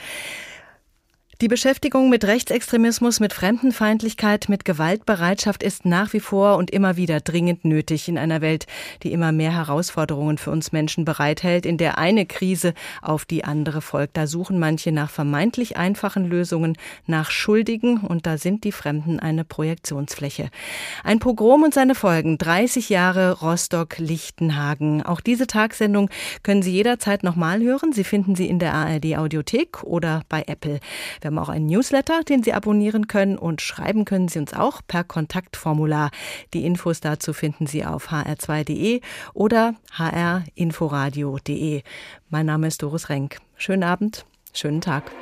Die 1.41 1.49
Beschäftigung 1.49 2.11
mit 2.11 2.26
Rechtsextremismus, 2.26 3.18
mit 3.18 3.32
Fremdenfeindlichkeit, 3.32 4.51
mit 4.51 4.66
Gewaltbereitschaft 4.66 5.62
ist 5.62 5.86
nach 5.86 6.12
wie 6.12 6.20
vor 6.20 6.59
und 6.59 6.70
immer 6.70 6.99
wieder 6.99 7.22
dringend 7.22 7.64
nötig 7.64 8.11
in 8.11 8.18
einer 8.18 8.43
Welt, 8.43 8.66
die 9.03 9.11
immer 9.11 9.32
mehr 9.32 9.51
Herausforderungen 9.51 10.36
für 10.36 10.51
uns 10.51 10.72
Menschen 10.72 11.07
bereithält, 11.07 11.64
in 11.64 11.78
der 11.78 11.97
eine 11.97 12.26
Krise 12.26 12.74
auf 13.01 13.24
die 13.24 13.43
andere 13.43 13.80
folgt. 13.80 14.18
Da 14.18 14.26
suchen 14.26 14.59
manche 14.59 14.93
nach 14.93 15.09
vermeintlich 15.09 15.78
einfachen 15.78 16.26
Lösungen, 16.26 16.76
nach 17.07 17.30
Schuldigen 17.30 18.01
und 18.01 18.26
da 18.26 18.36
sind 18.36 18.64
die 18.64 18.72
Fremden 18.72 19.18
eine 19.18 19.47
Projektionsfläche. 19.47 20.51
Ein 21.05 21.20
Pogrom 21.20 21.62
und 21.62 21.72
seine 21.72 21.95
Folgen, 21.95 22.36
30 22.36 22.91
Jahre 22.91 23.41
Rostock-Lichtenhagen. 23.41 25.07
Auch 25.07 25.22
diese 25.22 25.47
Tagsendung 25.47 26.11
können 26.43 26.61
Sie 26.61 26.72
jederzeit 26.72 27.22
nochmal 27.22 27.62
hören. 27.62 27.95
Sie 27.95 28.05
finden 28.05 28.34
sie 28.34 28.47
in 28.47 28.59
der 28.59 28.74
ARD 28.74 29.16
Audiothek 29.16 29.82
oder 29.84 30.20
bei 30.28 30.45
Apple. 30.47 30.80
Wir 31.22 31.30
haben 31.31 31.39
auch 31.39 31.49
einen 31.49 31.66
Newsletter, 31.66 32.22
den 32.24 32.43
Sie 32.43 32.53
abonnieren 32.53 33.07
können 33.07 33.39
und 33.39 33.61
schreiben 33.61 34.05
können 34.05 34.28
Sie 34.28 34.41
uns 34.41 34.53
auch 34.53 34.81
per 34.87 35.05
Kontaktformular. 35.05 36.11
Die 36.55 36.64
Infos 36.64 37.01
dazu 37.01 37.33
finden 37.33 37.66
Sie 37.66 37.85
auf 37.85 38.11
hr2.de 38.11 39.01
oder 39.33 39.74
hrinforadio.de. 39.97 41.83
Mein 42.28 42.47
Name 42.47 42.66
ist 42.66 42.83
Doris 42.83 43.09
Renk. 43.09 43.39
Schönen 43.57 43.85
Abend, 43.85 44.26
schönen 44.53 44.81
Tag. 44.81 45.12